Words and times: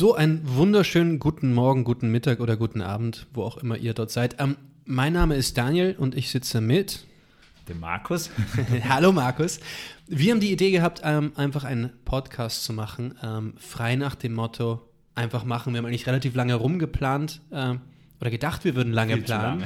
So, 0.00 0.14
einen 0.14 0.40
wunderschönen 0.44 1.18
guten 1.18 1.52
Morgen, 1.52 1.84
guten 1.84 2.10
Mittag 2.10 2.40
oder 2.40 2.56
guten 2.56 2.80
Abend, 2.80 3.26
wo 3.34 3.42
auch 3.42 3.58
immer 3.58 3.76
ihr 3.76 3.92
dort 3.92 4.10
seid. 4.10 4.36
Ähm, 4.40 4.56
mein 4.86 5.12
Name 5.12 5.36
ist 5.36 5.58
Daniel 5.58 5.94
und 5.98 6.14
ich 6.14 6.30
sitze 6.30 6.62
mit 6.62 7.04
dem 7.68 7.80
Markus. 7.80 8.30
Hallo 8.88 9.12
Markus. 9.12 9.60
Wir 10.06 10.32
haben 10.32 10.40
die 10.40 10.52
Idee 10.52 10.70
gehabt, 10.70 11.02
ähm, 11.04 11.32
einfach 11.36 11.64
einen 11.64 11.90
Podcast 12.06 12.64
zu 12.64 12.72
machen, 12.72 13.14
ähm, 13.22 13.52
frei 13.58 13.96
nach 13.96 14.14
dem 14.14 14.32
Motto, 14.32 14.80
einfach 15.14 15.44
machen. 15.44 15.74
Wir 15.74 15.78
haben 15.80 15.84
eigentlich 15.84 16.06
relativ 16.06 16.34
lange 16.34 16.54
rumgeplant 16.54 17.42
äh, 17.50 17.74
oder 18.22 18.30
gedacht, 18.30 18.64
wir 18.64 18.76
würden 18.76 18.94
lange 18.94 19.16
Viel 19.16 19.24
planen. 19.24 19.64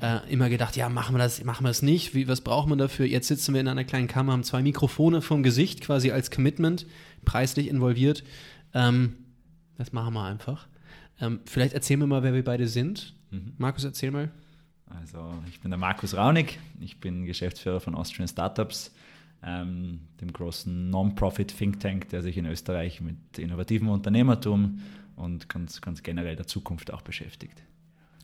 Lange. 0.00 0.22
äh, 0.26 0.30
immer 0.30 0.50
gedacht, 0.50 0.76
ja, 0.76 0.90
machen 0.90 1.14
wir 1.14 1.18
das, 1.20 1.42
machen 1.44 1.64
wir 1.64 1.68
das 1.68 1.80
nicht. 1.80 2.14
Wie, 2.14 2.28
was 2.28 2.42
braucht 2.42 2.68
man 2.68 2.76
dafür? 2.76 3.06
Jetzt 3.06 3.28
sitzen 3.28 3.54
wir 3.54 3.62
in 3.62 3.68
einer 3.68 3.84
kleinen 3.84 4.06
Kammer, 4.06 4.32
haben 4.32 4.44
zwei 4.44 4.60
Mikrofone 4.60 5.22
vom 5.22 5.42
Gesicht 5.42 5.80
quasi 5.80 6.10
als 6.10 6.30
Commitment, 6.30 6.84
preislich 7.24 7.68
involviert. 7.68 8.22
Ähm, 8.74 9.14
das 9.78 9.92
machen 9.92 10.14
wir 10.14 10.24
einfach. 10.24 10.66
Ähm, 11.20 11.40
vielleicht 11.46 11.74
erzählen 11.74 12.00
wir 12.00 12.06
mal, 12.06 12.22
wer 12.22 12.34
wir 12.34 12.44
beide 12.44 12.68
sind. 12.68 13.14
Mhm. 13.30 13.54
Markus, 13.58 13.84
erzähl 13.84 14.10
mal. 14.10 14.30
Also, 14.86 15.34
ich 15.48 15.60
bin 15.60 15.70
der 15.70 15.78
Markus 15.78 16.16
Raunig, 16.16 16.58
ich 16.80 17.00
bin 17.00 17.24
Geschäftsführer 17.24 17.80
von 17.80 17.94
Austrian 17.94 18.28
Startups, 18.28 18.94
ähm, 19.42 20.00
dem 20.20 20.32
großen 20.32 20.90
Non-Profit 20.90 21.56
Think 21.56 21.80
Tank, 21.80 22.08
der 22.10 22.22
sich 22.22 22.36
in 22.36 22.46
Österreich 22.46 23.00
mit 23.00 23.38
innovativem 23.38 23.88
Unternehmertum 23.88 24.80
und 25.16 25.48
ganz, 25.48 25.80
ganz 25.80 26.02
generell 26.02 26.36
der 26.36 26.46
Zukunft 26.46 26.92
auch 26.92 27.02
beschäftigt. 27.02 27.62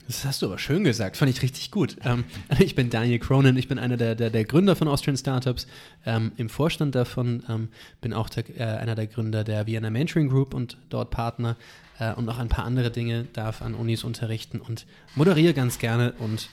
Das 0.06 0.24
hast 0.24 0.42
du 0.42 0.46
aber 0.46 0.58
schön 0.58 0.84
gesagt, 0.84 1.16
fand 1.16 1.30
ich 1.30 1.42
richtig 1.42 1.70
gut. 1.70 1.96
Ähm, 2.04 2.24
ich 2.58 2.74
bin 2.74 2.90
Daniel 2.90 3.18
Cronin, 3.18 3.56
ich 3.56 3.68
bin 3.68 3.78
einer 3.78 3.96
der, 3.96 4.14
der, 4.14 4.30
der 4.30 4.44
Gründer 4.44 4.76
von 4.76 4.88
Austrian 4.88 5.16
Startups, 5.16 5.66
ähm, 6.04 6.32
im 6.36 6.48
Vorstand 6.48 6.94
davon, 6.94 7.42
ähm, 7.48 7.68
bin 8.00 8.12
auch 8.12 8.28
der, 8.28 8.44
äh, 8.58 8.78
einer 8.78 8.94
der 8.94 9.06
Gründer 9.06 9.44
der 9.44 9.66
Vienna 9.66 9.90
Mentoring 9.90 10.28
Group 10.28 10.54
und 10.54 10.76
dort 10.90 11.10
Partner 11.10 11.56
äh, 11.98 12.12
und 12.14 12.24
noch 12.24 12.38
ein 12.38 12.48
paar 12.48 12.64
andere 12.64 12.90
Dinge, 12.90 13.26
darf 13.32 13.62
an 13.62 13.74
Unis 13.74 14.04
unterrichten 14.04 14.60
und 14.60 14.86
moderiere 15.14 15.54
ganz 15.54 15.78
gerne 15.78 16.12
und 16.18 16.50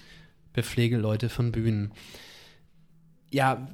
bepflege 0.54 0.98
Leute 0.98 1.30
von 1.30 1.52
Bühnen. 1.52 1.92
Ja, 3.32 3.68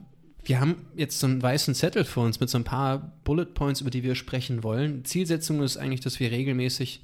wir 0.44 0.59
haben 0.59 0.85
jetzt 0.95 1.19
so 1.19 1.28
einen 1.28 1.41
weißen 1.41 1.73
Zettel 1.73 2.05
vor 2.05 2.25
uns 2.25 2.39
mit 2.39 2.50
so 2.50 2.57
ein 2.57 2.63
paar 2.63 3.13
Bullet 3.23 3.45
Points, 3.45 3.81
über 3.81 3.89
die 3.89 4.03
wir 4.03 4.16
sprechen 4.16 4.63
wollen. 4.63 5.03
Zielsetzung 5.03 5.63
ist 5.63 5.78
eigentlich, 5.78 6.02
dass 6.02 6.19
wir 6.19 6.31
regelmäßig 6.31 7.02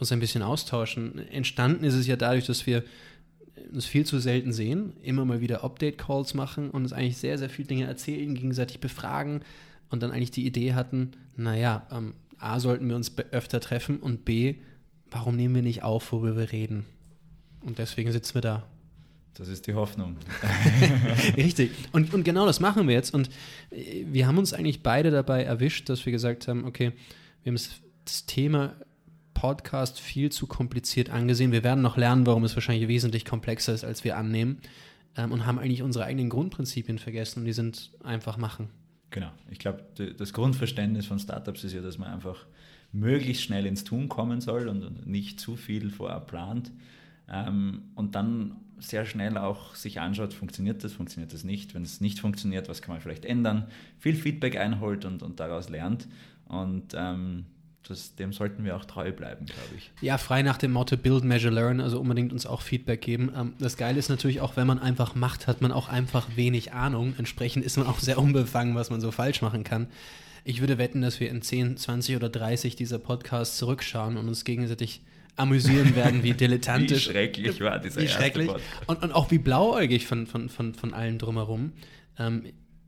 uns 0.00 0.12
ein 0.12 0.20
bisschen 0.20 0.42
austauschen. 0.42 1.18
Entstanden 1.28 1.84
ist 1.84 1.94
es 1.94 2.06
ja 2.06 2.16
dadurch, 2.16 2.46
dass 2.46 2.66
wir 2.66 2.84
uns 3.72 3.86
viel 3.86 4.04
zu 4.04 4.18
selten 4.18 4.52
sehen, 4.52 4.94
immer 5.02 5.24
mal 5.24 5.40
wieder 5.40 5.62
Update-Calls 5.62 6.34
machen 6.34 6.70
und 6.70 6.82
uns 6.82 6.92
eigentlich 6.92 7.18
sehr, 7.18 7.38
sehr 7.38 7.50
viele 7.50 7.68
Dinge 7.68 7.86
erzählen, 7.86 8.34
gegenseitig 8.34 8.80
befragen 8.80 9.42
und 9.90 10.02
dann 10.02 10.10
eigentlich 10.10 10.30
die 10.30 10.46
Idee 10.46 10.74
hatten, 10.74 11.12
naja, 11.36 11.86
ähm, 11.92 12.14
A, 12.38 12.58
sollten 12.58 12.88
wir 12.88 12.96
uns 12.96 13.12
öfter 13.32 13.60
treffen 13.60 13.98
und 13.98 14.24
B, 14.24 14.56
warum 15.10 15.36
nehmen 15.36 15.54
wir 15.54 15.62
nicht 15.62 15.82
auf, 15.82 16.10
worüber 16.12 16.36
wir 16.36 16.52
reden? 16.52 16.86
Und 17.60 17.78
deswegen 17.78 18.10
sitzen 18.10 18.34
wir 18.34 18.40
da. 18.40 18.66
Das 19.34 19.48
ist 19.48 19.66
die 19.66 19.74
Hoffnung. 19.74 20.16
Richtig. 21.36 21.70
Und, 21.92 22.12
und 22.14 22.24
genau 22.24 22.46
das 22.46 22.60
machen 22.60 22.88
wir 22.88 22.94
jetzt. 22.94 23.14
Und 23.14 23.28
äh, 23.70 24.04
wir 24.06 24.26
haben 24.26 24.38
uns 24.38 24.52
eigentlich 24.52 24.82
beide 24.82 25.10
dabei 25.10 25.44
erwischt, 25.44 25.88
dass 25.88 26.04
wir 26.06 26.12
gesagt 26.12 26.48
haben, 26.48 26.64
okay, 26.64 26.92
wir 27.42 27.52
haben 27.52 27.60
das 28.04 28.26
Thema 28.26 28.74
Podcast 29.40 29.98
viel 30.00 30.30
zu 30.30 30.46
kompliziert 30.46 31.08
angesehen. 31.08 31.50
Wir 31.50 31.64
werden 31.64 31.80
noch 31.80 31.96
lernen, 31.96 32.26
warum 32.26 32.44
es 32.44 32.54
wahrscheinlich 32.54 32.88
wesentlich 32.88 33.24
komplexer 33.24 33.72
ist, 33.72 33.84
als 33.84 34.04
wir 34.04 34.18
annehmen. 34.18 34.60
Ähm, 35.16 35.32
und 35.32 35.46
haben 35.46 35.58
eigentlich 35.58 35.82
unsere 35.82 36.04
eigenen 36.04 36.28
Grundprinzipien 36.28 36.98
vergessen 36.98 37.40
und 37.40 37.44
die 37.46 37.54
sind 37.54 37.90
einfach 38.04 38.36
machen. 38.36 38.68
Genau. 39.08 39.30
Ich 39.50 39.58
glaube, 39.58 39.82
das 40.18 40.34
Grundverständnis 40.34 41.06
von 41.06 41.18
Startups 41.18 41.64
ist 41.64 41.72
ja, 41.72 41.80
dass 41.80 41.96
man 41.96 42.12
einfach 42.12 42.44
möglichst 42.92 43.42
schnell 43.42 43.64
ins 43.64 43.82
Tun 43.82 44.10
kommen 44.10 44.42
soll 44.42 44.68
und 44.68 45.06
nicht 45.06 45.40
zu 45.40 45.56
viel 45.56 45.88
vorab 45.88 46.26
plant. 46.26 46.70
Ähm, 47.26 47.84
und 47.94 48.14
dann 48.16 48.56
sehr 48.78 49.06
schnell 49.06 49.38
auch 49.38 49.74
sich 49.74 50.00
anschaut, 50.00 50.34
funktioniert 50.34 50.84
das, 50.84 50.92
funktioniert 50.92 51.32
das 51.32 51.44
nicht. 51.44 51.74
Wenn 51.74 51.82
es 51.82 52.02
nicht 52.02 52.20
funktioniert, 52.20 52.68
was 52.68 52.82
kann 52.82 52.94
man 52.94 53.00
vielleicht 53.00 53.24
ändern? 53.24 53.68
Viel 54.00 54.16
Feedback 54.16 54.58
einholt 54.58 55.06
und, 55.06 55.22
und 55.22 55.40
daraus 55.40 55.70
lernt. 55.70 56.08
Und 56.46 56.92
ähm, 56.94 57.46
das, 57.88 58.14
dem 58.14 58.32
sollten 58.32 58.64
wir 58.64 58.76
auch 58.76 58.84
treu 58.84 59.10
bleiben, 59.12 59.46
glaube 59.46 59.68
ich. 59.76 59.90
Ja, 60.00 60.18
frei 60.18 60.42
nach 60.42 60.58
dem 60.58 60.72
Motto 60.72 60.96
Build, 60.96 61.24
Measure, 61.24 61.52
Learn, 61.52 61.80
also 61.80 61.98
unbedingt 62.00 62.32
uns 62.32 62.46
auch 62.46 62.62
Feedback 62.62 63.00
geben. 63.00 63.32
Ähm, 63.36 63.54
das 63.58 63.76
Geile 63.76 63.98
ist 63.98 64.08
natürlich 64.08 64.40
auch, 64.40 64.56
wenn 64.56 64.66
man 64.66 64.78
einfach 64.78 65.14
macht, 65.14 65.46
hat 65.46 65.60
man 65.60 65.72
auch 65.72 65.88
einfach 65.88 66.28
wenig 66.36 66.72
Ahnung. 66.72 67.14
Entsprechend 67.18 67.64
ist 67.64 67.76
man 67.76 67.86
auch 67.86 67.98
sehr 67.98 68.18
unbefangen, 68.18 68.74
was 68.74 68.90
man 68.90 69.00
so 69.00 69.10
falsch 69.10 69.42
machen 69.42 69.64
kann. 69.64 69.88
Ich 70.44 70.60
würde 70.60 70.78
wetten, 70.78 71.02
dass 71.02 71.20
wir 71.20 71.30
in 71.30 71.42
10, 71.42 71.76
20 71.76 72.16
oder 72.16 72.28
30 72.28 72.76
dieser 72.76 72.98
Podcasts 72.98 73.56
zurückschauen 73.58 74.16
und 74.16 74.28
uns 74.28 74.44
gegenseitig 74.44 75.02
amüsieren 75.36 75.96
werden, 75.96 76.22
wie 76.22 76.32
dilettantisch. 76.34 77.08
wie 77.08 77.12
schrecklich 77.12 77.60
war 77.60 77.78
dieser 77.78 78.00
wie 78.02 78.08
schrecklich. 78.08 78.50
Und, 78.86 79.02
und 79.02 79.12
auch 79.12 79.30
wie 79.30 79.38
blauäugig 79.38 80.06
von, 80.06 80.26
von, 80.26 80.48
von, 80.48 80.74
von 80.74 80.94
allen 80.94 81.18
drumherum. 81.18 81.72
Ähm, 82.18 82.44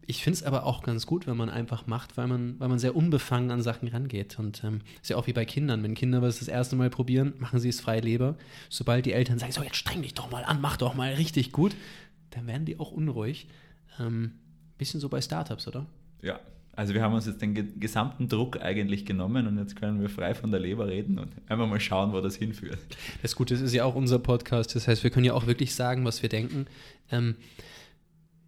ich 0.06 0.22
finde 0.22 0.38
es 0.38 0.42
aber 0.42 0.66
auch 0.66 0.82
ganz 0.82 1.06
gut, 1.06 1.26
wenn 1.26 1.36
man 1.36 1.48
einfach 1.48 1.86
macht, 1.86 2.16
weil 2.16 2.26
man, 2.26 2.58
weil 2.58 2.68
man 2.68 2.78
sehr 2.78 2.96
unbefangen 2.96 3.50
an 3.50 3.62
Sachen 3.62 3.88
rangeht. 3.88 4.38
Und 4.38 4.64
ähm, 4.64 4.80
ist 5.00 5.10
ja 5.10 5.16
auch 5.16 5.26
wie 5.26 5.32
bei 5.32 5.44
Kindern. 5.44 5.82
Wenn 5.82 5.94
Kinder 5.94 6.22
was 6.22 6.40
das 6.40 6.48
erste 6.48 6.76
Mal 6.76 6.90
probieren, 6.90 7.34
machen 7.38 7.60
sie 7.60 7.68
es 7.68 7.80
frei 7.80 8.00
Leber. 8.00 8.36
Sobald 8.68 9.06
die 9.06 9.12
Eltern 9.12 9.38
sagen, 9.38 9.52
so 9.52 9.62
jetzt 9.62 9.76
streng 9.76 10.02
dich 10.02 10.14
doch 10.14 10.30
mal 10.30 10.44
an, 10.44 10.60
mach 10.60 10.76
doch 10.76 10.94
mal 10.94 11.12
richtig 11.14 11.52
gut, 11.52 11.74
dann 12.30 12.46
werden 12.46 12.64
die 12.64 12.78
auch 12.80 12.90
unruhig. 12.90 13.46
Ähm, 14.00 14.32
bisschen 14.78 15.00
so 15.00 15.08
bei 15.08 15.20
Startups, 15.20 15.68
oder? 15.68 15.86
Ja, 16.22 16.40
also 16.74 16.94
wir 16.94 17.02
haben 17.02 17.14
uns 17.14 17.26
jetzt 17.26 17.42
den 17.42 17.78
gesamten 17.78 18.28
Druck 18.28 18.60
eigentlich 18.60 19.04
genommen 19.04 19.46
und 19.46 19.58
jetzt 19.58 19.76
können 19.76 20.00
wir 20.00 20.08
frei 20.08 20.34
von 20.34 20.50
der 20.50 20.58
Leber 20.58 20.88
reden 20.88 21.18
und 21.18 21.30
einfach 21.46 21.68
mal 21.68 21.80
schauen, 21.80 22.12
wo 22.12 22.20
das 22.20 22.36
hinführt. 22.36 22.78
Das 23.20 23.36
Gute 23.36 23.54
ist, 23.54 23.60
es 23.60 23.66
ist 23.68 23.74
ja 23.74 23.84
auch 23.84 23.94
unser 23.94 24.18
Podcast. 24.18 24.74
Das 24.74 24.88
heißt, 24.88 25.04
wir 25.04 25.10
können 25.10 25.26
ja 25.26 25.34
auch 25.34 25.46
wirklich 25.46 25.74
sagen, 25.74 26.04
was 26.06 26.22
wir 26.22 26.30
denken. 26.30 26.66
Ähm, 27.10 27.36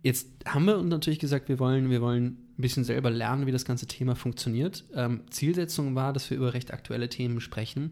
Jetzt 0.05 0.29
haben 0.45 0.67
wir 0.67 0.77
uns 0.77 0.91
natürlich 0.91 1.19
gesagt, 1.19 1.49
wir 1.49 1.59
wollen, 1.59 1.89
wir 1.89 2.03
wollen 2.03 2.27
ein 2.27 2.61
bisschen 2.61 2.85
selber 2.85 3.09
lernen, 3.09 3.47
wie 3.47 3.53
das 3.53 3.65
ganze 3.65 3.87
Thema 3.87 4.15
funktioniert. 4.15 4.85
Ähm, 4.95 5.23
Zielsetzung 5.31 5.95
war, 5.95 6.13
dass 6.13 6.29
wir 6.29 6.37
über 6.37 6.53
recht 6.53 6.75
aktuelle 6.75 7.09
Themen 7.09 7.41
sprechen. 7.41 7.91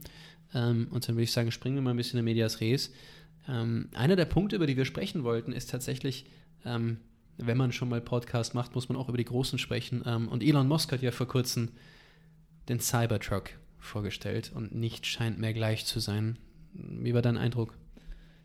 Ähm, 0.52 0.88
und 0.90 1.08
dann 1.08 1.16
würde 1.16 1.22
ich 1.22 1.32
sagen, 1.32 1.50
springen 1.50 1.76
wir 1.76 1.80
mal 1.80 1.92
ein 1.92 1.96
bisschen 1.96 2.18
in 2.18 2.26
Medias 2.26 2.60
Res. 2.60 2.92
Ähm, 3.48 3.88
einer 3.94 4.14
der 4.14 4.26
Punkte, 4.26 4.56
über 4.56 4.66
die 4.66 4.76
wir 4.76 4.84
sprechen 4.84 5.24
wollten, 5.24 5.52
ist 5.52 5.70
tatsächlich, 5.70 6.26
ähm, 6.66 6.98
wenn 7.38 7.56
man 7.56 7.72
schon 7.72 7.88
mal 7.88 8.02
Podcast 8.02 8.52
macht, 8.52 8.74
muss 8.74 8.90
man 8.90 8.98
auch 8.98 9.08
über 9.08 9.16
die 9.16 9.24
Großen 9.24 9.58
sprechen. 9.58 10.02
Ähm, 10.04 10.28
und 10.28 10.42
Elon 10.42 10.68
Musk 10.68 10.92
hat 10.92 11.00
ja 11.00 11.12
vor 11.12 11.26
kurzem 11.26 11.70
den 12.68 12.78
Cybertruck 12.78 13.52
vorgestellt 13.78 14.52
und 14.54 14.74
nicht 14.74 15.06
scheint 15.06 15.38
mehr 15.38 15.54
gleich 15.54 15.86
zu 15.86 15.98
sein. 15.98 16.38
Wie 16.74 17.14
war 17.14 17.22
dein 17.22 17.38
Eindruck? 17.38 17.74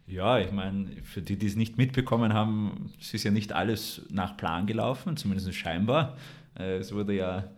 Ja, 0.08 0.40
ich 0.40 0.52
meine, 0.54 0.88
für 1.04 1.22
die, 1.22 1.38
die 1.38 1.48
es 1.48 1.58
nicht 1.58 1.78
mitbekommen 1.78 2.34
haben, 2.34 2.94
es 3.00 3.14
ist 3.14 3.26
ja 3.26 3.32
nicht 3.32 3.52
alles 3.52 4.04
nach 4.10 4.38
Plan 4.38 4.66
gelaufen, 4.66 5.18
zumindest 5.18 5.54
scheinbar. 5.54 6.18
Äh, 6.58 6.78
es 6.78 6.94
wurde 6.94 7.14
ja 7.14 7.52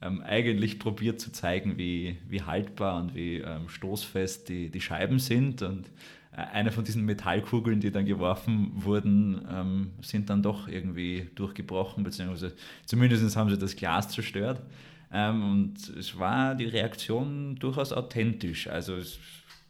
ähm, 0.00 0.22
eigentlich 0.22 0.78
probiert 0.78 1.20
zu 1.20 1.32
zeigen, 1.32 1.78
wie, 1.78 2.16
wie 2.28 2.42
haltbar 2.42 3.00
und 3.00 3.16
wie 3.16 3.38
ähm, 3.38 3.68
stoßfest 3.68 4.48
die, 4.48 4.70
die 4.70 4.80
Scheiben 4.80 5.18
sind. 5.18 5.62
Und 5.62 5.88
äh, 6.30 6.42
eine 6.52 6.70
von 6.70 6.84
diesen 6.84 7.04
Metallkugeln, 7.04 7.80
die 7.80 7.90
dann 7.90 8.06
geworfen 8.06 8.70
wurden, 8.74 9.44
ähm, 9.50 9.90
sind 10.00 10.30
dann 10.30 10.44
doch 10.44 10.68
irgendwie 10.68 11.28
durchgebrochen, 11.34 12.04
beziehungsweise 12.04 12.54
zumindest 12.84 13.36
haben 13.36 13.50
sie 13.50 13.58
das 13.58 13.74
Glas 13.74 14.10
zerstört. 14.10 14.62
Ähm, 15.12 15.42
und 15.42 15.88
es 15.98 16.16
war 16.16 16.54
die 16.54 16.66
Reaktion 16.66 17.56
durchaus 17.56 17.92
authentisch. 17.92 18.68
Also 18.68 18.94
es 18.94 19.18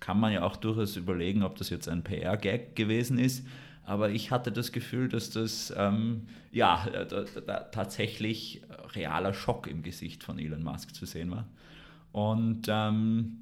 kann 0.00 0.20
man 0.20 0.32
ja 0.32 0.42
auch 0.42 0.56
durchaus 0.56 0.96
überlegen, 0.96 1.42
ob 1.42 1.56
das 1.56 1.70
jetzt 1.70 1.88
ein 1.88 2.02
PR-Gag 2.02 2.76
gewesen 2.76 3.18
ist. 3.18 3.46
Aber 3.84 4.10
ich 4.10 4.30
hatte 4.30 4.50
das 4.50 4.72
Gefühl, 4.72 5.08
dass 5.08 5.30
das 5.30 5.72
ähm, 5.76 6.26
ja, 6.50 6.86
da, 6.90 7.24
da, 7.24 7.60
tatsächlich 7.60 8.62
realer 8.94 9.32
Schock 9.32 9.68
im 9.68 9.82
Gesicht 9.82 10.24
von 10.24 10.38
Elon 10.38 10.64
Musk 10.64 10.94
zu 10.94 11.06
sehen 11.06 11.30
war. 11.30 11.46
Und 12.12 12.62
ähm, 12.68 13.38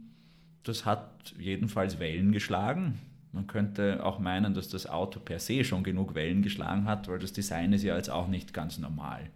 das 0.64 0.84
hat 0.84 1.34
jedenfalls 1.38 1.98
Wellen 1.98 2.32
geschlagen. 2.32 3.00
Man 3.32 3.46
könnte 3.46 4.04
auch 4.04 4.18
meinen, 4.18 4.54
dass 4.54 4.68
das 4.68 4.86
Auto 4.86 5.18
per 5.18 5.38
se 5.38 5.64
schon 5.64 5.82
genug 5.82 6.14
Wellen 6.14 6.42
geschlagen 6.42 6.84
hat, 6.84 7.08
weil 7.08 7.18
das 7.18 7.32
Design 7.32 7.72
ist 7.72 7.82
ja 7.82 7.96
jetzt 7.96 8.10
auch 8.10 8.28
nicht 8.28 8.52
ganz 8.52 8.78
normal. 8.78 9.30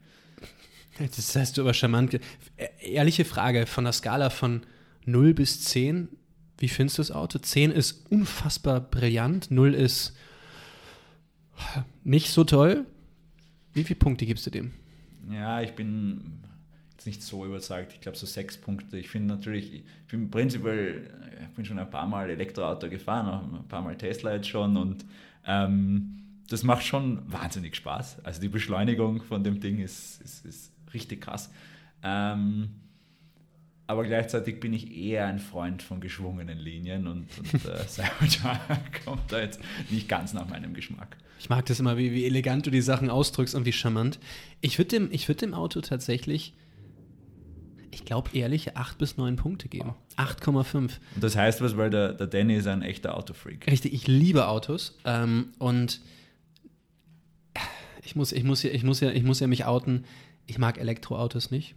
Das 0.98 1.34
heißt 1.34 1.56
du 1.56 1.62
aber 1.62 1.74
charmant. 1.74 2.14
E-, 2.14 2.20
ehrliche 2.80 3.24
Frage, 3.24 3.66
von 3.66 3.84
der 3.84 3.92
Skala 3.92 4.30
von 4.30 4.62
0 5.06 5.34
bis 5.34 5.64
10, 5.64 6.08
wie 6.58 6.68
findest 6.68 6.98
du 6.98 7.02
das 7.02 7.12
Auto? 7.12 7.38
10 7.38 7.70
ist 7.70 8.10
unfassbar 8.10 8.80
brillant, 8.80 9.50
0 9.50 9.74
ist 9.74 10.16
nicht 12.04 12.30
so 12.30 12.44
toll. 12.44 12.86
Wie 13.72 13.84
viele 13.84 13.98
Punkte 13.98 14.26
gibst 14.26 14.46
du 14.46 14.50
dem? 14.50 14.72
Ja, 15.30 15.60
ich 15.60 15.72
bin 15.72 16.40
jetzt 16.92 17.06
nicht 17.06 17.22
so 17.22 17.44
überzeugt. 17.44 17.92
Ich 17.92 18.00
glaube 18.00 18.18
so 18.18 18.26
sechs 18.26 18.56
Punkte. 18.56 18.98
Ich 18.98 19.08
finde 19.08 19.34
natürlich, 19.34 19.72
ich 19.72 20.10
bin 20.10 20.30
prinzipiell, 20.30 21.10
ich 21.42 21.54
bin 21.54 21.64
schon 21.64 21.78
ein 21.78 21.90
paar 21.90 22.06
Mal 22.06 22.30
Elektroauto 22.30 22.88
gefahren, 22.88 23.28
auch 23.28 23.60
ein 23.60 23.68
paar 23.68 23.82
Mal 23.82 23.96
Tesla 23.96 24.34
jetzt 24.34 24.48
schon 24.48 24.76
und 24.76 25.04
ähm, 25.46 26.18
das 26.48 26.62
macht 26.62 26.84
schon 26.84 27.20
wahnsinnig 27.30 27.76
Spaß. 27.76 28.24
Also 28.24 28.40
die 28.40 28.48
Beschleunigung 28.48 29.22
von 29.22 29.44
dem 29.44 29.60
Ding 29.60 29.78
ist, 29.78 30.20
ist, 30.22 30.44
ist 30.44 30.72
richtig 30.92 31.20
krass. 31.20 31.52
Ähm, 32.02 32.70
aber 33.88 34.04
gleichzeitig 34.04 34.60
bin 34.60 34.74
ich 34.74 34.94
eher 34.94 35.26
ein 35.26 35.38
Freund 35.38 35.82
von 35.82 36.00
geschwungenen 36.00 36.58
Linien 36.58 37.06
und, 37.06 37.26
und 37.38 37.64
äh, 37.64 37.78
Cybertruck 37.88 39.04
kommt 39.04 39.32
da 39.32 39.40
jetzt 39.40 39.60
nicht 39.88 40.08
ganz 40.10 40.34
nach 40.34 40.46
meinem 40.46 40.74
Geschmack. 40.74 41.16
Ich 41.40 41.48
mag 41.48 41.64
das 41.64 41.80
immer, 41.80 41.96
wie, 41.96 42.12
wie 42.12 42.26
elegant 42.26 42.66
du 42.66 42.70
die 42.70 42.82
Sachen 42.82 43.08
ausdrückst 43.08 43.54
und 43.54 43.64
wie 43.64 43.72
charmant. 43.72 44.18
Ich 44.60 44.78
würde 44.78 44.90
dem, 44.90 45.10
würd 45.10 45.40
dem 45.40 45.54
Auto 45.54 45.80
tatsächlich, 45.80 46.52
ich 47.90 48.04
glaube, 48.04 48.28
ehrliche 48.34 48.76
8 48.76 48.98
bis 48.98 49.16
9 49.16 49.36
Punkte 49.36 49.68
geben. 49.68 49.94
8,5. 50.18 50.76
Und 50.76 50.92
das 51.18 51.34
heißt 51.34 51.62
was, 51.62 51.78
weil 51.78 51.88
der, 51.88 52.12
der 52.12 52.26
Danny 52.26 52.56
ist 52.56 52.66
ein 52.66 52.82
echter 52.82 53.16
Autofreak. 53.16 53.66
Richtig, 53.70 53.94
ich 53.94 54.06
liebe 54.06 54.48
Autos 54.48 54.98
ähm, 55.06 55.48
und 55.58 56.02
ich 58.04 58.16
muss, 58.16 58.32
ich, 58.32 58.44
muss 58.44 58.62
ja, 58.62 58.70
ich, 58.70 58.84
muss 58.84 59.00
ja, 59.00 59.10
ich 59.12 59.22
muss 59.22 59.40
ja 59.40 59.46
mich 59.46 59.64
outen, 59.64 60.04
ich 60.46 60.58
mag 60.58 60.76
Elektroautos 60.76 61.50
nicht. 61.50 61.74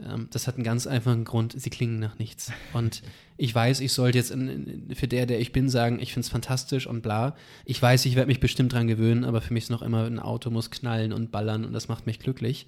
Ähm, 0.00 0.28
das 0.30 0.46
hat 0.46 0.56
einen 0.56 0.64
ganz 0.64 0.86
einfachen 0.86 1.24
Grund, 1.24 1.54
sie 1.58 1.70
klingen 1.70 1.98
nach 1.98 2.18
nichts. 2.18 2.52
Und 2.72 3.02
ich 3.36 3.54
weiß, 3.54 3.80
ich 3.80 3.92
sollte 3.92 4.18
jetzt 4.18 4.30
in, 4.30 4.48
in, 4.48 4.94
für 4.94 5.08
der, 5.08 5.26
der 5.26 5.40
ich 5.40 5.52
bin, 5.52 5.68
sagen, 5.68 5.98
ich 6.00 6.12
finde 6.12 6.26
es 6.26 6.30
fantastisch 6.30 6.86
und 6.86 7.02
bla. 7.02 7.36
Ich 7.64 7.80
weiß, 7.80 8.04
ich 8.06 8.16
werde 8.16 8.28
mich 8.28 8.40
bestimmt 8.40 8.72
dran 8.72 8.86
gewöhnen, 8.86 9.24
aber 9.24 9.40
für 9.40 9.52
mich 9.52 9.64
ist 9.64 9.70
noch 9.70 9.82
immer, 9.82 10.04
ein 10.04 10.18
Auto 10.18 10.50
muss 10.50 10.70
knallen 10.70 11.12
und 11.12 11.30
ballern 11.30 11.64
und 11.64 11.72
das 11.72 11.88
macht 11.88 12.06
mich 12.06 12.18
glücklich. 12.18 12.66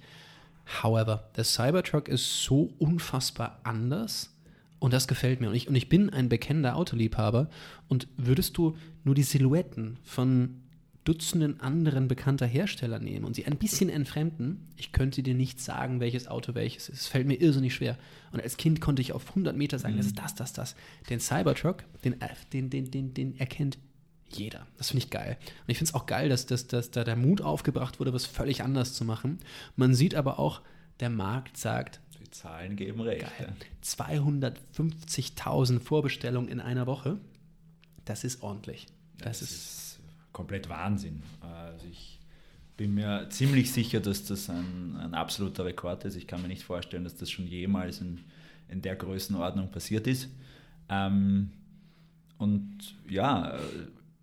However, 0.83 1.29
der 1.35 1.43
Cybertruck 1.43 2.09
ist 2.09 2.43
so 2.43 2.73
unfassbar 2.77 3.61
anders 3.63 4.33
und 4.79 4.93
das 4.93 5.07
gefällt 5.07 5.41
mir. 5.41 5.49
Und 5.49 5.55
ich, 5.55 5.67
und 5.67 5.75
ich 5.75 5.89
bin 5.89 6.09
ein 6.09 6.29
bekennender 6.29 6.75
Autoliebhaber. 6.75 7.49
Und 7.87 8.07
würdest 8.17 8.57
du 8.57 8.77
nur 9.03 9.15
die 9.15 9.23
Silhouetten 9.23 9.97
von 10.03 10.61
Dutzenden 11.07 11.61
anderen 11.61 12.09
bekannter 12.09 12.45
Hersteller 12.45 12.99
nehmen 12.99 13.23
und 13.23 13.33
sie 13.33 13.45
ein 13.45 13.57
bisschen 13.57 13.87
entfremden, 13.87 14.67
ich 14.75 14.91
könnte 14.91 15.23
dir 15.23 15.35
nicht 15.35 15.61
sagen, 15.61 16.01
welches 16.01 16.27
Auto 16.27 16.53
welches 16.53 16.89
ist. 16.89 17.01
Es 17.01 17.07
fällt 17.07 17.27
mir 17.27 17.35
irrsinnig 17.35 17.73
schwer. 17.73 17.97
Und 18.33 18.41
als 18.41 18.57
Kind 18.57 18.81
konnte 18.81 19.01
ich 19.01 19.13
auf 19.13 19.29
100 19.29 19.55
Meter 19.55 19.79
sagen, 19.79 19.93
mhm. 19.93 19.99
das 19.99 20.07
ist 20.07 20.19
das, 20.19 20.35
das, 20.35 20.51
das. 20.51 20.75
Den 21.09 21.21
Cybertruck, 21.21 21.85
den, 22.03 22.19
äh, 22.19 22.27
den, 22.51 22.69
den, 22.69 22.91
den, 22.91 23.13
den 23.13 23.39
erkennt 23.39 23.77
jeder. 24.27 24.67
Das 24.77 24.89
finde 24.89 25.05
ich 25.05 25.09
geil. 25.09 25.37
Und 25.39 25.69
ich 25.69 25.77
finde 25.77 25.91
es 25.91 25.95
auch 25.95 26.07
geil, 26.07 26.27
dass, 26.27 26.45
dass, 26.45 26.67
dass 26.67 26.91
da 26.91 27.05
der 27.05 27.15
Mut 27.15 27.39
aufgebracht 27.41 28.01
wurde, 28.01 28.11
was 28.11 28.25
völlig 28.25 28.61
anders 28.61 28.93
zu 28.93 29.05
machen. 29.05 29.39
Man 29.77 29.95
sieht 29.95 30.13
aber 30.13 30.39
auch, 30.39 30.61
der 30.99 31.09
Markt 31.09 31.55
sagt, 31.55 32.01
die 32.19 32.29
Zahlen 32.31 32.75
geben 32.75 32.99
recht. 32.99 33.25
250.000 33.81 35.79
Vorbestellungen 35.79 36.49
in 36.49 36.59
einer 36.59 36.85
Woche. 36.85 37.17
Das 38.03 38.25
ist 38.25 38.43
ordentlich. 38.43 38.87
Das, 39.19 39.39
das 39.39 39.41
ist, 39.43 39.51
ist 39.51 39.86
komplett 40.31 40.69
Wahnsinn. 40.69 41.21
Also 41.41 41.85
ich 41.89 42.19
bin 42.75 42.93
mir 42.93 43.27
ziemlich 43.29 43.71
sicher, 43.71 43.99
dass 43.99 44.23
das 44.25 44.49
ein, 44.49 44.95
ein, 44.97 45.13
absoluter 45.13 45.65
Rekord 45.65 46.05
ist. 46.05 46.15
Ich 46.15 46.27
kann 46.27 46.41
mir 46.41 46.47
nicht 46.47 46.63
vorstellen, 46.63 47.03
dass 47.03 47.15
das 47.15 47.31
schon 47.31 47.47
jemals 47.47 48.01
in, 48.01 48.19
in 48.69 48.81
der 48.81 48.95
Größenordnung 48.95 49.71
passiert 49.71 50.05
ist. 50.05 50.29
Ähm, 50.89 51.49
und 52.37 52.77
ja, 53.09 53.57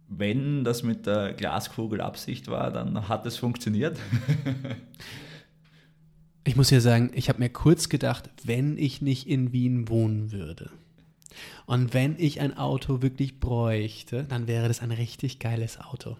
wenn 0.08 0.62
das 0.62 0.84
mit 0.84 1.06
der 1.06 1.32
Glaskugel 1.32 2.00
Absicht 2.00 2.46
war, 2.46 2.70
dann 2.70 3.08
hat 3.08 3.26
es 3.26 3.36
funktioniert. 3.36 3.98
ich 6.44 6.54
muss 6.54 6.70
ja 6.70 6.80
sagen, 6.80 7.10
ich 7.14 7.28
habe 7.28 7.40
mir 7.40 7.50
kurz 7.50 7.88
gedacht, 7.88 8.30
wenn 8.44 8.78
ich 8.78 9.02
nicht 9.02 9.26
in 9.26 9.52
Wien 9.52 9.88
wohnen 9.88 10.30
würde 10.30 10.70
und 11.66 11.94
wenn 11.94 12.16
ich 12.18 12.40
ein 12.40 12.56
Auto 12.56 13.02
wirklich 13.02 13.40
bräuchte, 13.40 14.24
dann 14.24 14.46
wäre 14.46 14.68
das 14.68 14.80
ein 14.80 14.90
richtig 14.90 15.38
geiles 15.38 15.80
Auto. 15.80 16.16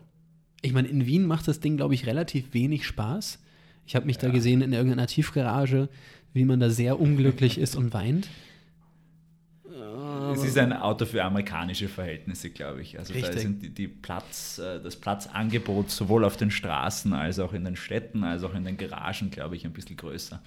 Ich 0.63 0.73
meine, 0.73 0.89
in 0.89 1.07
Wien 1.07 1.27
macht 1.27 1.47
das 1.49 1.61
Ding, 1.61 1.77
glaube 1.77 1.95
ich, 1.95 2.07
relativ 2.07 2.55
wenig 2.55 2.87
Spaß. 2.87 3.39
Ich 3.87 3.97
habe 3.97 4.07
mich 4.07 4.17
ja. 4.17 4.23
da 4.23 4.29
gesehen 4.31 4.63
in 4.63 4.73
irgendeiner 4.73 5.07
Tiefgarage, 5.07 5.89
wie 6.33 6.45
man 6.45 6.61
da 6.61 6.71
sehr 6.71 7.01
unglücklich 7.01 7.59
ist 7.59 7.77
und 7.77 7.93
weint 7.93 8.29
es 10.35 10.45
ist 10.45 10.59
ein 10.59 10.73
Auto 10.73 11.07
für 11.07 11.23
amerikanische 11.25 11.89
Verhältnisse, 11.89 12.51
glaube 12.51 12.83
ich. 12.83 12.99
Also 12.99 13.13
Richtig. 13.13 13.35
da 13.35 13.41
sind 13.41 13.63
die, 13.63 13.71
die, 13.71 13.89
Platz, 13.89 14.59
äh, 14.59 14.81
das 14.81 14.97
Platzangebot 14.97 15.91
sowohl 15.91 16.25
auf 16.25 16.37
den 16.37 16.51
Straßen 16.51 17.13
als 17.13 17.39
auch 17.39 17.53
in 17.53 17.65
den 17.65 17.77
Städten, 17.77 18.25
als 18.25 18.43
auch 18.43 18.55
in 18.55 18.65
den 18.65 18.77
Garagen, 18.77 19.31
glaube 19.31 19.57
ich, 19.57 19.65
ein 19.65 19.73
bisschen 19.73 19.97
größer. 19.97 20.41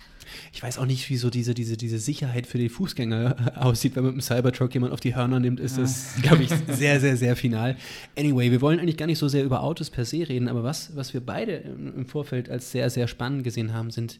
Ich 0.51 0.61
weiß 0.61 0.77
auch 0.77 0.85
nicht, 0.85 1.09
wieso 1.09 1.29
diese, 1.29 1.53
diese, 1.53 1.77
diese 1.77 1.99
Sicherheit 1.99 2.47
für 2.47 2.57
die 2.57 2.69
Fußgänger 2.69 3.53
aussieht, 3.55 3.95
wenn 3.95 4.03
man 4.03 4.15
mit 4.15 4.23
dem 4.23 4.25
Cybertruck 4.25 4.73
jemand 4.73 4.93
auf 4.93 4.99
die 4.99 5.15
Hörner 5.15 5.39
nimmt, 5.39 5.59
ist 5.59 5.77
das, 5.77 6.15
glaube 6.21 6.43
ich, 6.43 6.49
sehr, 6.67 6.99
sehr, 6.99 7.17
sehr 7.17 7.35
final. 7.35 7.77
Anyway, 8.17 8.51
wir 8.51 8.61
wollen 8.61 8.79
eigentlich 8.79 8.97
gar 8.97 9.07
nicht 9.07 9.19
so 9.19 9.27
sehr 9.27 9.43
über 9.43 9.63
Autos 9.63 9.89
per 9.89 10.05
se 10.05 10.27
reden, 10.27 10.47
aber 10.47 10.63
was, 10.63 10.95
was 10.95 11.13
wir 11.13 11.21
beide 11.21 11.55
im 11.55 12.05
Vorfeld 12.05 12.49
als 12.49 12.71
sehr, 12.71 12.89
sehr 12.89 13.07
spannend 13.07 13.43
gesehen 13.43 13.73
haben, 13.73 13.91
sind 13.91 14.19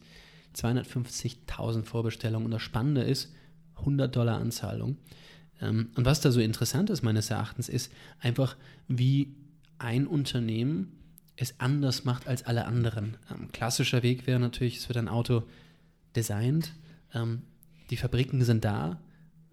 250.000 0.56 1.84
Vorbestellungen. 1.84 2.46
Und 2.46 2.52
das 2.52 2.62
Spannende 2.62 3.02
ist, 3.02 3.32
100 3.78 4.14
Dollar 4.14 4.40
Anzahlung. 4.40 4.96
Ähm, 5.60 5.90
und 5.96 6.04
was 6.04 6.20
da 6.20 6.30
so 6.30 6.40
interessant 6.40 6.90
ist, 6.90 7.02
meines 7.02 7.30
Erachtens, 7.30 7.68
ist 7.68 7.92
einfach, 8.20 8.56
wie 8.86 9.34
ein 9.78 10.06
Unternehmen 10.06 10.92
es 11.36 11.60
anders 11.60 12.04
macht 12.04 12.26
als 12.26 12.44
alle 12.44 12.66
anderen. 12.66 13.16
Ähm, 13.30 13.50
klassischer 13.52 14.02
Weg 14.02 14.26
wäre 14.26 14.40
natürlich, 14.40 14.78
es 14.78 14.88
wird 14.88 14.98
ein 14.98 15.08
Auto 15.08 15.44
designt, 16.16 16.74
ähm, 17.14 17.42
die 17.90 17.96
Fabriken 17.96 18.42
sind 18.42 18.64
da, 18.64 19.00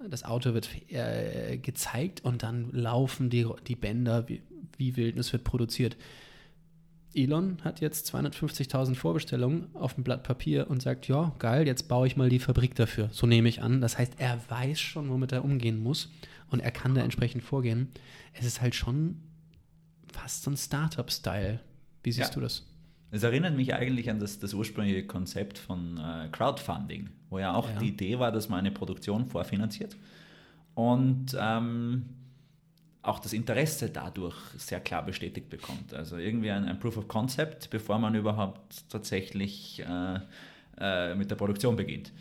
das 0.10 0.24
Auto 0.24 0.54
wird 0.54 0.70
äh, 0.92 1.58
gezeigt 1.58 2.24
und 2.24 2.44
dann 2.44 2.72
laufen 2.72 3.30
die, 3.30 3.48
die 3.68 3.76
Bänder 3.76 4.28
wie, 4.28 4.42
wie 4.78 4.96
wild 4.96 5.16
und 5.16 5.22
es 5.22 5.32
wird 5.32 5.44
produziert. 5.44 5.96
Elon 7.16 7.58
hat 7.64 7.82
jetzt 7.82 8.14
250.000 8.14 8.96
Vorbestellungen 8.96 9.68
auf 9.74 9.94
dem 9.96 10.04
Blatt 10.04 10.24
Papier 10.24 10.70
und 10.70 10.82
sagt, 10.82 11.08
ja, 11.08 11.34
geil, 11.40 11.66
jetzt 11.66 11.88
baue 11.88 12.08
ich 12.08 12.18
mal 12.18 12.30
die 12.30 12.40
Fabrik 12.40 12.76
dafür. 12.76 13.10
So 13.12 13.26
nehme 13.28 13.50
ich 13.50 13.62
an. 13.62 13.82
Das 13.82 13.98
heißt, 13.98 14.14
er 14.18 14.40
weiß 14.50 14.80
schon, 14.80 15.10
womit 15.10 15.32
er 15.32 15.44
umgehen 15.44 15.82
muss 15.82 16.12
und 16.50 16.60
er 16.60 16.72
kann 16.72 16.96
da 16.96 17.02
entsprechend 17.02 17.44
vorgehen. 17.44 17.90
Es 18.34 18.46
ist 18.46 18.62
halt 18.62 18.76
schon 18.76 19.22
fast 20.12 20.44
so 20.44 20.52
ein 20.52 20.58
Startup-Style. 20.58 21.60
Wie 22.04 22.12
siehst 22.12 22.30
ja. 22.30 22.34
du 22.34 22.42
das? 22.42 22.66
Es 23.12 23.24
erinnert 23.24 23.56
mich 23.56 23.74
eigentlich 23.74 24.10
an 24.10 24.20
das, 24.20 24.40
das 24.40 24.54
ursprüngliche 24.54 25.08
Konzept 25.08 25.58
von 25.58 25.98
äh, 25.98 26.28
Crowdfunding, 26.32 27.10
wo 27.30 27.40
ja 27.40 27.54
auch 27.54 27.70
ja. 27.70 27.80
die 27.80 27.90
Idee 27.90 28.20
war, 28.20 28.32
dass 28.32 28.50
man 28.50 28.60
eine 28.60 28.72
Produktion 28.72 29.26
vorfinanziert. 29.26 29.96
Und 30.74 31.36
ähm, 31.40 32.06
auch 33.06 33.20
das 33.20 33.34
Interesse 33.34 33.90
dadurch 33.90 34.36
sehr 34.58 34.80
klar 34.80 35.06
bestätigt 35.06 35.50
bekommt. 35.50 35.94
Also 35.94 36.18
irgendwie 36.18 36.52
ein, 36.52 36.66
ein 36.66 36.80
Proof 36.80 36.98
of 36.98 37.08
Concept, 37.08 37.70
bevor 37.70 38.00
man 38.00 38.16
überhaupt 38.16 38.90
tatsächlich 38.90 39.84
äh, 39.88 40.20
äh, 40.80 41.16
mit 41.16 41.30
der 41.30 41.36
Produktion 41.36 41.76
beginnt. 41.76 42.12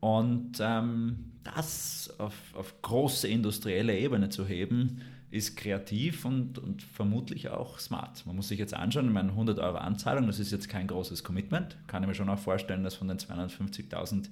Und 0.00 0.54
ähm, 0.60 1.32
das 1.44 2.12
auf, 2.18 2.34
auf 2.54 2.82
große 2.82 3.28
industrielle 3.28 3.96
Ebene 3.96 4.30
zu 4.30 4.46
heben, 4.46 5.00
ist 5.30 5.56
kreativ 5.56 6.24
und, 6.24 6.58
und 6.58 6.82
vermutlich 6.82 7.48
auch 7.48 7.78
smart. 7.78 8.26
Man 8.26 8.36
muss 8.36 8.48
sich 8.48 8.58
jetzt 8.58 8.74
anschauen, 8.74 9.06
ich 9.06 9.12
meine 9.12 9.30
100 9.30 9.58
Euro 9.60 9.78
Anzahlung, 9.78 10.26
das 10.26 10.38
ist 10.38 10.52
jetzt 10.52 10.68
kein 10.68 10.88
großes 10.88 11.24
Commitment. 11.24 11.76
Kann 11.86 12.02
ich 12.02 12.08
mir 12.08 12.14
schon 12.14 12.28
auch 12.28 12.38
vorstellen, 12.38 12.84
dass 12.84 12.96
von 12.96 13.08
den 13.08 13.18
250.000 13.18 14.28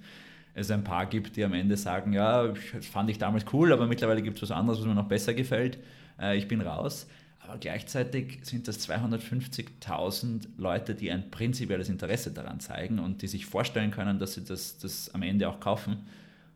es 0.54 0.70
ein 0.70 0.84
paar 0.84 1.06
gibt, 1.06 1.36
die 1.36 1.44
am 1.44 1.54
Ende 1.54 1.76
sagen, 1.76 2.12
ja, 2.12 2.48
das 2.48 2.86
fand 2.86 3.08
ich 3.08 3.18
damals 3.18 3.44
cool, 3.52 3.72
aber 3.72 3.86
mittlerweile 3.86 4.20
gibt 4.20 4.36
es 4.36 4.42
was 4.42 4.50
anderes, 4.50 4.80
was 4.80 4.86
mir 4.86 4.94
noch 4.94 5.08
besser 5.08 5.32
gefällt 5.32 5.78
äh, 6.20 6.36
ich 6.36 6.48
bin 6.48 6.60
raus. 6.60 7.06
Aber 7.40 7.58
gleichzeitig 7.58 8.38
sind 8.42 8.68
das 8.68 8.88
250.000 8.88 10.42
Leute, 10.56 10.94
die 10.94 11.10
ein 11.10 11.30
prinzipielles 11.30 11.88
Interesse 11.88 12.30
daran 12.30 12.60
zeigen 12.60 12.98
und 12.98 13.22
die 13.22 13.26
sich 13.26 13.46
vorstellen 13.46 13.90
können, 13.90 14.18
dass 14.18 14.34
sie 14.34 14.44
das, 14.44 14.78
das 14.78 15.12
am 15.14 15.22
Ende 15.22 15.48
auch 15.48 15.58
kaufen. 15.58 16.06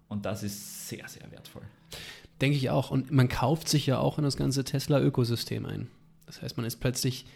Und 0.08 0.24
das 0.24 0.42
ist 0.42 0.88
sehr, 0.88 1.08
sehr 1.08 1.30
wertvoll. 1.32 1.62
Denke 2.40 2.56
ich 2.56 2.70
auch. 2.70 2.90
Und 2.90 3.10
man 3.10 3.28
kauft 3.28 3.68
sich 3.68 3.86
ja 3.86 3.98
auch 3.98 4.18
in 4.18 4.24
das 4.24 4.36
ganze 4.36 4.62
Tesla-Ökosystem 4.62 5.66
ein. 5.66 5.88
Das 6.26 6.42
heißt, 6.42 6.56
man 6.56 6.66
ist 6.66 6.76
plötzlich 6.76 7.26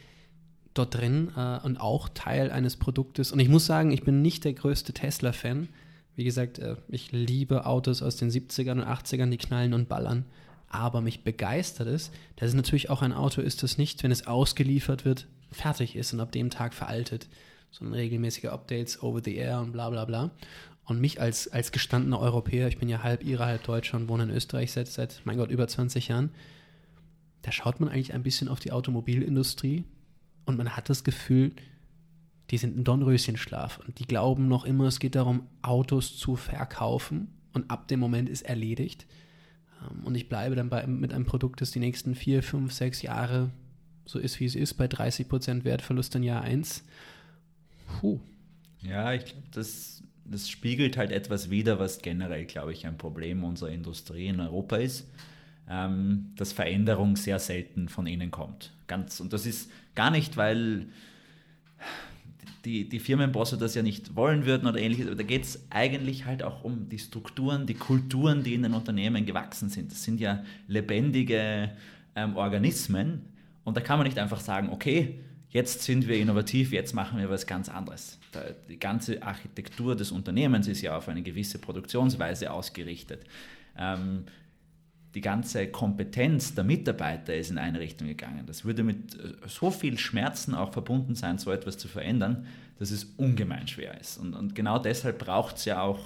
dort 0.75 0.95
drin 0.95 1.33
äh, 1.37 1.59
und 1.65 1.79
auch 1.79 2.09
Teil 2.11 2.53
eines 2.53 2.77
Produktes. 2.77 3.33
Und 3.33 3.41
ich 3.41 3.49
muss 3.49 3.67
sagen, 3.67 3.91
ich 3.91 4.03
bin 4.03 4.23
nicht 4.23 4.45
der 4.45 4.53
größte 4.53 4.93
Tesla-Fan. 4.93 5.69
Wie 6.15 6.25
gesagt, 6.25 6.59
äh, 6.59 6.77
ich 6.89 7.11
liebe 7.11 7.67
Autos 7.67 8.03
aus 8.03 8.17
den 8.17 8.31
70ern 8.31 8.73
und 8.73 8.85
80ern, 8.85 9.31
die 9.31 9.39
knallen 9.39 9.75
und 9.75 9.89
ballern 9.89 10.27
aber 10.69 11.01
mich 11.01 11.25
begeistert 11.25 11.89
es, 11.89 12.11
dass 12.37 12.49
es 12.51 12.55
natürlich 12.55 12.91
auch 12.91 13.03
ein 13.03 13.13
Auto 13.13 13.41
ist, 13.41 13.63
das 13.63 13.79
nicht, 13.79 14.03
wenn 14.03 14.11
es 14.11 14.27
ausgeliefert 14.27 15.05
wird, 15.05 15.27
fertig 15.51 15.97
ist 15.97 16.13
und 16.13 16.21
ab 16.21 16.33
dem 16.33 16.51
Tag 16.51 16.75
veraltet, 16.75 17.29
sondern 17.71 17.95
regelmäßige 17.95 18.47
Updates 18.47 19.03
over 19.03 19.21
the 19.25 19.37
air 19.37 19.61
und 19.61 19.73
bla 19.73 19.91
bla 19.91 20.05
bla. 20.05 20.31
Und 20.85 21.01
mich 21.01 21.21
als, 21.21 21.49
als 21.49 21.73
gestandener 21.73 22.19
Europäer, 22.19 22.69
ich 22.69 22.79
bin 22.79 22.89
ja 22.89 23.03
halb 23.03 23.23
Ire, 23.25 23.45
halb 23.45 23.65
Deutscher 23.65 23.99
und 23.99 24.09
wohne 24.09 24.25
in 24.25 24.31
Österreich 24.31 24.73
seit, 24.73 24.89
seit, 24.89 25.21
mein 25.25 25.37
Gott, 25.37 25.51
über 25.51 25.69
20 25.69 26.09
Jahren, 26.09 26.31
da 27.43 27.53
schaut 27.53 27.81
man 27.81 27.89
eigentlich 27.89 28.15
ein 28.15 28.23
bisschen 28.23 28.49
auf 28.49 28.61
die 28.61 28.73
Automobilindustrie 28.73 29.85
und 30.47 30.57
man 30.57 30.77
hat 30.77 30.89
das 30.89 31.05
Gefühl, 31.05 31.53
die 32.51 32.59
sind 32.59 32.77
ein 32.77 32.85
Dornröschenschlaf 32.85 33.79
und 33.87 33.99
die 33.99 34.07
glauben 34.07 34.49
noch 34.49 34.65
immer, 34.65 34.85
es 34.85 34.99
geht 34.99 35.15
darum, 35.15 35.47
Autos 35.61 36.17
zu 36.17 36.37
verkaufen 36.37 37.29
und 37.53 37.71
ab 37.71 37.89
dem 37.89 38.01
Moment 38.01 38.29
ist 38.29 38.43
erledigt. 38.43 39.07
Ähm, 39.83 40.05
und 40.05 40.15
ich 40.15 40.29
bleibe 40.29 40.55
dann 40.55 40.69
bei, 40.69 40.87
mit 40.87 41.13
einem 41.13 41.27
Produkt, 41.27 41.61
das 41.61 41.71
die 41.71 41.81
nächsten 41.81 42.15
vier, 42.15 42.43
fünf, 42.43 42.73
sechs 42.73 43.03
Jahre 43.03 43.51
so 44.05 44.19
ist, 44.19 44.41
wie 44.41 44.47
es 44.47 44.55
ist, 44.55 44.75
bei 44.75 44.87
30% 44.87 45.65
Wertverlust 45.65 46.15
in 46.15 46.23
Jahr 46.23 46.43
1. 46.43 46.85
Puh. 48.01 48.21
Ja, 48.83 49.13
ich 49.13 49.25
glaube, 49.25 49.43
das 49.53 49.99
das 50.31 50.49
spiegelt 50.49 50.97
halt 50.97 51.11
etwas 51.11 51.51
wider, 51.51 51.79
was 51.79 52.03
generell, 52.03 52.45
glaube 52.45 52.73
ich, 52.73 52.87
ein 52.87 52.99
Problem 52.99 53.45
unserer 53.45 53.71
Industrie 53.71 54.27
in 54.27 54.41
Europa 54.41 54.77
ist, 54.77 55.09
ähm, 55.69 56.33
dass 56.37 56.53
Veränderung 56.53 57.17
sehr 57.17 57.39
selten 57.39 57.89
von 57.89 58.07
innen 58.07 58.31
kommt. 58.31 58.73
Ganz, 58.87 59.21
und 59.21 59.33
das 59.33 59.47
ist 59.47 59.71
gar 59.95 60.11
nicht, 60.11 60.37
weil 60.37 60.87
die, 62.64 62.88
die 62.88 62.99
Firmenbosse 62.99 63.59
das 63.59 63.75
ja 63.75 63.83
nicht 63.83 64.17
wollen 64.17 64.47
würden 64.47 64.69
oder 64.69 64.78
ähnliches, 64.78 65.07
aber 65.07 65.17
da 65.17 65.23
geht 65.23 65.45
es 65.45 65.64
eigentlich 65.71 66.25
halt 66.25 66.43
auch 66.43 66.64
um 66.64 66.88
die 66.88 66.99
Strukturen, 66.99 67.67
die 67.67 67.75
Kulturen, 67.75 68.43
die 68.43 68.55
in 68.55 68.62
den 68.62 68.75
Unternehmen 68.75 69.26
gewachsen 69.26 69.69
sind. 69.69 69.90
Das 69.90 70.05
sind 70.05 70.21
ja 70.21 70.43
lebendige 70.67 71.71
ähm, 72.17 72.37
Organismen 72.37 73.23
und 73.64 73.76
da 73.76 73.81
kann 73.81 73.99
man 73.99 74.07
nicht 74.07 74.19
einfach 74.19 74.40
sagen, 74.40 74.71
okay, 74.71 75.21
jetzt 75.50 75.83
sind 75.83 76.09
wir 76.09 76.17
innovativ, 76.17 76.73
jetzt 76.73 76.95
machen 76.95 77.19
wir 77.19 77.31
was 77.31 77.47
ganz 77.47 77.69
anderes. 77.69 78.19
Die 78.69 78.78
ganze 78.78 79.23
Architektur 79.23 79.97
des 79.97 80.12
Unternehmens 80.12 80.69
ist 80.69 80.83
ja 80.83 80.97
auf 80.97 81.09
eine 81.09 81.23
gewisse 81.23 81.59
Produktionsweise 81.59 82.52
ausgerichtet. 82.52 83.25
Ähm, 83.76 84.25
die 85.19 85.23
ganze 85.23 85.67
Kompetenz 85.67 86.55
der 86.55 86.63
Mitarbeiter 86.63 87.35
ist 87.35 87.51
in 87.51 87.59
eine 87.59 87.81
Richtung 87.81 88.07
gegangen. 88.07 88.45
Das 88.47 88.65
würde 88.65 88.85
mit 88.85 89.17
äh, 89.17 89.33
so 89.49 89.73
viel 89.73 89.99
Schmerzen 89.99 90.55
auch 90.55 90.73
verbunden 90.73 91.17
sein, 91.17 91.39
so 91.39 91.51
etwas 91.51 91.77
zu 91.77 91.89
verändern, 91.89 92.47
dass 92.79 92.93
es 92.93 93.03
ungemein 93.17 93.67
schwer 93.67 94.01
ist. 94.01 94.19
Und, 94.19 94.35
und 94.35 94.55
genau 94.55 94.79
deshalb 94.79 95.19
braucht 95.19 95.57
es 95.57 95.65
ja 95.65 95.83
auch 95.83 95.99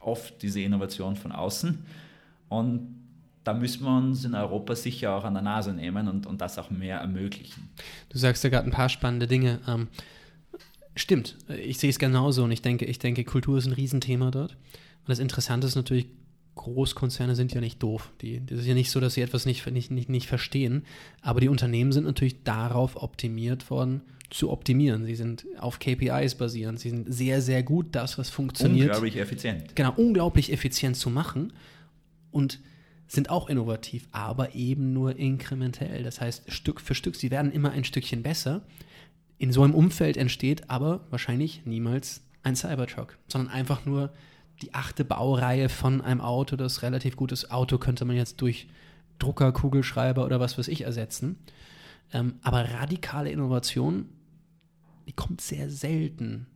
oft 0.00 0.40
diese 0.40 0.62
Innovation 0.62 1.16
von 1.16 1.32
außen. 1.32 1.84
Und 2.48 2.96
da 3.44 3.52
müssen 3.52 3.84
wir 3.84 3.94
uns 3.94 4.24
in 4.24 4.34
Europa 4.34 4.74
sicher 4.74 5.14
auch 5.14 5.24
an 5.24 5.34
der 5.34 5.42
Nase 5.42 5.74
nehmen 5.74 6.08
und, 6.08 6.26
und 6.26 6.40
das 6.40 6.56
auch 6.56 6.70
mehr 6.70 7.00
ermöglichen. 7.00 7.68
Du 8.08 8.16
sagst 8.16 8.42
ja 8.42 8.48
gerade 8.48 8.66
ein 8.66 8.72
paar 8.72 8.88
spannende 8.88 9.26
Dinge. 9.26 9.60
Ähm, 9.68 9.88
stimmt, 10.94 11.36
ich 11.62 11.76
sehe 11.76 11.90
es 11.90 11.98
genauso 11.98 12.44
und 12.44 12.52
ich 12.52 12.62
denke, 12.62 12.86
ich 12.86 12.98
denke, 12.98 13.22
Kultur 13.24 13.58
ist 13.58 13.66
ein 13.66 13.74
Riesenthema 13.74 14.30
dort. 14.30 14.52
Und 14.52 15.08
das 15.08 15.18
Interessante 15.18 15.66
ist 15.66 15.76
natürlich, 15.76 16.06
Großkonzerne 16.56 17.36
sind 17.36 17.54
ja 17.54 17.60
nicht 17.60 17.82
doof. 17.82 18.12
Die, 18.20 18.44
das 18.44 18.60
ist 18.60 18.66
ja 18.66 18.74
nicht 18.74 18.90
so, 18.90 18.98
dass 18.98 19.14
sie 19.14 19.20
etwas 19.20 19.46
nicht, 19.46 19.64
nicht, 19.70 19.90
nicht, 19.90 20.08
nicht 20.08 20.26
verstehen. 20.26 20.84
Aber 21.22 21.40
die 21.40 21.48
Unternehmen 21.48 21.92
sind 21.92 22.04
natürlich 22.04 22.42
darauf 22.42 22.96
optimiert 22.96 23.70
worden, 23.70 24.02
zu 24.30 24.50
optimieren. 24.50 25.04
Sie 25.04 25.14
sind 25.14 25.46
auf 25.58 25.78
KPIs 25.78 26.34
basierend. 26.34 26.80
Sie 26.80 26.90
sind 26.90 27.12
sehr, 27.12 27.40
sehr 27.40 27.62
gut, 27.62 27.88
das, 27.92 28.18
was 28.18 28.30
funktioniert. 28.30 28.88
Unglaublich 28.88 29.16
effizient. 29.16 29.76
Genau, 29.76 29.92
unglaublich 29.94 30.52
effizient 30.52 30.96
zu 30.96 31.10
machen. 31.10 31.52
Und 32.32 32.60
sind 33.08 33.30
auch 33.30 33.48
innovativ, 33.48 34.08
aber 34.10 34.54
eben 34.54 34.92
nur 34.92 35.16
inkrementell. 35.16 36.02
Das 36.02 36.20
heißt, 36.20 36.50
Stück 36.50 36.80
für 36.80 36.94
Stück, 36.94 37.14
sie 37.16 37.30
werden 37.30 37.52
immer 37.52 37.70
ein 37.70 37.84
Stückchen 37.84 38.22
besser. 38.22 38.62
In 39.38 39.52
so 39.52 39.62
einem 39.62 39.74
Umfeld 39.74 40.16
entsteht 40.16 40.68
aber 40.68 41.06
wahrscheinlich 41.10 41.64
niemals 41.64 42.22
ein 42.42 42.56
Cybertruck, 42.56 43.18
sondern 43.28 43.52
einfach 43.52 43.84
nur 43.84 44.12
die 44.62 44.74
achte 44.74 45.04
Baureihe 45.04 45.68
von 45.68 46.00
einem 46.00 46.20
Auto. 46.20 46.56
Das 46.56 46.82
relativ 46.82 47.16
gutes 47.16 47.50
Auto 47.50 47.78
könnte 47.78 48.04
man 48.04 48.16
jetzt 48.16 48.40
durch 48.40 48.68
Drucker, 49.18 49.52
Kugelschreiber 49.52 50.24
oder 50.24 50.40
was 50.40 50.58
weiß 50.58 50.68
ich 50.68 50.82
ersetzen. 50.82 51.38
Ähm, 52.12 52.34
aber 52.42 52.70
radikale 52.72 53.30
Innovation, 53.30 54.08
die 55.06 55.12
kommt 55.12 55.40
sehr 55.40 55.70
selten, 55.70 56.46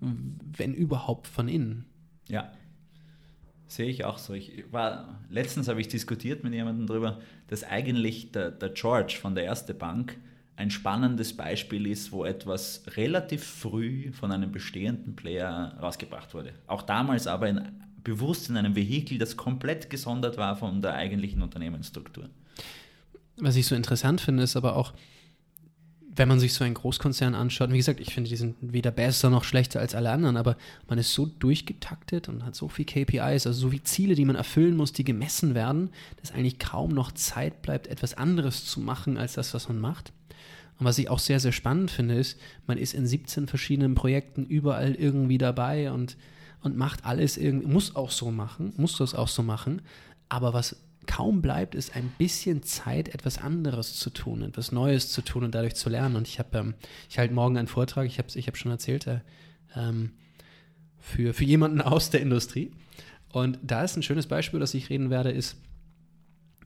wenn 0.00 0.74
überhaupt 0.74 1.26
von 1.26 1.48
innen. 1.48 1.84
Ja. 2.28 2.50
Sehe 3.66 3.88
ich 3.88 4.04
auch 4.04 4.18
so. 4.18 4.32
Ich 4.34 4.64
war, 4.72 5.20
letztens 5.28 5.68
habe 5.68 5.80
ich 5.80 5.88
diskutiert 5.88 6.42
mit 6.42 6.52
jemandem 6.54 6.86
darüber, 6.86 7.20
dass 7.48 7.62
eigentlich 7.62 8.32
der, 8.32 8.50
der 8.50 8.70
George 8.70 9.16
von 9.20 9.34
der 9.34 9.44
Erste 9.44 9.74
Bank 9.74 10.18
ein 10.60 10.70
spannendes 10.70 11.34
Beispiel 11.34 11.86
ist, 11.86 12.12
wo 12.12 12.26
etwas 12.26 12.82
relativ 12.94 13.42
früh 13.42 14.12
von 14.12 14.30
einem 14.30 14.52
bestehenden 14.52 15.16
Player 15.16 15.74
rausgebracht 15.80 16.34
wurde. 16.34 16.52
Auch 16.66 16.82
damals 16.82 17.26
aber 17.26 17.48
in, 17.48 17.62
bewusst 18.04 18.50
in 18.50 18.58
einem 18.58 18.76
Vehikel, 18.76 19.16
das 19.16 19.38
komplett 19.38 19.88
gesondert 19.88 20.36
war 20.36 20.56
von 20.56 20.82
der 20.82 20.94
eigentlichen 20.94 21.40
Unternehmensstruktur. 21.40 22.28
Was 23.38 23.56
ich 23.56 23.64
so 23.64 23.74
interessant 23.74 24.20
finde, 24.20 24.42
ist 24.42 24.54
aber 24.54 24.76
auch, 24.76 24.92
wenn 26.14 26.28
man 26.28 26.38
sich 26.38 26.52
so 26.52 26.62
einen 26.62 26.74
Großkonzern 26.74 27.34
anschaut, 27.34 27.72
wie 27.72 27.78
gesagt, 27.78 27.98
ich 27.98 28.12
finde, 28.12 28.28
die 28.28 28.36
sind 28.36 28.56
weder 28.60 28.90
besser 28.90 29.30
noch 29.30 29.44
schlechter 29.44 29.80
als 29.80 29.94
alle 29.94 30.10
anderen, 30.10 30.36
aber 30.36 30.58
man 30.88 30.98
ist 30.98 31.14
so 31.14 31.24
durchgetaktet 31.24 32.28
und 32.28 32.44
hat 32.44 32.54
so 32.54 32.68
viel 32.68 32.84
KPIs, 32.84 33.46
also 33.46 33.52
so 33.52 33.70
viele 33.70 33.84
Ziele, 33.84 34.14
die 34.14 34.26
man 34.26 34.36
erfüllen 34.36 34.76
muss, 34.76 34.92
die 34.92 35.04
gemessen 35.04 35.54
werden, 35.54 35.88
dass 36.20 36.32
eigentlich 36.32 36.58
kaum 36.58 36.90
noch 36.90 37.12
Zeit 37.12 37.62
bleibt, 37.62 37.86
etwas 37.86 38.12
anderes 38.12 38.66
zu 38.66 38.80
machen 38.80 39.16
als 39.16 39.32
das, 39.32 39.54
was 39.54 39.68
man 39.68 39.80
macht. 39.80 40.12
Und 40.80 40.86
was 40.86 40.98
ich 40.98 41.10
auch 41.10 41.18
sehr, 41.18 41.38
sehr 41.38 41.52
spannend 41.52 41.90
finde, 41.90 42.14
ist, 42.14 42.40
man 42.66 42.78
ist 42.78 42.94
in 42.94 43.06
17 43.06 43.46
verschiedenen 43.46 43.94
Projekten 43.94 44.46
überall 44.46 44.94
irgendwie 44.94 45.38
dabei 45.38 45.92
und, 45.92 46.16
und 46.62 46.76
macht 46.76 47.04
alles 47.04 47.36
irgendwie, 47.36 47.66
muss 47.66 47.94
auch 47.94 48.10
so 48.10 48.30
machen, 48.30 48.72
muss 48.78 48.96
das 48.96 49.14
auch 49.14 49.28
so 49.28 49.42
machen. 49.42 49.82
Aber 50.30 50.54
was 50.54 50.76
kaum 51.06 51.42
bleibt, 51.42 51.74
ist 51.74 51.96
ein 51.96 52.10
bisschen 52.18 52.62
Zeit, 52.62 53.08
etwas 53.10 53.38
anderes 53.38 53.96
zu 53.96 54.10
tun, 54.10 54.42
etwas 54.42 54.72
Neues 54.72 55.10
zu 55.10 55.22
tun 55.22 55.44
und 55.44 55.54
dadurch 55.54 55.74
zu 55.74 55.90
lernen. 55.90 56.16
Und 56.16 56.26
ich 56.26 56.38
habe, 56.38 56.56
ähm, 56.58 56.74
ich 57.10 57.18
halte 57.18 57.34
morgen 57.34 57.58
einen 57.58 57.68
Vortrag, 57.68 58.06
ich 58.06 58.18
habe 58.18 58.28
ich 58.34 58.46
hab 58.46 58.56
schon 58.56 58.70
erzählt, 58.70 59.06
äh, 59.06 59.20
ähm, 59.76 60.12
für, 60.98 61.34
für 61.34 61.44
jemanden 61.44 61.80
aus 61.80 62.10
der 62.10 62.20
Industrie. 62.20 62.72
Und 63.32 63.58
da 63.62 63.84
ist 63.84 63.96
ein 63.96 64.02
schönes 64.02 64.26
Beispiel, 64.26 64.60
das 64.60 64.72
ich 64.74 64.88
reden 64.88 65.10
werde, 65.10 65.30
ist, 65.30 65.56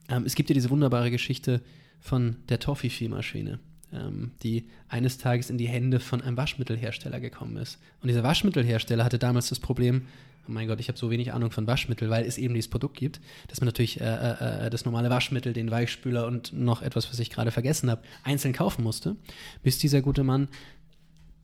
ähm, 0.09 0.23
es 0.25 0.35
gibt 0.35 0.49
ja 0.49 0.53
diese 0.53 0.69
wunderbare 0.69 1.11
Geschichte 1.11 1.61
von 1.99 2.37
der 2.49 2.59
Toffifee-Maschine, 2.59 3.59
ähm, 3.95 4.31
die 4.43 4.65
eines 4.89 5.17
Tages 5.17 5.49
in 5.49 5.57
die 5.57 5.67
Hände 5.67 5.99
von 5.99 6.21
einem 6.21 6.37
Waschmittelhersteller 6.37 7.19
gekommen 7.19 7.57
ist. 7.57 7.79
Und 8.01 8.09
dieser 8.09 8.23
Waschmittelhersteller 8.23 9.03
hatte 9.03 9.19
damals 9.19 9.49
das 9.49 9.59
Problem, 9.59 10.03
oh 10.47 10.51
mein 10.51 10.67
Gott, 10.67 10.79
ich 10.79 10.87
habe 10.87 10.97
so 10.97 11.09
wenig 11.09 11.33
Ahnung 11.33 11.51
von 11.51 11.67
Waschmittel, 11.67 12.09
weil 12.09 12.25
es 12.25 12.37
eben 12.37 12.53
dieses 12.53 12.69
Produkt 12.69 12.97
gibt, 12.97 13.19
dass 13.47 13.61
man 13.61 13.65
natürlich 13.65 13.99
äh, 14.01 14.03
äh, 14.03 14.67
äh, 14.67 14.69
das 14.69 14.85
normale 14.85 15.09
Waschmittel, 15.09 15.53
den 15.53 15.71
Weichspüler 15.71 16.27
und 16.27 16.53
noch 16.53 16.81
etwas, 16.81 17.09
was 17.09 17.19
ich 17.19 17.29
gerade 17.29 17.51
vergessen 17.51 17.89
habe, 17.89 18.01
einzeln 18.23 18.53
kaufen 18.53 18.83
musste, 18.83 19.15
bis 19.63 19.79
dieser 19.79 20.01
gute 20.01 20.23
Mann 20.23 20.47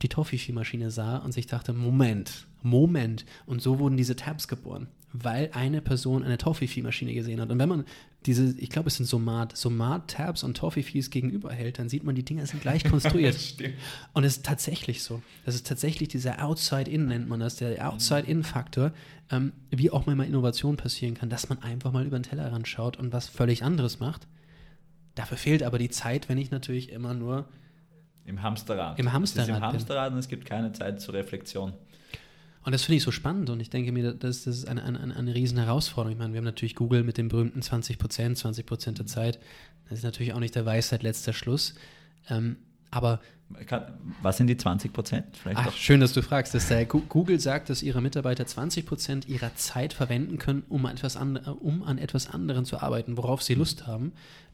die 0.02 0.08
Toffifee-Maschine 0.08 0.90
sah 0.90 1.18
und 1.18 1.32
sich 1.32 1.46
dachte, 1.46 1.72
Moment, 1.72 2.46
Moment. 2.62 3.24
Und 3.46 3.62
so 3.62 3.78
wurden 3.78 3.96
diese 3.96 4.16
Tabs 4.16 4.48
geboren, 4.48 4.88
weil 5.12 5.50
eine 5.52 5.80
Person 5.80 6.22
eine 6.22 6.38
Toffifee-Maschine 6.38 7.14
gesehen 7.14 7.40
hat. 7.40 7.50
Und 7.50 7.58
wenn 7.58 7.68
man 7.68 7.84
diese, 8.26 8.54
ich 8.58 8.70
glaube, 8.70 8.88
es 8.88 8.96
sind 8.96 9.06
Somat, 9.06 9.56
Somat-Tabs 9.56 10.44
und 10.44 10.56
Toffifees 10.56 11.10
gegenüberhält, 11.10 11.78
dann 11.78 11.88
sieht 11.88 12.04
man, 12.04 12.14
die 12.14 12.24
Dinger 12.24 12.46
sind 12.46 12.62
gleich 12.62 12.84
konstruiert. 12.90 13.36
und 14.12 14.24
es 14.24 14.36
ist 14.36 14.46
tatsächlich 14.46 15.02
so. 15.02 15.22
Das 15.44 15.54
ist 15.54 15.66
tatsächlich 15.66 16.08
dieser 16.08 16.44
Outside-In, 16.44 17.06
nennt 17.06 17.28
man 17.28 17.40
das, 17.40 17.56
der 17.56 17.90
Outside-In-Faktor, 17.90 18.92
ähm, 19.30 19.52
wie 19.70 19.90
auch 19.90 20.06
mal 20.06 20.20
Innovation 20.20 20.76
passieren 20.76 21.14
kann, 21.14 21.30
dass 21.30 21.48
man 21.48 21.62
einfach 21.62 21.92
mal 21.92 22.06
über 22.06 22.18
den 22.18 22.24
Tellerrand 22.24 22.68
schaut 22.68 22.96
und 22.96 23.12
was 23.12 23.28
völlig 23.28 23.64
anderes 23.64 23.98
macht. 23.98 24.28
Dafür 25.14 25.36
fehlt 25.36 25.62
aber 25.62 25.78
die 25.78 25.90
Zeit, 25.90 26.28
wenn 26.28 26.38
ich 26.38 26.50
natürlich 26.50 26.90
immer 26.90 27.14
nur 27.14 27.48
im 28.24 28.42
Hamsterrad. 28.42 28.98
Im 28.98 29.12
Hamsterrad. 29.12 29.48
Es 29.48 29.52
ist 29.52 29.56
im 29.56 29.62
Hamsterrad 29.62 30.12
und 30.12 30.18
es 30.18 30.28
gibt 30.28 30.44
keine 30.46 30.72
Zeit 30.72 31.00
zur 31.00 31.14
Reflexion. 31.14 31.72
Und 32.64 32.72
das 32.72 32.84
finde 32.84 32.98
ich 32.98 33.02
so 33.02 33.10
spannend 33.10 33.50
und 33.50 33.58
ich 33.58 33.70
denke 33.70 33.90
mir, 33.90 34.12
das, 34.14 34.44
das 34.44 34.58
ist 34.58 34.68
eine, 34.68 34.84
eine, 34.84 35.16
eine 35.16 35.34
riesen 35.34 35.58
Herausforderung. 35.58 36.12
Ich 36.12 36.18
meine, 36.18 36.32
wir 36.32 36.38
haben 36.38 36.44
natürlich 36.44 36.76
Google 36.76 37.02
mit 37.02 37.18
dem 37.18 37.28
berühmten 37.28 37.60
20 37.60 37.98
Prozent, 37.98 38.38
20 38.38 38.64
Prozent 38.66 38.98
der 38.98 39.06
Zeit. 39.06 39.40
Das 39.88 39.98
ist 39.98 40.04
natürlich 40.04 40.32
auch 40.32 40.38
nicht 40.38 40.54
der 40.54 40.64
Weisheit 40.64 41.02
letzter 41.02 41.32
Schluss. 41.32 41.74
Ähm, 42.28 42.56
aber 42.92 43.20
was 44.22 44.36
sind 44.36 44.46
die 44.46 44.56
20 44.56 44.92
Prozent? 44.92 45.26
Ach, 45.54 45.72
schön, 45.72 46.00
dass 46.00 46.12
du 46.12 46.22
fragst. 46.22 46.54
Das, 46.54 46.70
äh, 46.70 46.84
Google 46.86 47.40
sagt, 47.40 47.70
dass 47.70 47.82
ihre 47.82 48.00
Mitarbeiter 48.00 48.46
20 48.46 48.86
Prozent 48.86 49.28
ihrer 49.28 49.54
Zeit 49.54 49.92
verwenden 49.92 50.38
können, 50.38 50.62
um, 50.68 50.86
etwas 50.86 51.16
an, 51.16 51.36
um 51.36 51.82
an 51.82 51.98
etwas 51.98 52.28
anderem 52.28 52.64
zu 52.64 52.80
arbeiten, 52.80 53.16
worauf 53.16 53.42
sie 53.42 53.54
Lust 53.54 53.86
haben. 53.86 54.12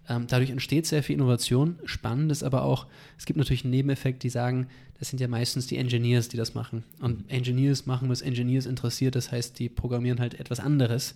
Ähm, 0.08 0.26
dadurch 0.26 0.50
entsteht 0.50 0.86
sehr 0.86 1.02
viel 1.02 1.14
Innovation. 1.14 1.78
Spannend 1.84 2.32
ist 2.32 2.42
aber 2.42 2.62
auch, 2.62 2.86
es 3.18 3.26
gibt 3.26 3.36
natürlich 3.36 3.64
einen 3.64 3.72
Nebeneffekt, 3.72 4.22
die 4.22 4.30
sagen, 4.30 4.68
das 4.98 5.10
sind 5.10 5.20
ja 5.20 5.28
meistens 5.28 5.66
die 5.66 5.76
Engineers, 5.76 6.28
die 6.28 6.36
das 6.36 6.54
machen. 6.54 6.84
Und 7.00 7.30
Engineers 7.30 7.86
machen, 7.86 8.08
was 8.08 8.22
Engineers 8.22 8.66
interessiert. 8.66 9.14
Das 9.14 9.30
heißt, 9.30 9.58
die 9.58 9.68
programmieren 9.68 10.18
halt 10.18 10.40
etwas 10.40 10.60
anderes, 10.60 11.14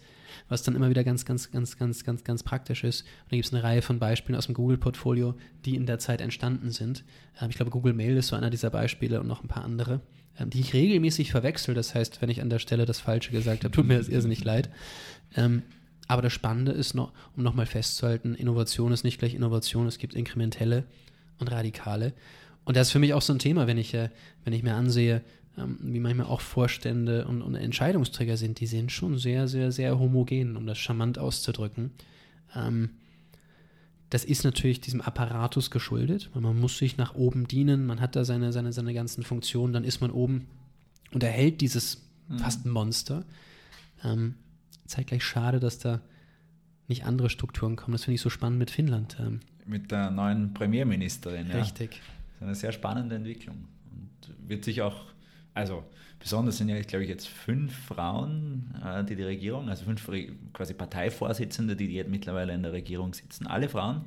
was 0.48 0.62
dann 0.62 0.74
immer 0.74 0.90
wieder 0.90 1.04
ganz, 1.04 1.24
ganz, 1.24 1.50
ganz, 1.50 1.78
ganz, 1.78 2.04
ganz, 2.04 2.24
ganz 2.24 2.42
praktisch 2.42 2.84
ist. 2.84 3.02
Und 3.02 3.32
da 3.32 3.36
gibt 3.36 3.46
es 3.46 3.52
eine 3.52 3.62
Reihe 3.62 3.82
von 3.82 3.98
Beispielen 3.98 4.36
aus 4.36 4.46
dem 4.46 4.54
Google-Portfolio, 4.54 5.34
die 5.64 5.76
in 5.76 5.86
der 5.86 5.98
Zeit 5.98 6.20
entstanden 6.20 6.70
sind. 6.70 7.04
Ähm, 7.40 7.50
ich 7.50 7.56
glaube, 7.56 7.70
Google 7.70 7.92
Mail 7.94 8.16
ist 8.16 8.28
so 8.28 8.36
einer 8.36 8.50
dieser 8.50 8.70
Beispiele 8.70 9.20
und 9.20 9.26
noch 9.26 9.42
ein 9.42 9.48
paar 9.48 9.64
andere, 9.64 10.00
ähm, 10.38 10.50
die 10.50 10.60
ich 10.60 10.74
regelmäßig 10.74 11.30
verwechsel. 11.30 11.74
Das 11.74 11.94
heißt, 11.94 12.22
wenn 12.22 12.30
ich 12.30 12.42
an 12.42 12.50
der 12.50 12.58
Stelle 12.58 12.86
das 12.86 13.00
Falsche 13.00 13.32
gesagt 13.32 13.64
habe, 13.64 13.74
tut 13.74 13.86
mir 13.86 13.98
das 13.98 14.08
irrsinnig 14.08 14.44
leid. 14.44 14.70
Ähm, 15.36 15.62
aber 16.08 16.22
das 16.22 16.32
Spannende 16.32 16.72
ist 16.72 16.94
noch, 16.94 17.12
um 17.36 17.42
nochmal 17.42 17.66
festzuhalten, 17.66 18.34
Innovation 18.34 18.92
ist 18.92 19.04
nicht 19.04 19.18
gleich 19.18 19.34
Innovation, 19.34 19.86
es 19.86 19.98
gibt 19.98 20.14
inkrementelle 20.14 20.84
und 21.38 21.50
radikale. 21.50 22.12
Und 22.64 22.76
das 22.76 22.88
ist 22.88 22.92
für 22.92 22.98
mich 22.98 23.14
auch 23.14 23.22
so 23.22 23.32
ein 23.32 23.38
Thema, 23.38 23.66
wenn 23.66 23.78
ich, 23.78 23.94
äh, 23.94 24.10
wenn 24.44 24.52
ich 24.52 24.62
mir 24.62 24.74
ansehe, 24.74 25.22
ähm, 25.58 25.78
wie 25.80 26.00
manchmal 26.00 26.26
auch 26.26 26.40
Vorstände 26.40 27.26
und, 27.26 27.42
und, 27.42 27.54
Entscheidungsträger 27.54 28.36
sind, 28.36 28.60
die 28.60 28.66
sind 28.66 28.90
schon 28.92 29.18
sehr, 29.18 29.48
sehr, 29.48 29.72
sehr 29.72 29.98
homogen, 29.98 30.56
um 30.56 30.66
das 30.66 30.78
charmant 30.78 31.18
auszudrücken. 31.18 31.90
Ähm, 32.54 32.90
das 34.10 34.24
ist 34.24 34.44
natürlich 34.44 34.80
diesem 34.80 35.00
Apparatus 35.00 35.70
geschuldet, 35.70 36.30
man 36.34 36.60
muss 36.60 36.76
sich 36.76 36.98
nach 36.98 37.14
oben 37.14 37.48
dienen, 37.48 37.86
man 37.86 38.00
hat 38.00 38.14
da 38.14 38.24
seine, 38.24 38.52
seine, 38.52 38.72
seine 38.72 38.92
ganzen 38.92 39.22
Funktionen, 39.22 39.72
dann 39.72 39.84
ist 39.84 40.02
man 40.02 40.10
oben 40.10 40.48
und 41.12 41.22
erhält 41.22 41.60
dieses 41.62 42.02
mhm. 42.28 42.38
fast 42.38 42.66
ein 42.66 42.70
Monster. 42.70 43.24
Ähm, 44.04 44.34
zeitgleich 44.86 45.24
schade, 45.24 45.60
dass 45.60 45.78
da 45.78 46.00
nicht 46.88 47.04
andere 47.04 47.30
Strukturen 47.30 47.76
kommen. 47.76 47.92
Das 47.92 48.04
finde 48.04 48.16
ich 48.16 48.20
so 48.20 48.30
spannend 48.30 48.58
mit 48.58 48.70
Finnland. 48.70 49.16
Ähm. 49.20 49.40
Mit 49.66 49.90
der 49.90 50.10
neuen 50.10 50.52
Premierministerin. 50.54 51.50
Richtig. 51.50 51.94
Ja. 51.94 52.00
Das 52.00 52.36
ist 52.36 52.42
eine 52.42 52.54
sehr 52.54 52.72
spannende 52.72 53.14
Entwicklung 53.16 53.68
und 53.90 54.48
wird 54.48 54.64
sich 54.64 54.82
auch, 54.82 55.11
also 55.54 55.84
besonders 56.18 56.58
sind 56.58 56.68
ja, 56.68 56.80
glaube 56.82 57.04
ich, 57.04 57.10
jetzt 57.10 57.28
fünf 57.28 57.74
Frauen, 57.86 58.74
äh, 58.84 59.04
die 59.04 59.16
die 59.16 59.22
Regierung, 59.22 59.68
also 59.68 59.84
fünf 59.84 60.08
quasi 60.52 60.74
Parteivorsitzende, 60.74 61.76
die 61.76 61.86
jetzt 61.86 62.10
mittlerweile 62.10 62.54
in 62.54 62.62
der 62.62 62.72
Regierung 62.72 63.14
sitzen, 63.14 63.46
alle 63.46 63.68
Frauen. 63.68 64.04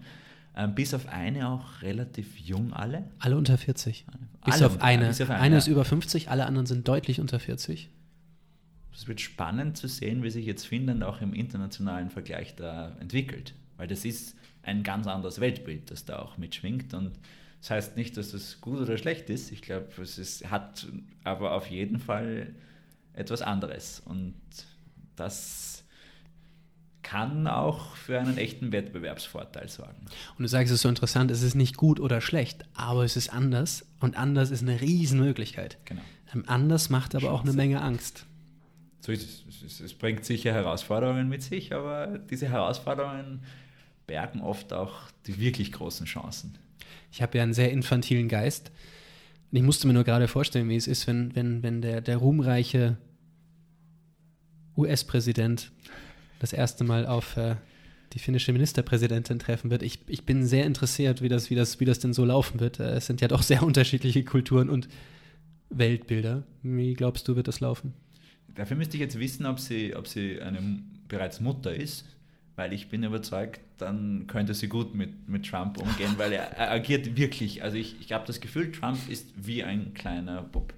Ähm, 0.58 0.74
bis 0.74 0.94
auf 0.94 1.10
eine 1.10 1.50
auch 1.50 1.82
relativ 1.82 2.40
jung 2.40 2.72
alle. 2.72 3.04
Alle 3.20 3.36
unter 3.36 3.58
40. 3.58 4.06
Bis, 4.46 4.56
alle 4.56 4.68
auf, 4.68 4.82
eine. 4.82 5.08
bis 5.08 5.20
auf 5.20 5.30
eine. 5.30 5.40
Eine 5.40 5.58
ist 5.58 5.68
über 5.68 5.84
50, 5.84 6.30
alle 6.30 6.46
anderen 6.46 6.66
sind 6.66 6.88
deutlich 6.88 7.20
unter 7.20 7.40
40. 7.40 7.90
Es 8.94 9.10
wird 9.10 9.20
spannend 9.20 9.76
zu 9.76 9.90
sehen, 9.90 10.24
wie 10.24 10.30
sich 10.30 10.46
jetzt 10.46 10.66
Finnland 10.66 11.04
auch 11.04 11.20
im 11.20 11.34
internationalen 11.34 12.10
Vergleich 12.10 12.56
da 12.56 12.96
entwickelt. 13.02 13.54
Weil 13.76 13.88
das 13.88 14.06
ist 14.06 14.38
ein 14.64 14.84
ganz 14.84 15.08
anderes 15.08 15.42
Weltbild, 15.42 15.92
das 15.92 16.06
da 16.06 16.20
auch 16.20 16.38
mitschwingt. 16.38 16.94
Und 16.94 17.12
das 17.62 17.70
heißt 17.72 17.98
nicht, 17.98 18.18
dass 18.18 18.34
es 18.34 18.62
gut 18.62 18.80
oder 18.80 18.98
schlecht 18.98 19.30
ist. 19.30 19.52
Ich 19.52 19.62
glaube, 19.62 19.88
es 20.02 20.18
ist, 20.18 20.50
hat 20.52 20.88
aber 21.24 21.54
auf 21.54 21.68
jeden 21.68 22.00
Fall 22.00 22.54
etwas 23.14 23.42
anderes. 23.42 24.02
Und 24.06 24.36
das 25.16 25.84
kann 27.02 27.48
auch 27.48 27.96
für 27.96 28.20
einen 28.20 28.38
echten 28.38 28.72
Wettbewerbsvorteil 28.72 29.70
sorgen. 29.70 30.06
Und 30.38 30.44
du 30.44 30.48
sagst 30.48 30.74
es 30.74 30.82
so 30.82 30.90
interessant, 30.90 31.30
es 31.30 31.44
ist 31.44 31.54
nicht 31.54 31.78
gut 31.78 32.00
oder 32.00 32.20
schlecht, 32.20 32.66
aber 32.74 33.04
es 33.04 33.16
ist 33.16 33.32
anders 33.32 33.86
und 34.00 34.18
anders 34.18 34.50
ist 34.50 34.64
eine 34.64 34.82
Riesenmöglichkeit. 34.82 35.78
Genau. 35.86 36.02
Ähm, 36.34 36.44
anders 36.48 36.90
macht 36.90 37.14
aber 37.14 37.32
auch 37.32 37.44
eine 37.44 37.54
Menge 37.54 37.82
Angst. 37.82 38.26
So 39.02 39.12
ist 39.12 39.46
es. 39.64 39.80
Es 39.80 39.94
bringt 39.94 40.26
sicher 40.26 40.52
Herausforderungen 40.52 41.30
mit 41.30 41.44
sich, 41.44 41.74
aber 41.74 42.18
diese 42.18 42.50
Herausforderungen 42.50 43.42
bergen 44.08 44.42
oft 44.42 44.74
auch 44.74 44.94
die 45.28 45.40
wirklich 45.40 45.72
großen 45.72 46.08
Chancen. 46.08 46.58
Ich 47.12 47.22
habe 47.22 47.38
ja 47.38 47.44
einen 47.44 47.54
sehr 47.54 47.72
infantilen 47.72 48.28
Geist. 48.28 48.72
Ich 49.52 49.62
musste 49.62 49.88
mir 49.88 49.94
nur 49.94 50.04
gerade 50.04 50.28
vorstellen, 50.28 50.70
wie 50.70 50.76
es 50.76 50.88
ist, 50.88 51.08
wenn, 51.08 51.36
wenn, 51.36 51.64
wenn 51.64 51.82
der, 51.82 52.02
der 52.02 52.18
ruhmreiche 52.18 52.98
US-Präsident 54.76 55.72
das 56.40 56.52
erste 56.52 56.84
Mal 56.84 57.06
auf 57.06 57.38
äh, 57.38 57.56
die 58.14 58.20
finnische 58.20 58.54
Ministerpräsidentin 58.54 59.40
treffen 59.40 59.70
wird. 59.70 59.84
Ich, 59.84 60.00
ich 60.08 60.26
bin 60.26 60.46
sehr 60.46 60.66
interessiert, 60.66 61.22
wie 61.22 61.30
das, 61.30 61.50
wie, 61.50 61.56
das, 61.56 61.80
wie 61.80 61.86
das 61.86 62.00
denn 62.00 62.14
so 62.14 62.26
laufen 62.26 62.60
wird. 62.60 62.80
Äh, 62.80 62.96
es 62.96 63.06
sind 63.06 63.22
ja 63.22 63.28
doch 63.28 63.42
sehr 63.44 63.64
unterschiedliche 63.64 64.24
Kulturen 64.24 64.70
und 64.70 64.88
Weltbilder. 65.70 66.44
Wie 66.64 66.94
glaubst 66.94 67.28
du, 67.28 67.36
wird 67.36 67.48
das 67.48 67.60
laufen? 67.60 67.94
Dafür 68.56 68.78
müsste 68.78 68.96
ich 68.96 69.02
jetzt 69.02 69.20
wissen, 69.20 69.46
ob 69.46 69.60
sie, 69.60 69.96
ob 69.96 70.08
sie 70.08 70.42
eine 70.42 70.60
bereits 71.08 71.40
Mutter 71.42 71.76
ist, 71.76 72.06
weil 72.56 72.74
ich 72.74 72.90
bin 72.90 73.04
überzeugt, 73.04 73.60
dann 73.78 74.28
könnte 74.28 74.54
sie 74.54 74.68
gut 74.68 74.96
mit, 74.96 75.28
mit 75.28 75.50
Trump 75.50 75.78
umgehen, 75.78 76.14
weil 76.18 76.32
er, 76.32 76.52
er 76.52 76.72
agiert 76.72 77.18
wirklich. 77.18 77.64
Also 77.64 77.78
ich, 77.78 78.00
ich 78.00 78.12
habe 78.14 78.26
das 78.26 78.40
Gefühl, 78.40 78.72
Trump 78.72 78.98
ist 79.10 79.28
wie 79.36 79.64
ein 79.64 79.94
kleiner 79.94 80.42
Bub. 80.42 80.74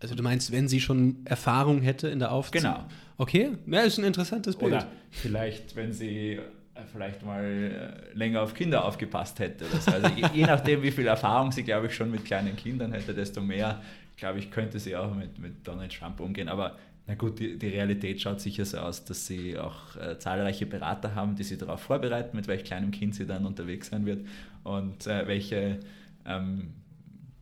Also 0.00 0.14
du 0.14 0.22
meinst, 0.22 0.50
wenn 0.50 0.68
sie 0.68 0.80
schon 0.80 1.18
Erfahrung 1.24 1.80
hätte 1.80 2.08
in 2.08 2.18
der 2.18 2.32
Aufzug? 2.32 2.60
Genau. 2.60 2.84
Okay, 3.18 3.52
ja, 3.66 3.80
ist 3.82 3.98
ein 3.98 4.04
interessantes 4.04 4.56
Bild. 4.56 4.72
Oder 4.72 4.88
vielleicht, 5.10 5.76
wenn 5.76 5.92
sie 5.92 6.40
äh, 6.74 6.80
vielleicht 6.90 7.24
mal 7.24 7.44
äh, 7.44 8.16
länger 8.16 8.42
auf 8.42 8.52
Kinder 8.54 8.84
aufgepasst 8.84 9.38
hätte. 9.38 9.64
Also 9.86 10.08
je, 10.08 10.26
je, 10.34 10.44
nachdem, 10.44 10.82
wie 10.82 10.90
viel 10.90 11.06
Erfahrung 11.06 11.52
sie, 11.52 11.62
glaube 11.62 11.86
ich, 11.86 11.94
schon 11.94 12.10
mit 12.10 12.24
kleinen 12.24 12.56
Kindern 12.56 12.92
hätte, 12.92 13.14
desto 13.14 13.40
mehr, 13.40 13.80
glaube 14.16 14.40
ich, 14.40 14.50
könnte 14.50 14.80
sie 14.80 14.96
auch 14.96 15.14
mit, 15.14 15.38
mit 15.38 15.66
Donald 15.66 15.96
Trump 15.96 16.18
umgehen. 16.18 16.48
Aber 16.48 16.76
na 17.06 17.14
gut, 17.14 17.38
die, 17.40 17.58
die 17.58 17.68
Realität 17.68 18.20
schaut 18.20 18.40
sicher 18.40 18.64
so 18.64 18.78
aus, 18.78 19.04
dass 19.04 19.26
sie 19.26 19.58
auch 19.58 19.96
äh, 19.96 20.18
zahlreiche 20.18 20.66
Berater 20.66 21.14
haben, 21.14 21.34
die 21.34 21.42
sie 21.42 21.58
darauf 21.58 21.80
vorbereiten, 21.80 22.36
mit 22.36 22.46
welch 22.46 22.64
kleinem 22.64 22.92
Kind 22.92 23.14
sie 23.14 23.26
dann 23.26 23.44
unterwegs 23.44 23.88
sein 23.88 24.06
wird. 24.06 24.26
Und 24.62 25.06
äh, 25.06 25.26
welche 25.26 25.80
ähm, 26.24 26.74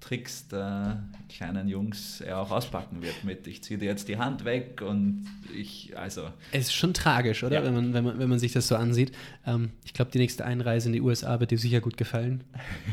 Tricks 0.00 0.48
der 0.48 1.04
kleinen 1.28 1.68
Jungs 1.68 2.20
er 2.20 2.38
auch 2.38 2.50
auspacken 2.50 3.02
wird 3.02 3.22
mit 3.22 3.46
ich 3.46 3.62
ziehe 3.62 3.78
dir 3.78 3.86
jetzt 3.86 4.08
die 4.08 4.16
Hand 4.16 4.44
weg 4.44 4.82
und 4.82 5.26
ich, 5.54 5.96
also. 5.96 6.28
Es 6.52 6.68
ist 6.68 6.74
schon 6.74 6.94
tragisch, 6.94 7.44
oder? 7.44 7.56
Ja. 7.56 7.64
Wenn, 7.64 7.74
man, 7.74 7.92
wenn, 7.92 8.04
man, 8.04 8.18
wenn 8.18 8.28
man 8.28 8.38
sich 8.38 8.52
das 8.52 8.66
so 8.66 8.76
ansieht. 8.76 9.12
Ähm, 9.46 9.70
ich 9.84 9.92
glaube, 9.92 10.10
die 10.10 10.18
nächste 10.18 10.44
Einreise 10.44 10.88
in 10.88 10.94
die 10.94 11.00
USA 11.00 11.38
wird 11.40 11.50
dir 11.50 11.58
sicher 11.58 11.80
gut 11.80 11.96
gefallen. 11.96 12.44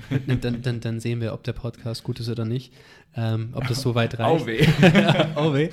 dann, 0.42 0.62
dann, 0.62 0.82
dann 0.82 1.00
sehen 1.00 1.22
wir, 1.22 1.34
ob 1.34 1.44
der 1.44 1.54
Podcast 1.54 2.04
gut 2.04 2.20
ist 2.20 2.30
oder 2.30 2.46
nicht. 2.46 2.74
Ähm, 3.16 3.50
ob 3.54 3.68
das 3.68 3.82
so 3.82 3.96
weit 3.96 4.20
reicht. 4.20 4.28
Oh 4.42 4.46
weh. 4.46 4.68
oh 5.36 5.54
weh. 5.54 5.70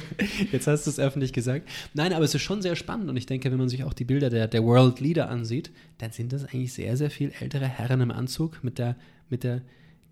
Jetzt 0.53 0.66
hast 0.66 0.87
du 0.87 0.90
es 0.90 0.99
öffentlich 0.99 1.33
gesagt. 1.33 1.68
Nein, 1.92 2.12
aber 2.12 2.25
es 2.25 2.35
ist 2.35 2.42
schon 2.42 2.62
sehr 2.62 2.77
spannend 2.77 3.11
und 3.11 3.16
ich 3.16 3.27
denke, 3.27 3.51
wenn 3.51 3.59
man 3.59 3.68
sich 3.68 3.85
auch 3.85 3.92
die 3.92 4.05
Bilder 4.05 4.31
der, 4.31 4.47
der 4.47 4.64
World 4.64 5.01
Leader 5.01 5.29
ansieht, 5.29 5.70
dann 5.99 6.12
sind 6.12 6.33
das 6.33 6.44
eigentlich 6.44 6.73
sehr, 6.73 6.97
sehr 6.97 7.11
viel 7.11 7.33
ältere 7.40 7.66
Herren 7.66 8.01
im 8.01 8.11
Anzug 8.11 8.62
mit 8.62 8.79
der, 8.79 8.97
mit 9.29 9.44
der 9.44 9.62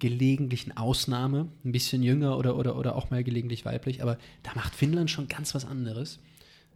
gelegentlichen 0.03 0.77
Ausnahme, 0.77 1.47
ein 1.65 1.71
bisschen 1.71 2.03
jünger 2.03 2.37
oder, 2.37 2.57
oder, 2.57 2.77
oder 2.77 2.97
auch 2.97 3.11
mal 3.11 3.23
gelegentlich 3.23 3.65
weiblich, 3.65 4.03
aber 4.03 4.19
da 4.43 4.51
macht 4.57 4.75
Finnland 4.75 5.12
schon 5.12 5.29
ganz 5.29 5.55
was 5.55 5.65
anderes. 5.65 6.19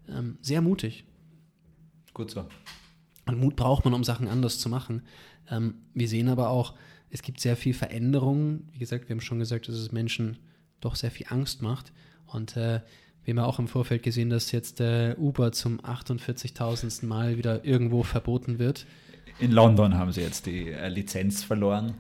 Ähm, 0.08 0.38
sehr 0.42 0.62
mutig. 0.62 1.04
Gut 2.14 2.30
so. 2.30 2.46
Und 3.26 3.40
Mut 3.40 3.56
braucht 3.56 3.84
man, 3.84 3.94
um 3.94 4.04
Sachen 4.04 4.28
anders 4.28 4.60
zu 4.60 4.68
machen. 4.68 5.02
Ähm, 5.50 5.74
wir 5.92 6.06
sehen 6.06 6.28
aber 6.28 6.50
auch, 6.50 6.74
es 7.10 7.22
gibt 7.22 7.40
sehr 7.40 7.56
viel 7.56 7.74
Veränderungen. 7.74 8.68
Wie 8.72 8.78
gesagt, 8.78 9.08
wir 9.08 9.16
haben 9.16 9.20
schon 9.20 9.40
gesagt, 9.40 9.66
dass 9.66 9.74
es 9.74 9.90
Menschen 9.90 10.38
doch 10.80 10.94
sehr 10.94 11.10
viel 11.10 11.26
Angst 11.28 11.62
macht. 11.62 11.92
Und 12.26 12.56
äh, 12.56 12.80
wir 13.24 13.32
haben 13.32 13.38
ja 13.38 13.44
auch 13.44 13.58
im 13.58 13.66
Vorfeld 13.66 14.04
gesehen, 14.04 14.30
dass 14.30 14.52
jetzt 14.52 14.80
äh, 14.80 15.16
Uber 15.18 15.50
zum 15.50 15.80
48.000. 15.80 17.04
Mal 17.04 17.38
wieder 17.38 17.64
irgendwo 17.64 18.04
verboten 18.04 18.60
wird. 18.60 18.86
In 19.40 19.50
London 19.50 19.94
haben 19.94 20.12
sie 20.12 20.20
jetzt 20.20 20.46
die 20.46 20.68
äh, 20.68 20.88
Lizenz 20.88 21.42
verloren 21.42 21.94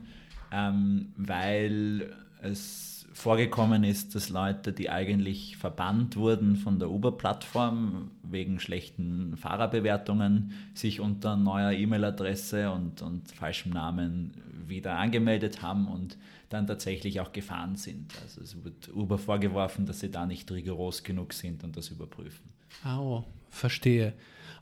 ähm, 0.52 1.12
weil 1.16 2.14
es 2.42 3.06
vorgekommen 3.12 3.82
ist, 3.82 4.14
dass 4.14 4.28
Leute, 4.28 4.72
die 4.74 4.90
eigentlich 4.90 5.56
verbannt 5.56 6.16
wurden 6.16 6.56
von 6.56 6.78
der 6.78 6.90
Uber-Plattform 6.90 8.10
wegen 8.22 8.60
schlechten 8.60 9.36
Fahrerbewertungen, 9.38 10.52
sich 10.74 11.00
unter 11.00 11.36
neuer 11.36 11.72
E-Mail-Adresse 11.72 12.70
und, 12.70 13.00
und 13.00 13.32
falschem 13.32 13.72
Namen 13.72 14.34
wieder 14.66 14.98
angemeldet 14.98 15.62
haben 15.62 15.88
und 15.88 16.18
dann 16.50 16.66
tatsächlich 16.66 17.20
auch 17.20 17.32
gefahren 17.32 17.76
sind. 17.76 18.12
Also 18.22 18.42
es 18.42 18.62
wird 18.62 18.94
Uber 18.94 19.16
vorgeworfen, 19.16 19.86
dass 19.86 20.00
sie 20.00 20.10
da 20.10 20.26
nicht 20.26 20.50
rigoros 20.50 21.02
genug 21.02 21.32
sind 21.32 21.64
und 21.64 21.76
das 21.76 21.88
überprüfen. 21.88 22.50
Oh, 22.86 23.24
verstehe. 23.48 24.12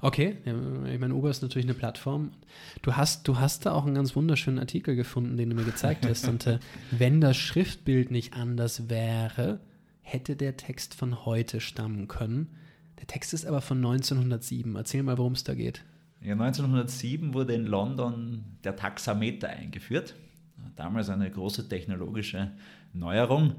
Okay, 0.04 0.36
ich 0.44 1.00
meine, 1.00 1.14
Uber 1.14 1.30
ist 1.30 1.40
natürlich 1.40 1.64
eine 1.64 1.72
Plattform. 1.72 2.32
Du 2.82 2.94
hast, 2.94 3.26
du 3.26 3.40
hast 3.40 3.64
da 3.64 3.72
auch 3.72 3.86
einen 3.86 3.94
ganz 3.94 4.14
wunderschönen 4.14 4.58
Artikel 4.58 4.96
gefunden, 4.96 5.38
den 5.38 5.48
du 5.48 5.56
mir 5.56 5.64
gezeigt 5.64 6.04
hast. 6.06 6.28
Und 6.28 6.46
äh, 6.46 6.58
wenn 6.90 7.22
das 7.22 7.38
Schriftbild 7.38 8.10
nicht 8.10 8.34
anders 8.34 8.90
wäre, 8.90 9.60
hätte 10.02 10.36
der 10.36 10.58
Text 10.58 10.92
von 10.92 11.24
heute 11.24 11.58
stammen 11.62 12.06
können. 12.06 12.48
Der 12.98 13.06
Text 13.06 13.32
ist 13.32 13.46
aber 13.46 13.62
von 13.62 13.78
1907. 13.78 14.76
Erzähl 14.76 15.02
mal, 15.02 15.16
worum 15.16 15.32
es 15.32 15.44
da 15.44 15.54
geht. 15.54 15.82
Ja, 16.20 16.32
1907 16.32 17.32
wurde 17.32 17.54
in 17.54 17.64
London 17.64 18.44
der 18.62 18.76
Taxameter 18.76 19.48
eingeführt. 19.48 20.16
Damals 20.76 21.08
eine 21.08 21.30
große 21.30 21.66
technologische 21.66 22.50
Neuerung. 22.92 23.54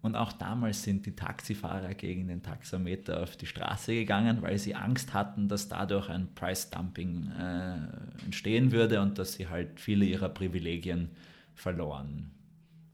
Und 0.00 0.14
auch 0.14 0.32
damals 0.32 0.84
sind 0.84 1.06
die 1.06 1.16
Taxifahrer 1.16 1.92
gegen 1.94 2.28
den 2.28 2.42
Taxameter 2.42 3.22
auf 3.22 3.36
die 3.36 3.46
Straße 3.46 3.94
gegangen, 3.94 4.42
weil 4.42 4.56
sie 4.58 4.74
Angst 4.74 5.12
hatten, 5.12 5.48
dass 5.48 5.68
dadurch 5.68 6.08
ein 6.08 6.34
Price-Dumping 6.34 7.32
äh, 7.32 8.24
entstehen 8.24 8.70
würde 8.70 9.00
und 9.00 9.18
dass 9.18 9.32
sie 9.32 9.48
halt 9.48 9.80
viele 9.80 10.04
ihrer 10.04 10.28
Privilegien 10.28 11.10
verloren 11.54 12.30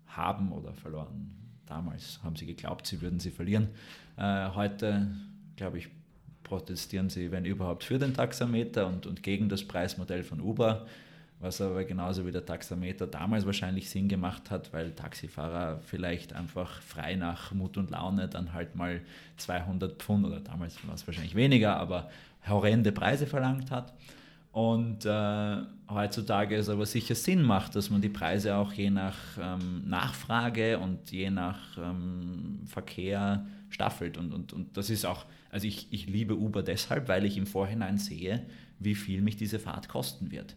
haben 0.07 0.51
oder 0.53 0.73
verloren. 0.73 1.35
Damals 1.67 2.21
haben 2.23 2.37
sie 2.37 2.47
geglaubt, 2.47 2.87
sie 2.87 3.03
würden 3.03 3.21
sie 3.21 3.31
verlieren. 3.31 3.69
Äh, 4.17 4.51
heute, 4.51 5.07
glaube 5.57 5.79
ich, 5.79 5.89
protestieren 6.43 7.11
sie, 7.11 7.31
wenn 7.31 7.45
überhaupt, 7.45 7.85
für 7.85 7.99
den 7.99 8.15
Taxameter 8.15 8.87
und, 8.87 9.07
und 9.07 9.23
gegen 9.23 9.49
das 9.49 9.65
Preismodell 9.65 10.23
von 10.23 10.41
Uber 10.41 10.87
was 11.41 11.61
aber 11.61 11.85
genauso 11.85 12.27
wie 12.27 12.33
der 12.33 12.45
Taxameter 12.45 13.07
damals 13.07 13.45
wahrscheinlich 13.45 13.91
Sinn 13.91 14.09
gemacht 14.09 14.51
hat, 14.51 14.73
weil 14.73 14.93
Taxifahrer 14.93 15.79
vielleicht 15.79 16.33
einfach 16.33 16.81
frei 16.81 17.17
nach 17.17 17.53
Mut 17.53 17.77
und 17.77 17.91
Laune 17.91 18.29
dann 18.29 18.53
halt 18.53 18.75
mal 18.77 19.01
200 19.37 20.01
Pfund 20.01 20.25
oder 20.25 20.41
damals 20.41 20.77
war 20.87 20.95
es 20.95 21.07
wahrscheinlich 21.07 21.35
weniger, 21.35 21.77
aber 21.77 22.11
horrende 22.49 22.93
Preise 22.93 23.27
verlangt 23.27 23.71
hat. 23.71 23.93
Und 24.53 25.05
äh, 25.05 25.57
heutzutage 25.91 26.55
es 26.55 26.69
aber 26.69 26.87
sicher 26.87 27.17
Sinn 27.17 27.43
macht, 27.43 27.75
dass 27.75 27.91
man 27.91 28.01
die 28.01 28.09
Preise 28.09 28.55
auch 28.55 28.73
je 28.73 28.89
nach 28.89 29.17
ähm, 29.41 29.83
Nachfrage 29.85 30.79
und 30.79 31.11
je 31.11 31.29
nach 31.29 31.77
ähm, 31.77 32.61
Verkehr 32.65 33.45
staffelt. 33.69 34.17
Und, 34.17 34.33
und, 34.33 34.53
und 34.53 34.77
das 34.77 34.91
ist 34.91 35.05
auch, 35.05 35.27
also 35.51 35.67
ich, 35.67 35.89
ich 35.91 36.07
liebe 36.07 36.37
Uber 36.37 36.63
deshalb, 36.63 37.09
weil 37.09 37.25
ich 37.25 37.37
im 37.37 37.49
Vorhinein 37.49 37.99
sehe, 37.99 38.47
wie 38.79 38.95
viel 38.95 39.23
mich 39.23 39.37
diese 39.37 39.59
Fahrt 39.59 39.89
kosten 39.89 40.31
wird 40.31 40.55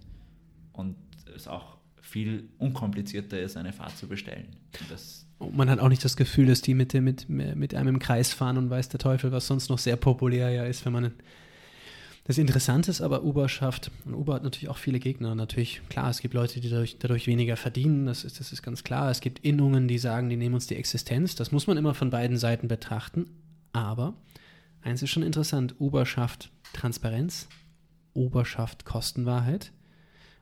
und 0.78 0.96
es 1.36 1.48
auch 1.48 1.78
viel 2.02 2.50
unkomplizierter 2.58 3.40
ist, 3.40 3.58
eine 3.58 3.74
Fahrt 3.74 3.98
zu 3.98 4.08
bestellen. 4.08 4.48
Das 4.90 5.26
man 5.40 5.70
hat 5.70 5.80
auch 5.80 5.90
nicht 5.90 6.04
das 6.04 6.18
Gefühl, 6.18 6.48
dass 6.48 6.62
die 6.62 6.74
mit, 6.74 6.94
mit, 6.96 7.30
mit 7.30 7.76
einem 7.76 7.90
im 7.90 8.00
Kreis 8.00 8.34
fahren 8.34 8.58
und 8.58 8.72
weiß 8.72 8.90
der 8.90 9.00
Teufel, 9.00 9.32
was 9.32 9.46
sonst 9.46 9.70
noch 9.70 9.78
sehr 9.78 9.96
populär 9.96 10.50
ja 10.50 10.64
ist, 10.64 10.84
wenn 10.86 10.94
man 10.94 11.12
das 12.28 12.38
Interessante 12.38 12.92
ist 12.92 13.00
aber, 13.00 13.24
Uber 13.24 13.48
schafft, 13.48 13.90
und 14.04 14.14
Uber 14.14 14.34
hat 14.34 14.44
natürlich 14.44 14.68
auch 14.68 14.78
viele 14.78 15.00
Gegner. 15.00 15.34
Natürlich, 15.34 15.82
klar, 15.88 16.10
es 16.10 16.20
gibt 16.20 16.34
Leute, 16.34 16.60
die 16.60 16.70
dadurch, 16.70 16.98
dadurch 17.00 17.26
weniger 17.26 17.56
verdienen, 17.56 18.06
das 18.06 18.26
ist, 18.26 18.42
das 18.42 18.52
ist 18.52 18.62
ganz 18.62 18.84
klar. 18.84 19.10
Es 19.10 19.22
gibt 19.22 19.40
Innungen, 19.46 19.88
die 19.88 19.98
sagen, 19.98 20.28
die 20.28 20.36
nehmen 20.36 20.56
uns 20.56 20.68
die 20.68 20.76
Existenz. 20.76 21.36
Das 21.36 21.54
muss 21.54 21.68
man 21.68 21.78
immer 21.78 21.94
von 21.94 22.10
beiden 22.10 22.36
Seiten 22.36 22.68
betrachten. 22.68 23.28
Aber 23.72 24.14
eins 24.82 25.02
ist 25.02 25.10
schon 25.10 25.24
interessant: 25.24 25.76
Uber 25.80 26.06
schafft 26.06 26.52
Transparenz, 26.74 27.48
Uber 28.14 28.44
schafft 28.44 28.84
Kostenwahrheit, 28.84 29.72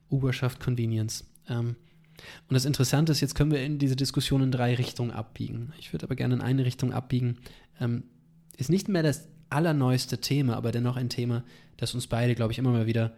Uber 0.09 0.33
schafft 0.33 0.59
Convenience. 0.59 1.25
Ähm, 1.49 1.75
und 2.47 2.53
das 2.53 2.65
Interessante 2.65 3.11
ist, 3.11 3.21
jetzt 3.21 3.35
können 3.35 3.51
wir 3.51 3.63
in 3.63 3.77
diese 3.79 3.95
Diskussion 3.95 4.41
in 4.41 4.51
drei 4.51 4.75
Richtungen 4.75 5.11
abbiegen. 5.11 5.73
Ich 5.79 5.93
würde 5.93 6.05
aber 6.05 6.15
gerne 6.15 6.35
in 6.35 6.41
eine 6.41 6.65
Richtung 6.65 6.93
abbiegen. 6.93 7.37
Ähm, 7.79 8.03
ist 8.57 8.69
nicht 8.69 8.87
mehr 8.87 9.03
das 9.03 9.27
allerneueste 9.49 10.19
Thema, 10.19 10.55
aber 10.55 10.71
dennoch 10.71 10.95
ein 10.95 11.09
Thema, 11.09 11.43
das 11.77 11.93
uns 11.93 12.07
beide, 12.07 12.35
glaube 12.35 12.51
ich, 12.51 12.57
immer 12.57 12.71
mal 12.71 12.87
wieder 12.87 13.15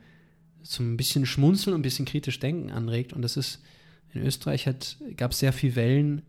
zum 0.64 0.98
bisschen 0.98 1.26
Schmunzeln 1.26 1.74
und 1.74 1.80
ein 1.80 1.84
bisschen 1.84 2.06
kritisch 2.06 2.40
Denken 2.40 2.72
anregt. 2.72 3.14
Und 3.14 3.22
das 3.22 3.38
ist, 3.38 3.62
in 4.14 4.22
Österreich 4.24 4.68
gab 5.16 5.32
es 5.32 5.40
sehr 5.40 5.54
viel 5.54 5.76
Wellen 5.76 6.24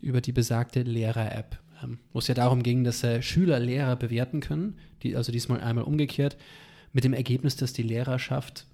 über 0.00 0.20
die 0.20 0.32
besagte 0.32 0.82
Lehrer-App, 0.82 1.58
ähm, 1.82 1.98
wo 2.12 2.18
es 2.18 2.28
ja 2.28 2.34
darum 2.34 2.62
ging, 2.62 2.84
dass 2.84 3.02
äh, 3.04 3.22
Schüler 3.22 3.60
Lehrer 3.60 3.96
bewerten 3.96 4.40
können, 4.40 4.78
die, 5.02 5.16
also 5.16 5.32
diesmal 5.32 5.60
einmal 5.60 5.84
umgekehrt, 5.84 6.36
mit 6.92 7.04
dem 7.04 7.12
Ergebnis, 7.12 7.56
dass 7.56 7.72
die 7.72 7.82
Lehrerschaft 7.82 8.66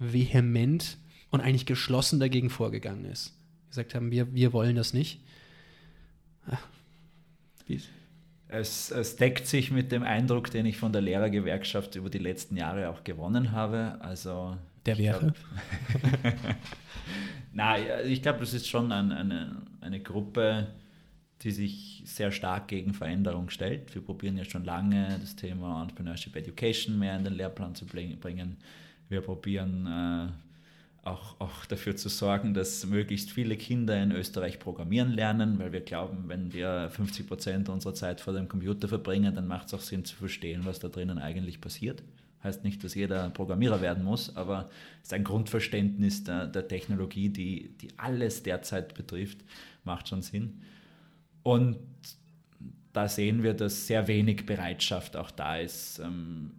vehement 0.00 0.98
und 1.30 1.40
eigentlich 1.40 1.66
geschlossen 1.66 2.18
dagegen 2.18 2.50
vorgegangen 2.50 3.04
ist. 3.04 3.36
Gesagt 3.68 3.94
haben, 3.94 4.10
wir, 4.10 4.34
wir 4.34 4.52
wollen 4.52 4.74
das 4.74 4.92
nicht. 4.92 5.20
Ach, 6.50 6.66
wie, 7.66 7.80
es, 8.48 8.90
es, 8.90 9.14
deckt 9.14 9.46
sich 9.46 9.70
mit 9.70 9.92
dem 9.92 10.02
Eindruck, 10.02 10.50
den 10.50 10.66
ich 10.66 10.76
von 10.76 10.92
der 10.92 11.02
Lehrergewerkschaft 11.02 11.94
über 11.94 12.10
die 12.10 12.18
letzten 12.18 12.56
Jahre 12.56 12.88
auch 12.88 13.04
gewonnen 13.04 13.52
habe. 13.52 13.96
Also 14.00 14.56
der 14.86 14.98
wäre? 14.98 15.34
Nein, 17.52 17.84
ich 18.06 18.22
glaube, 18.22 18.40
das 18.40 18.54
ist 18.54 18.68
schon 18.68 18.90
ein, 18.90 19.12
eine, 19.12 19.62
eine 19.80 20.00
Gruppe, 20.00 20.68
die 21.42 21.52
sich 21.52 22.02
sehr 22.04 22.32
stark 22.32 22.68
gegen 22.68 22.92
Veränderung 22.92 23.50
stellt. 23.50 23.94
Wir 23.94 24.02
probieren 24.02 24.36
ja 24.36 24.44
schon 24.44 24.64
lange 24.64 25.16
das 25.20 25.36
Thema 25.36 25.82
Entrepreneurship 25.82 26.34
Education 26.34 26.98
mehr 26.98 27.16
in 27.16 27.24
den 27.24 27.34
Lehrplan 27.34 27.74
zu 27.74 27.86
bringen. 27.86 28.56
Wir 29.10 29.20
probieren 29.20 29.86
äh, 29.86 30.28
auch, 31.06 31.40
auch 31.40 31.66
dafür 31.66 31.96
zu 31.96 32.08
sorgen, 32.08 32.54
dass 32.54 32.86
möglichst 32.86 33.30
viele 33.30 33.56
Kinder 33.56 34.00
in 34.00 34.12
Österreich 34.12 34.58
programmieren 34.58 35.12
lernen, 35.12 35.58
weil 35.58 35.72
wir 35.72 35.80
glauben, 35.80 36.24
wenn 36.28 36.52
wir 36.52 36.90
50 36.90 37.26
Prozent 37.26 37.68
unserer 37.68 37.94
Zeit 37.94 38.20
vor 38.20 38.32
dem 38.32 38.48
Computer 38.48 38.86
verbringen, 38.86 39.34
dann 39.34 39.48
macht 39.48 39.66
es 39.66 39.74
auch 39.74 39.80
Sinn 39.80 40.04
zu 40.04 40.14
verstehen, 40.14 40.62
was 40.64 40.78
da 40.78 40.88
drinnen 40.88 41.18
eigentlich 41.18 41.60
passiert. 41.60 42.02
Heißt 42.44 42.64
nicht, 42.64 42.82
dass 42.84 42.94
jeder 42.94 43.28
Programmierer 43.30 43.82
werden 43.82 44.04
muss, 44.04 44.34
aber 44.36 44.70
es 45.02 45.08
ist 45.08 45.12
ein 45.12 45.24
Grundverständnis 45.24 46.24
der, 46.24 46.46
der 46.46 46.68
Technologie, 46.68 47.28
die, 47.28 47.76
die 47.80 47.88
alles 47.98 48.42
derzeit 48.42 48.94
betrifft, 48.94 49.38
macht 49.84 50.08
schon 50.08 50.22
Sinn. 50.22 50.62
Und 51.42 51.78
da 52.92 53.08
sehen 53.08 53.42
wir, 53.42 53.54
dass 53.54 53.86
sehr 53.86 54.06
wenig 54.08 54.46
Bereitschaft 54.46 55.16
auch 55.16 55.30
da 55.30 55.58
ist, 55.58 55.98
ähm, 55.98 56.52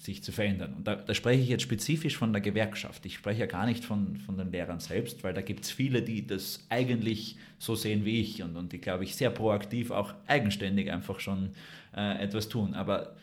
sich 0.00 0.22
zu 0.22 0.32
verändern. 0.32 0.72
Und 0.74 0.86
da, 0.86 0.96
da, 0.96 1.12
spreche 1.12 1.42
ich 1.42 1.48
jetzt 1.50 1.62
spezifisch 1.62 2.16
von 2.16 2.32
der 2.32 2.40
Gewerkschaft. 2.40 3.04
Ich 3.04 3.14
spreche 3.14 3.40
ja 3.40 3.46
gar 3.46 3.66
nicht 3.66 3.84
von, 3.84 4.16
von 4.16 4.38
den 4.38 4.50
Lehrern 4.50 4.80
selbst, 4.80 5.22
weil 5.22 5.34
da 5.34 5.42
gibt 5.42 5.64
es 5.66 5.70
viele, 5.70 6.00
die 6.00 6.26
das 6.26 6.64
eigentlich 6.70 7.36
so 7.58 7.74
sehen 7.74 8.06
wie 8.06 8.18
ich 8.22 8.42
und, 8.42 8.56
und 8.56 8.72
die, 8.72 8.78
glaube 8.78 9.04
ich, 9.04 9.14
sehr 9.14 9.28
proaktiv, 9.28 9.90
auch 9.90 10.14
eigenständig 10.26 10.90
einfach 10.90 11.20
schon 11.20 11.50
äh, 11.94 12.22
etwas 12.22 12.48
tun. 12.48 12.72
Aber 12.72 13.14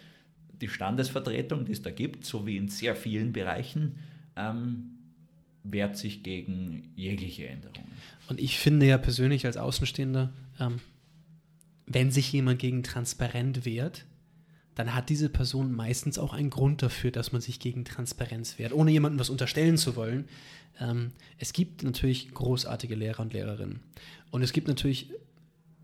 die 0.61 0.67
Standesvertretung, 0.67 1.65
die 1.65 1.71
es 1.71 1.81
da 1.81 1.89
gibt, 1.89 2.25
so 2.25 2.45
wie 2.45 2.57
in 2.57 2.69
sehr 2.69 2.95
vielen 2.95 3.33
Bereichen, 3.33 3.95
ähm, 4.35 4.91
wehrt 5.63 5.97
sich 5.97 6.21
gegen 6.21 6.91
jegliche 6.95 7.47
Änderungen. 7.47 7.91
Und 8.29 8.39
ich 8.39 8.59
finde 8.59 8.85
ja 8.85 8.99
persönlich 8.99 9.47
als 9.47 9.57
Außenstehender, 9.57 10.31
ähm, 10.59 10.79
wenn 11.87 12.11
sich 12.11 12.31
jemand 12.31 12.59
gegen 12.59 12.83
transparent 12.83 13.65
wehrt, 13.65 14.05
dann 14.77 14.93
hat 14.93 15.09
diese 15.09 15.27
Person 15.27 15.71
meistens 15.71 16.19
auch 16.19 16.33
einen 16.33 16.51
Grund 16.51 16.83
dafür, 16.83 17.09
dass 17.09 17.31
man 17.31 17.41
sich 17.41 17.59
gegen 17.59 17.83
Transparenz 17.83 18.59
wehrt, 18.59 18.73
ohne 18.73 18.91
jemandem 18.91 19.19
was 19.19 19.31
unterstellen 19.31 19.75
zu 19.75 19.95
wollen. 19.95 20.25
Ähm, 20.79 21.13
es 21.39 21.51
gibt 21.51 21.81
natürlich 21.81 22.31
großartige 22.31 22.93
Lehrer 22.93 23.21
und 23.21 23.33
Lehrerinnen. 23.33 23.79
Und 24.29 24.43
es 24.43 24.53
gibt 24.53 24.67
natürlich, 24.67 25.09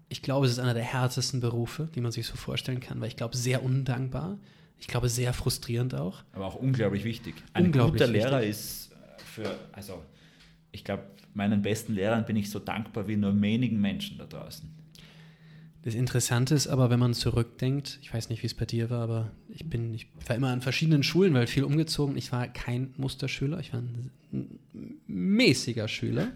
ich 0.10 0.22
glaube, 0.22 0.46
es 0.46 0.52
ist 0.52 0.60
einer 0.60 0.76
der 0.76 0.84
härtesten 0.84 1.40
Berufe, 1.40 1.90
die 1.96 2.02
man 2.02 2.12
sich 2.12 2.28
so 2.28 2.36
vorstellen 2.36 2.82
kann, 2.82 3.02
weil 3.02 3.08
ich 3.08 3.16
glaube, 3.16 3.36
sehr 3.36 3.64
undankbar. 3.64 4.38
Ich 4.80 4.86
glaube, 4.86 5.10
sehr 5.10 5.34
frustrierend 5.34 5.96
auch. 5.96 6.22
Aber 6.34 6.46
auch 6.46 6.56
unglaublich 6.56 7.04
wichtig. 7.04 7.34
Ein 7.54 7.66
unglaublich 7.66 8.00
guter 8.00 8.12
Lehrer 8.12 8.42
wichtig. 8.42 8.52
ist 8.52 8.92
für, 9.26 9.58
also 9.72 10.04
ich 10.72 10.84
glaube, 10.84 11.02
meinen 11.34 11.64
besten 11.64 11.96
Lehrern 11.96 12.26
bin 12.26 12.36
ich 12.36 12.52
so 12.52 12.60
dankbar 12.60 13.08
wie 13.08 13.16
nur 13.16 13.42
wenigen 13.42 13.82
Menschen 13.82 14.20
da 14.20 14.28
draußen. 14.28 14.83
Das 15.84 15.96
Interessante 15.96 16.56
ist 16.56 16.68
aber, 16.68 16.90
wenn 16.90 17.00
man 17.00 17.14
zurückdenkt, 17.14 18.00
ich 18.02 18.14
weiß 18.14 18.30
nicht, 18.30 18.42
wie 18.42 18.48
es 18.48 18.54
bei 18.54 18.66
dir 18.66 18.90
war, 18.90 19.02
aber 19.02 19.32
ich 19.50 19.70
bin, 19.70 19.94
ich 19.94 20.08
war 20.28 20.36
immer 20.36 20.50
an 20.50 20.62
verschiedenen 20.62 21.04
Schulen, 21.04 21.34
weil 21.34 21.46
viel 21.46 21.66
umgezogen. 21.66 22.16
Ich 22.16 22.32
war 22.32 22.48
kein 22.48 22.94
Musterschüler, 22.96 23.60
ich 23.60 23.74
war 23.74 23.82
ein 23.82 24.60
mäßiger 25.08 25.90
Schüler. 25.90 26.32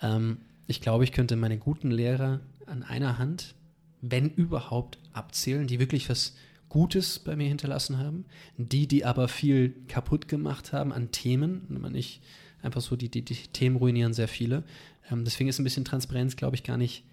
Ähm, 0.00 0.38
ich 0.66 0.80
glaube, 0.80 1.04
ich 1.04 1.12
könnte 1.12 1.36
meine 1.36 1.58
guten 1.58 1.92
Lehrer 1.92 2.40
an 2.66 2.82
einer 2.82 3.18
Hand, 3.18 3.54
wenn 4.00 4.30
überhaupt, 4.30 4.98
abzählen, 5.12 5.66
die 5.68 5.78
wirklich 5.78 6.08
was 6.08 6.34
Gutes 6.68 7.20
bei 7.20 7.36
mir 7.36 7.46
hinterlassen 7.46 7.98
haben. 7.98 8.24
Die, 8.56 8.88
die 8.88 9.04
aber 9.04 9.28
viel 9.28 9.74
kaputt 9.86 10.26
gemacht 10.26 10.72
haben 10.72 10.92
an 10.92 11.12
Themen. 11.12 11.66
Man 11.68 11.92
nicht 11.92 12.20
einfach 12.62 12.80
so, 12.80 12.96
die, 12.96 13.10
die, 13.10 13.22
die 13.22 13.36
Themen 13.52 13.76
ruinieren 13.76 14.12
sehr 14.12 14.28
viele. 14.28 14.64
Ähm, 15.10 15.24
deswegen 15.24 15.48
ist 15.48 15.60
ein 15.60 15.64
bisschen 15.64 15.84
Transparenz, 15.84 16.34
glaube 16.34 16.56
ich, 16.56 16.64
gar 16.64 16.78
nicht 16.78 17.04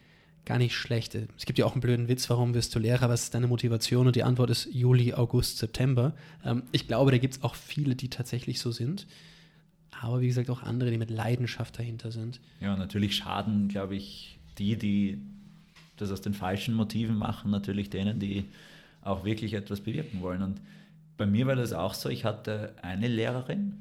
gar 0.49 0.57
nicht 0.57 0.75
schlecht. 0.75 1.13
Es 1.13 1.45
gibt 1.45 1.59
ja 1.59 1.65
auch 1.67 1.73
einen 1.73 1.81
blöden 1.81 2.07
Witz, 2.07 2.27
warum 2.27 2.55
wirst 2.55 2.73
du 2.73 2.79
Lehrer? 2.79 3.07
Was 3.07 3.25
ist 3.25 3.35
deine 3.35 3.45
Motivation? 3.45 4.07
Und 4.07 4.15
die 4.15 4.23
Antwort 4.23 4.49
ist 4.49 4.67
Juli, 4.73 5.13
August, 5.13 5.59
September. 5.59 6.13
Ähm, 6.43 6.63
ich 6.71 6.87
glaube, 6.87 7.11
da 7.11 7.19
gibt 7.19 7.35
es 7.35 7.43
auch 7.43 7.53
viele, 7.53 7.95
die 7.95 8.09
tatsächlich 8.09 8.59
so 8.59 8.71
sind. 8.71 9.05
Aber 10.01 10.21
wie 10.21 10.27
gesagt, 10.27 10.49
auch 10.49 10.63
andere, 10.63 10.89
die 10.89 10.97
mit 10.97 11.11
Leidenschaft 11.11 11.77
dahinter 11.77 12.11
sind. 12.11 12.41
Ja, 12.61 12.75
natürlich 12.75 13.15
schaden, 13.15 13.67
glaube 13.67 13.95
ich, 13.95 14.39
die, 14.57 14.75
die 14.75 15.19
das 15.97 16.09
aus 16.09 16.21
den 16.21 16.33
falschen 16.33 16.73
Motiven 16.73 17.15
machen, 17.15 17.51
natürlich 17.51 17.91
denen, 17.91 18.19
die 18.19 18.45
auch 19.03 19.25
wirklich 19.25 19.53
etwas 19.53 19.81
bewirken 19.81 20.21
wollen. 20.21 20.41
Und 20.41 20.61
bei 21.15 21.27
mir 21.27 21.45
war 21.45 21.57
das 21.57 21.73
auch 21.73 21.93
so, 21.93 22.09
ich 22.09 22.25
hatte 22.25 22.73
eine 22.81 23.07
Lehrerin, 23.07 23.73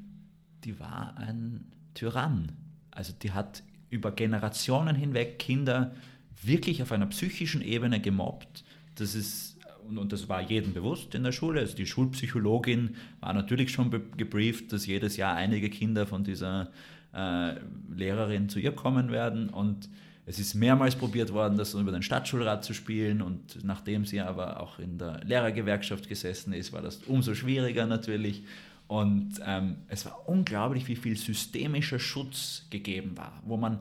die 0.63 0.79
war 0.79 1.17
ein 1.17 1.65
Tyrann. 1.95 2.51
Also 2.91 3.11
die 3.19 3.31
hat 3.31 3.63
über 3.89 4.11
Generationen 4.11 4.95
hinweg 4.95 5.39
Kinder 5.39 5.93
wirklich 6.41 6.81
auf 6.81 6.91
einer 6.91 7.07
psychischen 7.07 7.61
Ebene 7.61 7.99
gemobbt. 7.99 8.63
Das 8.95 9.15
ist, 9.15 9.57
und, 9.87 9.97
und 9.97 10.13
das 10.13 10.29
war 10.29 10.41
jedem 10.41 10.73
bewusst 10.73 11.15
in 11.15 11.23
der 11.23 11.31
Schule. 11.31 11.61
Also 11.61 11.75
die 11.75 11.85
Schulpsychologin 11.85 12.95
war 13.19 13.33
natürlich 13.33 13.71
schon 13.71 13.91
gebrieft, 14.17 14.71
dass 14.71 14.85
jedes 14.85 15.17
Jahr 15.17 15.35
einige 15.35 15.69
Kinder 15.69 16.07
von 16.07 16.23
dieser 16.23 16.71
äh, 17.13 17.55
Lehrerin 17.95 18.49
zu 18.49 18.59
ihr 18.59 18.71
kommen 18.71 19.11
werden. 19.11 19.49
Und 19.49 19.89
es 20.25 20.39
ist 20.39 20.53
mehrmals 20.53 20.95
probiert 20.95 21.33
worden, 21.33 21.57
das 21.57 21.73
über 21.73 21.91
den 21.91 22.03
Stadtschulrat 22.03 22.63
zu 22.63 22.73
spielen. 22.73 23.21
Und 23.21 23.63
nachdem 23.63 24.05
sie 24.05 24.21
aber 24.21 24.61
auch 24.61 24.79
in 24.79 24.97
der 24.97 25.21
Lehrergewerkschaft 25.25 26.07
gesessen 26.07 26.53
ist, 26.53 26.71
war 26.71 26.81
das 26.81 26.97
umso 27.07 27.33
schwieriger 27.33 27.85
natürlich. 27.85 28.43
Und 28.87 29.39
ähm, 29.45 29.77
es 29.87 30.05
war 30.05 30.27
unglaublich, 30.27 30.87
wie 30.87 30.95
viel 30.95 31.15
systemischer 31.15 31.99
Schutz 31.99 32.65
gegeben 32.71 33.15
war, 33.15 33.41
wo 33.45 33.55
man 33.55 33.79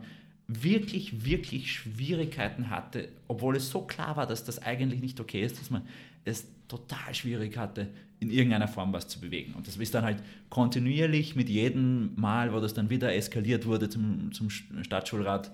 wirklich, 0.48 1.26
wirklich 1.26 1.72
Schwierigkeiten 1.72 2.70
hatte, 2.70 3.10
obwohl 3.28 3.56
es 3.56 3.70
so 3.70 3.82
klar 3.82 4.16
war, 4.16 4.26
dass 4.26 4.44
das 4.44 4.60
eigentlich 4.60 5.00
nicht 5.00 5.20
okay 5.20 5.44
ist, 5.44 5.60
dass 5.60 5.70
man 5.70 5.82
es 6.24 6.46
total 6.68 7.14
schwierig 7.14 7.56
hatte, 7.56 7.88
in 8.18 8.30
irgendeiner 8.30 8.66
Form 8.66 8.92
was 8.92 9.08
zu 9.08 9.20
bewegen. 9.20 9.54
Und 9.54 9.66
das 9.66 9.76
ist 9.76 9.94
dann 9.94 10.04
halt 10.04 10.22
kontinuierlich 10.48 11.36
mit 11.36 11.48
jedem 11.48 12.14
Mal, 12.16 12.52
wo 12.52 12.60
das 12.60 12.74
dann 12.74 12.90
wieder 12.90 13.14
eskaliert 13.14 13.66
wurde 13.66 13.88
zum, 13.88 14.32
zum 14.32 14.50
Stadtschulrat, 14.50 15.52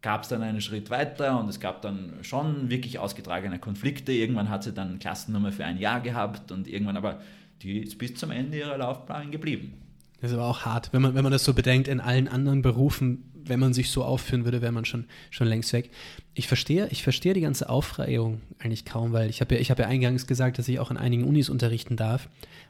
gab 0.00 0.22
es 0.22 0.28
dann 0.28 0.42
einen 0.42 0.60
Schritt 0.60 0.88
weiter 0.90 1.38
und 1.38 1.48
es 1.48 1.60
gab 1.60 1.82
dann 1.82 2.14
schon 2.22 2.70
wirklich 2.70 2.98
ausgetragene 2.98 3.58
Konflikte. 3.58 4.12
Irgendwann 4.12 4.48
hat 4.48 4.62
sie 4.62 4.72
dann 4.72 4.98
Klassennummer 4.98 5.52
für 5.52 5.64
ein 5.64 5.78
Jahr 5.78 6.00
gehabt 6.00 6.52
und 6.52 6.68
irgendwann 6.68 6.96
aber, 6.96 7.20
die 7.62 7.80
ist 7.80 7.98
bis 7.98 8.14
zum 8.14 8.30
Ende 8.30 8.58
ihrer 8.58 8.78
Laufbahn 8.78 9.30
geblieben. 9.30 9.74
Das 10.20 10.30
ist 10.30 10.36
aber 10.36 10.46
auch 10.46 10.62
hart, 10.66 10.92
wenn 10.92 11.02
man, 11.02 11.14
wenn 11.14 11.22
man 11.22 11.32
das 11.32 11.44
so 11.44 11.54
bedenkt, 11.54 11.88
in 11.88 12.00
allen 12.00 12.28
anderen 12.28 12.62
Berufen 12.62 13.30
wenn 13.50 13.60
man 13.60 13.72
sich 13.72 13.90
so 13.90 14.04
aufführen 14.04 14.44
würde, 14.44 14.62
wäre 14.62 14.72
man 14.72 14.84
schon, 14.84 15.06
schon 15.30 15.46
längst 15.46 15.72
weg. 15.72 15.90
Ich 16.34 16.48
verstehe, 16.48 16.88
ich 16.90 17.02
verstehe 17.02 17.34
die 17.34 17.40
ganze 17.40 17.68
Aufreihung 17.68 18.40
eigentlich 18.58 18.84
kaum, 18.84 19.12
weil 19.12 19.30
ich 19.30 19.40
habe 19.40 19.56
ja, 19.56 19.62
hab 19.62 19.78
ja 19.78 19.86
eingangs 19.86 20.26
gesagt, 20.26 20.58
dass 20.58 20.68
ich 20.68 20.78
auch 20.78 20.90
in 20.90 20.96
einigen 20.96 21.24
Unis 21.24 21.48
unterrichten 21.48 21.96
darf. 21.96 22.28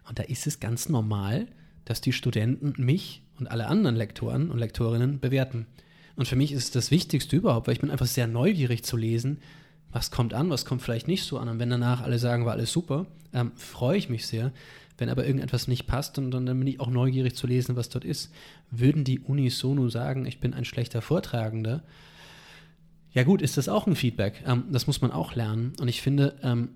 Und 0.08 0.18
da 0.18 0.24
ist 0.24 0.46
es 0.46 0.60
ganz 0.60 0.88
normal, 0.88 1.46
dass 1.84 2.00
die 2.00 2.12
Studenten 2.12 2.74
mich 2.82 3.22
und 3.38 3.50
alle 3.50 3.66
anderen 3.66 3.96
Lektoren 3.96 4.50
und 4.50 4.58
Lektorinnen 4.58 5.20
bewerten. 5.20 5.66
Und 6.16 6.26
für 6.26 6.36
mich 6.36 6.52
ist 6.52 6.64
es 6.64 6.70
das 6.70 6.90
Wichtigste 6.90 7.36
überhaupt, 7.36 7.66
weil 7.66 7.74
ich 7.74 7.80
bin 7.80 7.90
einfach 7.90 8.06
sehr 8.06 8.26
neugierig 8.26 8.82
zu 8.82 8.96
lesen, 8.96 9.38
was 9.92 10.10
kommt 10.10 10.34
an, 10.34 10.50
was 10.50 10.64
kommt 10.64 10.82
vielleicht 10.82 11.08
nicht 11.08 11.24
so 11.24 11.38
an. 11.38 11.48
Und 11.48 11.58
wenn 11.58 11.70
danach 11.70 12.02
alle 12.02 12.18
sagen, 12.18 12.44
war 12.44 12.52
alles 12.52 12.72
super, 12.72 13.06
ähm, 13.32 13.52
freue 13.56 13.98
ich 13.98 14.08
mich 14.08 14.26
sehr. 14.26 14.52
Wenn 15.00 15.08
aber 15.08 15.24
irgendetwas 15.24 15.66
nicht 15.66 15.86
passt, 15.86 16.18
dann, 16.18 16.30
dann 16.30 16.44
bin 16.44 16.66
ich 16.66 16.78
auch 16.78 16.90
neugierig 16.90 17.34
zu 17.34 17.46
lesen, 17.46 17.74
was 17.74 17.88
dort 17.88 18.04
ist. 18.04 18.30
Würden 18.70 19.02
die 19.02 19.18
unisono 19.18 19.88
sagen, 19.88 20.26
ich 20.26 20.40
bin 20.40 20.52
ein 20.52 20.66
schlechter 20.66 21.00
Vortragender? 21.00 21.82
Ja 23.12 23.24
gut, 23.24 23.40
ist 23.40 23.56
das 23.56 23.70
auch 23.70 23.86
ein 23.86 23.96
Feedback. 23.96 24.44
Ähm, 24.46 24.64
das 24.70 24.86
muss 24.86 25.00
man 25.00 25.10
auch 25.10 25.34
lernen. 25.34 25.72
Und 25.80 25.88
ich 25.88 26.02
finde, 26.02 26.36
ähm, 26.42 26.68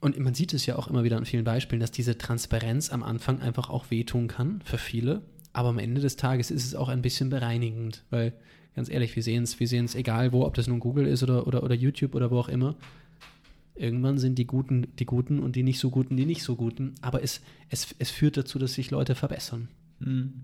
und 0.00 0.18
man 0.18 0.34
sieht 0.34 0.52
es 0.52 0.66
ja 0.66 0.74
auch 0.74 0.88
immer 0.88 1.04
wieder 1.04 1.16
an 1.16 1.24
vielen 1.24 1.44
Beispielen, 1.44 1.80
dass 1.80 1.92
diese 1.92 2.18
Transparenz 2.18 2.90
am 2.90 3.04
Anfang 3.04 3.40
einfach 3.40 3.70
auch 3.70 3.92
wehtun 3.92 4.26
kann 4.26 4.60
für 4.64 4.78
viele. 4.78 5.22
Aber 5.52 5.68
am 5.68 5.78
Ende 5.78 6.00
des 6.00 6.16
Tages 6.16 6.50
ist 6.50 6.66
es 6.66 6.74
auch 6.74 6.88
ein 6.88 7.02
bisschen 7.02 7.30
bereinigend, 7.30 8.02
weil 8.10 8.32
ganz 8.74 8.88
ehrlich, 8.88 9.14
wir 9.14 9.22
sehen 9.22 9.44
es, 9.44 9.60
wir 9.60 9.68
sehen 9.68 9.84
es 9.84 9.94
egal 9.94 10.32
wo, 10.32 10.44
ob 10.44 10.54
das 10.54 10.66
nun 10.66 10.80
Google 10.80 11.06
ist 11.06 11.22
oder, 11.22 11.46
oder, 11.46 11.62
oder 11.62 11.76
YouTube 11.76 12.16
oder 12.16 12.32
wo 12.32 12.40
auch 12.40 12.48
immer. 12.48 12.74
Irgendwann 13.74 14.18
sind 14.18 14.38
die 14.38 14.46
Guten 14.46 14.86
die 14.98 15.06
Guten 15.06 15.38
und 15.38 15.56
die 15.56 15.62
nicht 15.62 15.78
so 15.78 15.90
Guten 15.90 16.16
die 16.16 16.26
nicht 16.26 16.42
so 16.42 16.56
Guten. 16.56 16.94
Aber 17.00 17.22
es, 17.22 17.40
es, 17.70 17.94
es 17.98 18.10
führt 18.10 18.36
dazu, 18.36 18.58
dass 18.58 18.74
sich 18.74 18.90
Leute 18.90 19.14
verbessern. 19.14 19.68
Hm. 20.00 20.34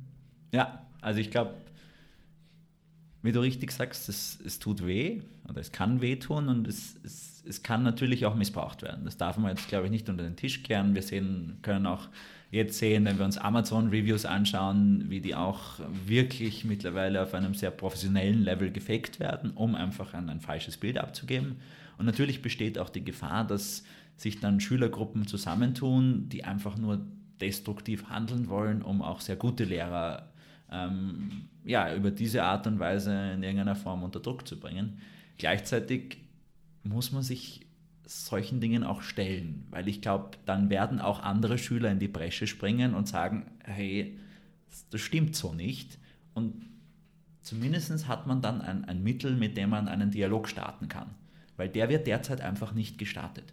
Ja, 0.53 0.87
also 1.01 1.21
ich 1.21 1.31
glaube, 1.31 1.55
wie 3.23 3.33
du 3.33 3.41
richtig 3.41 3.73
sagst, 3.73 4.09
es, 4.09 4.39
es 4.45 4.59
tut 4.59 4.87
weh 4.87 5.23
oder 5.49 5.61
es 5.61 5.73
kann 5.73 6.01
wehtun 6.01 6.49
und 6.49 6.69
es, 6.69 6.97
es, 7.05 7.43
es 7.47 7.63
kann 7.63 7.83
natürlich 7.83 8.27
auch 8.27 8.35
missbraucht 8.35 8.83
werden. 8.83 9.05
Das 9.05 9.17
darf 9.17 9.37
man 9.39 9.51
jetzt, 9.51 9.69
glaube 9.69 9.87
ich, 9.87 9.91
nicht 9.91 10.09
unter 10.09 10.23
den 10.23 10.37
Tisch 10.37 10.63
kehren. 10.63 10.95
Wir 10.95 11.03
sehen, 11.03 11.59
können 11.63 11.87
auch 11.87 12.09
jetzt 12.51 12.79
sehen, 12.79 13.05
wenn 13.05 13.19
wir 13.19 13.25
uns 13.25 13.37
Amazon-Reviews 13.37 14.25
anschauen, 14.25 15.05
wie 15.09 15.21
die 15.21 15.35
auch 15.35 15.81
wirklich 16.07 16.65
mittlerweile 16.65 17.23
auf 17.23 17.35
einem 17.35 17.55
sehr 17.55 17.71
professionellen 17.71 18.43
Level 18.43 18.71
gefaked 18.71 19.21
werden, 19.21 19.51
um 19.51 19.75
einfach 19.75 20.15
ein, 20.15 20.31
ein 20.31 20.41
falsches 20.41 20.77
Bild 20.77 20.97
abzugeben. 20.97 21.57
Und 21.99 22.07
natürlich 22.07 22.43
besteht 22.43 22.79
auch 22.79 22.91
die 22.91 23.05
Gefahr, 23.05 23.47
dass 23.47 23.85
sich 24.17 24.41
dann 24.41 24.61
Schülergruppen 24.61 25.27
zusammentun, 25.27 26.29
die 26.29 26.45
einfach 26.45 26.77
nur 26.79 27.07
destruktiv 27.41 28.09
handeln 28.09 28.49
wollen, 28.49 28.83
um 28.83 29.03
auch 29.03 29.21
sehr 29.21 29.37
gute 29.37 29.65
Lehrer 29.65 30.33
ähm, 30.71 31.49
ja, 31.65 31.95
über 31.95 32.11
diese 32.11 32.43
Art 32.45 32.67
und 32.67 32.79
Weise 32.79 33.13
in 33.33 33.43
irgendeiner 33.43 33.77
Form 33.77 34.03
unter 34.03 34.21
Druck 34.21 34.47
zu 34.47 34.59
bringen. 34.59 34.99
Gleichzeitig 35.39 36.19
muss 36.83 37.13
man 37.13 37.23
sich 37.23 37.67
solchen 38.05 38.61
Dingen 38.61 38.85
auch 38.85 39.03
stellen, 39.03 39.67
weil 39.71 39.87
ich 39.87 40.01
glaube, 40.01 40.31
dann 40.47 40.71
werden 40.71 40.99
auch 41.01 41.23
andere 41.23 41.59
Schüler 41.59 41.91
in 41.91 41.99
die 41.99 42.09
Bresche 42.09 42.47
springen 42.47 42.95
und 42.95 43.07
sagen, 43.07 43.51
hey, 43.65 44.19
das 44.91 45.01
stimmt 45.01 45.37
so 45.37 45.53
nicht. 45.53 45.99
Und 46.33 46.55
zumindest 47.43 48.09
hat 48.09 48.27
man 48.27 48.41
dann 48.41 48.63
ein, 48.63 48.85
ein 48.87 49.03
Mittel, 49.03 49.37
mit 49.37 49.57
dem 49.57 49.71
man 49.71 49.89
einen 49.89 50.11
Dialog 50.11 50.49
starten 50.49 50.89
kann, 50.89 51.11
weil 51.59 51.69
der 51.69 51.91
wird 51.91 52.07
derzeit 52.07 52.41
einfach 52.41 52.73
nicht 52.73 52.97
gestartet. 52.97 53.53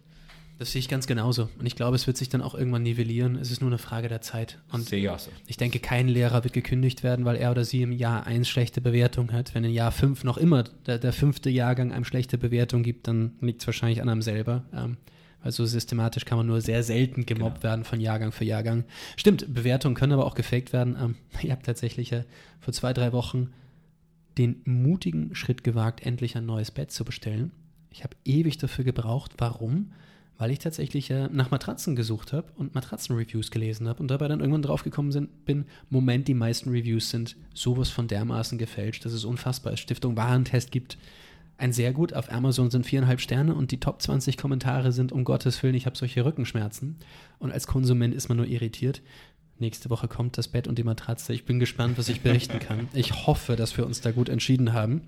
Das 0.58 0.72
sehe 0.72 0.78
ich 0.78 0.88
ganz 0.88 1.06
genauso. 1.06 1.50
Und 1.58 1.66
ich 1.66 1.76
glaube, 1.76 1.96
es 1.96 2.06
wird 2.06 2.16
sich 2.16 2.30
dann 2.30 2.40
auch 2.40 2.54
irgendwann 2.54 2.82
nivellieren. 2.82 3.36
Es 3.36 3.50
ist 3.50 3.60
nur 3.60 3.68
eine 3.68 3.76
Frage 3.76 4.08
der 4.08 4.22
Zeit. 4.22 4.58
Und 4.72 4.88
sehe 4.88 5.00
ich 5.00 5.08
auch 5.10 5.18
so. 5.18 5.30
Ich 5.46 5.58
denke, 5.58 5.80
kein 5.80 6.08
Lehrer 6.08 6.44
wird 6.44 6.54
gekündigt 6.54 7.02
werden, 7.02 7.26
weil 7.26 7.36
er 7.36 7.50
oder 7.50 7.64
sie 7.64 7.82
im 7.82 7.92
Jahr 7.92 8.26
1 8.26 8.48
schlechte 8.48 8.80
Bewertung 8.80 9.32
hat. 9.32 9.54
Wenn 9.54 9.64
in 9.64 9.72
Jahr 9.72 9.92
5 9.92 10.24
noch 10.24 10.38
immer 10.38 10.64
der, 10.86 10.98
der 10.98 11.12
fünfte 11.12 11.50
Jahrgang 11.50 11.92
einem 11.92 12.06
schlechte 12.06 12.38
Bewertung 12.38 12.82
gibt, 12.82 13.06
dann 13.06 13.32
liegt 13.42 13.60
es 13.60 13.66
wahrscheinlich 13.66 14.00
an 14.00 14.08
einem 14.08 14.22
selber. 14.22 14.64
Ähm, 14.72 14.96
weil 15.42 15.52
so 15.52 15.66
systematisch 15.66 16.24
kann 16.24 16.38
man 16.38 16.46
nur 16.46 16.62
sehr 16.62 16.82
selten 16.82 17.26
gemobbt 17.26 17.60
genau. 17.60 17.70
werden 17.70 17.84
von 17.84 18.00
Jahrgang 18.00 18.32
für 18.32 18.44
Jahrgang. 18.44 18.84
Stimmt, 19.16 19.52
Bewertungen 19.52 19.94
können 19.94 20.12
aber 20.12 20.24
auch 20.24 20.34
gefaked 20.34 20.72
werden. 20.72 20.96
Ähm, 20.98 21.14
ich 21.42 21.50
habe 21.50 21.62
tatsächlich 21.62 22.12
äh, 22.12 22.24
vor 22.60 22.72
zwei, 22.72 22.94
drei 22.94 23.12
Wochen 23.12 23.52
den 24.38 24.62
mutigen 24.64 25.34
Schritt 25.34 25.64
gewagt, 25.64 26.04
endlich 26.04 26.36
ein 26.36 26.46
neues 26.46 26.70
Bett 26.70 26.90
zu 26.90 27.04
bestellen. 27.04 27.52
Ich 27.96 28.04
habe 28.04 28.14
ewig 28.24 28.58
dafür 28.58 28.84
gebraucht. 28.84 29.32
Warum? 29.38 29.90
weil 30.38 30.50
ich 30.50 30.58
tatsächlich 30.58 31.10
äh, 31.10 31.28
nach 31.32 31.50
Matratzen 31.50 31.96
gesucht 31.96 32.32
habe 32.32 32.48
und 32.56 32.74
Matratzenreviews 32.74 33.50
gelesen 33.50 33.88
habe 33.88 34.00
und 34.00 34.10
dabei 34.10 34.28
dann 34.28 34.40
irgendwann 34.40 34.62
drauf 34.62 34.82
gekommen 34.82 35.12
sind, 35.12 35.46
bin, 35.46 35.64
Moment, 35.88 36.28
die 36.28 36.34
meisten 36.34 36.70
Reviews 36.70 37.10
sind 37.10 37.36
sowas 37.54 37.88
von 37.88 38.08
dermaßen 38.08 38.58
gefälscht, 38.58 39.04
dass 39.04 39.12
es 39.12 39.24
unfassbar 39.24 39.72
ist. 39.72 39.80
Stiftung 39.80 40.16
Warentest 40.16 40.70
gibt 40.70 40.98
ein 41.58 41.72
sehr 41.72 41.94
gut, 41.94 42.12
auf 42.12 42.30
Amazon 42.30 42.70
sind 42.70 42.84
viereinhalb 42.84 43.18
Sterne 43.18 43.54
und 43.54 43.70
die 43.70 43.80
Top 43.80 44.02
20 44.02 44.36
Kommentare 44.36 44.92
sind, 44.92 45.10
um 45.10 45.24
Gottes 45.24 45.62
Willen, 45.62 45.74
ich 45.74 45.86
habe 45.86 45.96
solche 45.96 46.22
Rückenschmerzen. 46.22 46.96
Und 47.38 47.50
als 47.50 47.66
Konsument 47.66 48.14
ist 48.14 48.28
man 48.28 48.36
nur 48.36 48.46
irritiert. 48.46 49.00
Nächste 49.58 49.88
Woche 49.88 50.06
kommt 50.06 50.36
das 50.36 50.48
Bett 50.48 50.68
und 50.68 50.76
die 50.76 50.84
Matratze. 50.84 51.32
Ich 51.32 51.46
bin 51.46 51.58
gespannt, 51.58 51.96
was 51.96 52.10
ich 52.10 52.20
berichten 52.20 52.58
kann. 52.58 52.88
Ich 52.92 53.26
hoffe, 53.26 53.56
dass 53.56 53.74
wir 53.78 53.86
uns 53.86 54.02
da 54.02 54.10
gut 54.10 54.28
entschieden 54.28 54.74
haben. 54.74 55.00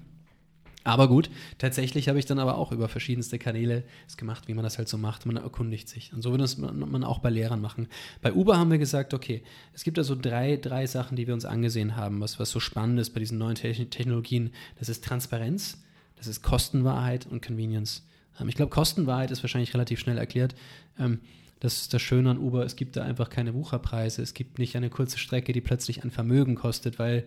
Aber 0.85 1.09
gut, 1.09 1.29
tatsächlich 1.59 2.09
habe 2.09 2.19
ich 2.19 2.27
dann 2.27 2.39
aber 2.39 2.57
auch 2.57 2.73
über 2.73 2.89
verschiedenste 2.89 3.39
Kanäle 3.39 3.83
es 4.07 4.17
gemacht, 4.17 4.49
wie 4.49 4.55
man 4.55 4.65
das 4.65 4.79
halt 4.79 4.89
so 4.89 4.97
macht. 4.97 5.27
Man 5.27 5.37
erkundigt 5.37 5.89
sich. 5.89 6.13
Und 6.13 6.23
so 6.23 6.31
würde 6.31 6.47
man 6.73 7.05
auch 7.05 7.19
bei 7.19 7.31
Lehrern 7.31 7.61
machen. 7.61 7.89
Bei 8.23 8.33
Uber 8.33 8.57
haben 8.57 8.71
wir 8.71 8.79
gesagt, 8.79 9.13
okay, 9.13 9.43
es 9.75 9.85
gibt 9.85 9.99
also 9.99 10.15
drei, 10.15 10.57
drei 10.57 10.87
Sachen, 10.87 11.17
die 11.17 11.27
wir 11.27 11.35
uns 11.35 11.45
angesehen 11.45 11.97
haben, 11.97 12.21
was, 12.21 12.39
was 12.39 12.51
so 12.51 12.61
spannend 12.61 13.01
ist 13.01 13.11
bei 13.11 13.21
diesen 13.21 13.39
neuen 13.39 13.57
Technologien. 13.57 14.51
Das 14.79 14.89
ist 14.89 15.05
Transparenz, 15.05 15.83
das 16.17 16.27
ist 16.27 16.43
Kostenwahrheit 16.43 17.27
und 17.27 17.45
Convenience. 17.45 18.07
Ähm, 18.41 18.49
ich 18.49 18.55
glaube, 18.55 18.71
Kostenwahrheit 18.71 19.31
ist 19.31 19.43
wahrscheinlich 19.43 19.75
relativ 19.75 19.99
schnell 19.99 20.17
erklärt. 20.17 20.55
Ähm, 20.99 21.21
das 21.61 21.83
ist 21.83 21.95
das 21.95 22.03
Schöne 22.03 22.31
an 22.31 22.39
Uber, 22.39 22.65
es 22.65 22.77
gibt 22.77 22.97
da 22.97 23.03
einfach 23.03 23.31
keine 23.31 23.53
Wucherpreise. 23.53 24.23
Es 24.23 24.33
gibt 24.33 24.59
nicht 24.59 24.77
eine 24.77 24.91
kurze 24.91 25.19
Strecke, 25.19 25.53
die 25.53 25.61
plötzlich 25.61 26.05
ein 26.05 26.13
Vermögen 26.13 26.55
kostet, 26.55 26.99
weil 27.01 27.25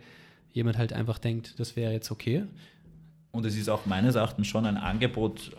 jemand 0.53 0.77
halt 0.77 0.93
einfach 0.93 1.17
denkt, 1.17 1.59
das 1.59 1.75
wäre 1.75 1.91
jetzt 1.91 2.11
okay, 2.11 2.45
und 3.31 3.45
es 3.45 3.55
ist 3.55 3.69
auch 3.69 3.85
meines 3.85 4.15
Erachtens 4.15 4.47
schon 4.47 4.65
ein 4.65 4.77
Angebot 4.77 5.51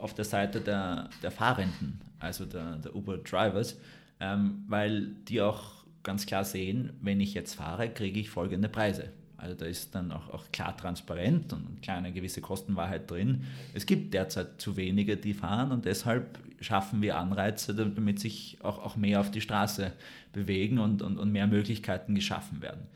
auf 0.00 0.14
der 0.14 0.24
Seite 0.24 0.60
der, 0.60 1.10
der 1.22 1.30
Fahrenden, 1.30 2.00
also 2.18 2.44
der, 2.44 2.76
der 2.76 2.94
Uber-Drivers, 2.94 3.76
ähm, 4.20 4.64
weil 4.68 5.08
die 5.28 5.40
auch 5.40 5.84
ganz 6.02 6.26
klar 6.26 6.44
sehen, 6.44 6.92
wenn 7.02 7.20
ich 7.20 7.34
jetzt 7.34 7.54
fahre, 7.54 7.90
kriege 7.90 8.20
ich 8.20 8.30
folgende 8.30 8.68
Preise. 8.68 9.10
Also 9.36 9.54
da 9.54 9.66
ist 9.66 9.94
dann 9.94 10.10
auch, 10.10 10.30
auch 10.30 10.50
klar 10.50 10.76
transparent 10.76 11.52
und 11.52 11.80
klar 11.80 11.98
eine 11.98 12.12
gewisse 12.12 12.40
Kostenwahrheit 12.40 13.08
drin. 13.08 13.44
Es 13.72 13.86
gibt 13.86 14.12
derzeit 14.12 14.60
zu 14.60 14.76
wenige, 14.76 15.16
die 15.16 15.32
fahren 15.32 15.70
und 15.70 15.84
deshalb 15.84 16.38
schaffen 16.60 17.02
wir 17.02 17.18
Anreize, 17.18 17.72
damit 17.74 18.18
sich 18.18 18.58
auch, 18.62 18.84
auch 18.84 18.96
mehr 18.96 19.20
auf 19.20 19.30
die 19.30 19.40
Straße 19.40 19.92
bewegen 20.32 20.78
und, 20.78 21.02
und, 21.02 21.18
und 21.18 21.30
mehr 21.30 21.46
Möglichkeiten 21.46 22.16
geschaffen 22.16 22.62
werden. 22.62 22.86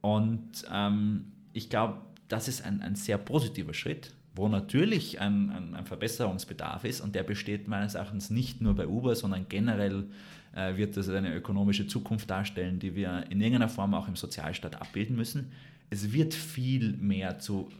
Und 0.00 0.64
ähm, 0.72 1.26
ich 1.52 1.70
glaube, 1.70 1.98
das 2.28 2.48
ist 2.48 2.64
ein, 2.64 2.82
ein 2.82 2.96
sehr 2.96 3.18
positiver 3.18 3.74
Schritt, 3.74 4.12
wo 4.34 4.48
natürlich 4.48 5.20
ein, 5.20 5.50
ein, 5.50 5.74
ein, 5.74 5.86
Verbesserungsbedarf 5.86 6.84
ist 6.84 7.00
und 7.00 7.14
der 7.14 7.22
besteht 7.22 7.68
meines 7.68 7.94
Erachtens 7.94 8.30
nicht 8.30 8.60
nur 8.60 8.74
bei 8.74 8.86
Uber, 8.86 9.14
sondern 9.14 9.46
generell 9.48 10.08
äh, 10.54 10.76
wird 10.76 10.96
das 10.96 11.08
eine 11.08 11.34
ökonomische 11.34 11.86
Zukunft 11.86 12.28
darstellen, 12.28 12.78
die 12.78 12.94
wir 12.94 13.24
in 13.30 13.40
irgendeiner 13.40 13.68
Form 13.68 13.94
auch 13.94 14.08
im 14.08 14.16
Sozialstaat 14.16 14.80
abbilden 14.80 15.16
müssen. 15.16 15.52
Es 15.88 16.12
wird 16.12 16.34
viel 16.34 16.92
mehr 16.94 17.38
zu 17.38 17.70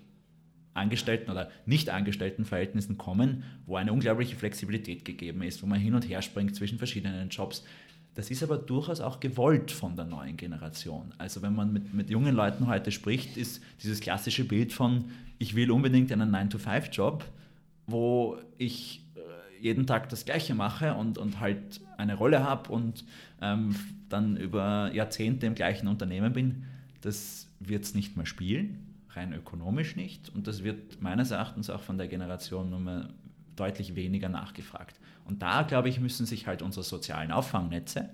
Angestellten 0.77 1.31
oder 1.31 1.51
nicht 1.65 1.91
angestellten 1.91 2.45
Verhältnissen 2.45 2.99
kommen, 2.99 3.45
wo 3.65 3.77
eine 3.77 3.93
unglaubliche 3.93 4.37
Flexibilität 4.37 5.05
gegeben 5.05 5.43
ist, 5.43 5.63
wo 5.63 5.67
man 5.67 5.81
hin 5.81 5.95
und 5.95 6.09
her 6.09 6.23
springt 6.23 6.55
zwischen 6.55 6.79
verschiedenen 6.79 7.31
Jobs, 7.31 7.65
das 8.17 8.31
ist 8.31 8.43
aber 8.43 8.57
durchaus 8.57 9.01
auch 9.01 9.21
gewollt 9.21 9.71
von 9.71 9.95
der 9.95 10.07
neuen 10.07 10.39
Generation. 10.39 11.13
Also 11.19 11.43
wenn 11.43 11.55
man 11.55 11.71
mit, 11.71 11.93
mit 11.93 12.09
jungen 12.09 12.35
Leuten 12.35 12.67
heute 12.67 12.91
spricht, 12.91 13.37
ist 13.37 13.63
dieses 13.83 14.01
klassische 14.01 14.45
Bild 14.45 14.73
von, 14.73 15.05
ich 15.39 15.55
will 15.55 15.71
unbedingt 15.71 16.11
einen 16.11 16.35
9-to-5-Job, 16.35 17.25
wo 17.87 18.39
ich 18.57 19.03
äh, 19.17 19.63
jeden 19.63 19.87
Tag 19.87 20.09
das 20.09 20.25
Gleiche 20.25 20.55
mache 20.55 20.95
und, 20.95 21.19
und 21.19 21.41
halt 21.41 21.83
eine 21.99 22.15
Rolle 22.15 22.43
habe 22.43 22.73
und 22.73 23.05
ähm, 23.43 23.77
dann 24.09 24.39
über 24.39 24.91
Jahrzehnte 24.95 25.45
im 25.45 25.55
gleichen 25.55 25.87
Unternehmen 25.87 26.33
bin, 26.33 26.65
das 27.03 27.49
wird 27.61 27.85
es 27.85 27.95
nicht 27.95 28.17
mehr 28.17 28.25
spielen, 28.25 28.79
rein 29.11 29.35
ökonomisch 29.35 29.95
nicht. 29.95 30.31
Und 30.31 30.47
das 30.47 30.65
wird 30.65 31.03
meines 31.03 31.33
Erachtens 31.33 31.69
auch 31.69 31.83
von 31.83 31.99
der 31.99 32.09
Generation 32.09 32.71
Nummer 32.71 33.11
deutlich 33.57 33.95
weniger 33.95 34.31
nachgefragt. 34.31 34.97
Und 35.27 35.43
da, 35.43 35.63
glaube 35.63 35.89
ich, 35.89 36.01
müssen 36.01 36.27
sich 36.27 36.47
halt 36.47 36.63
unsere 36.63 36.85
sozialen 36.85 37.33
Auffangnetze 37.33 38.11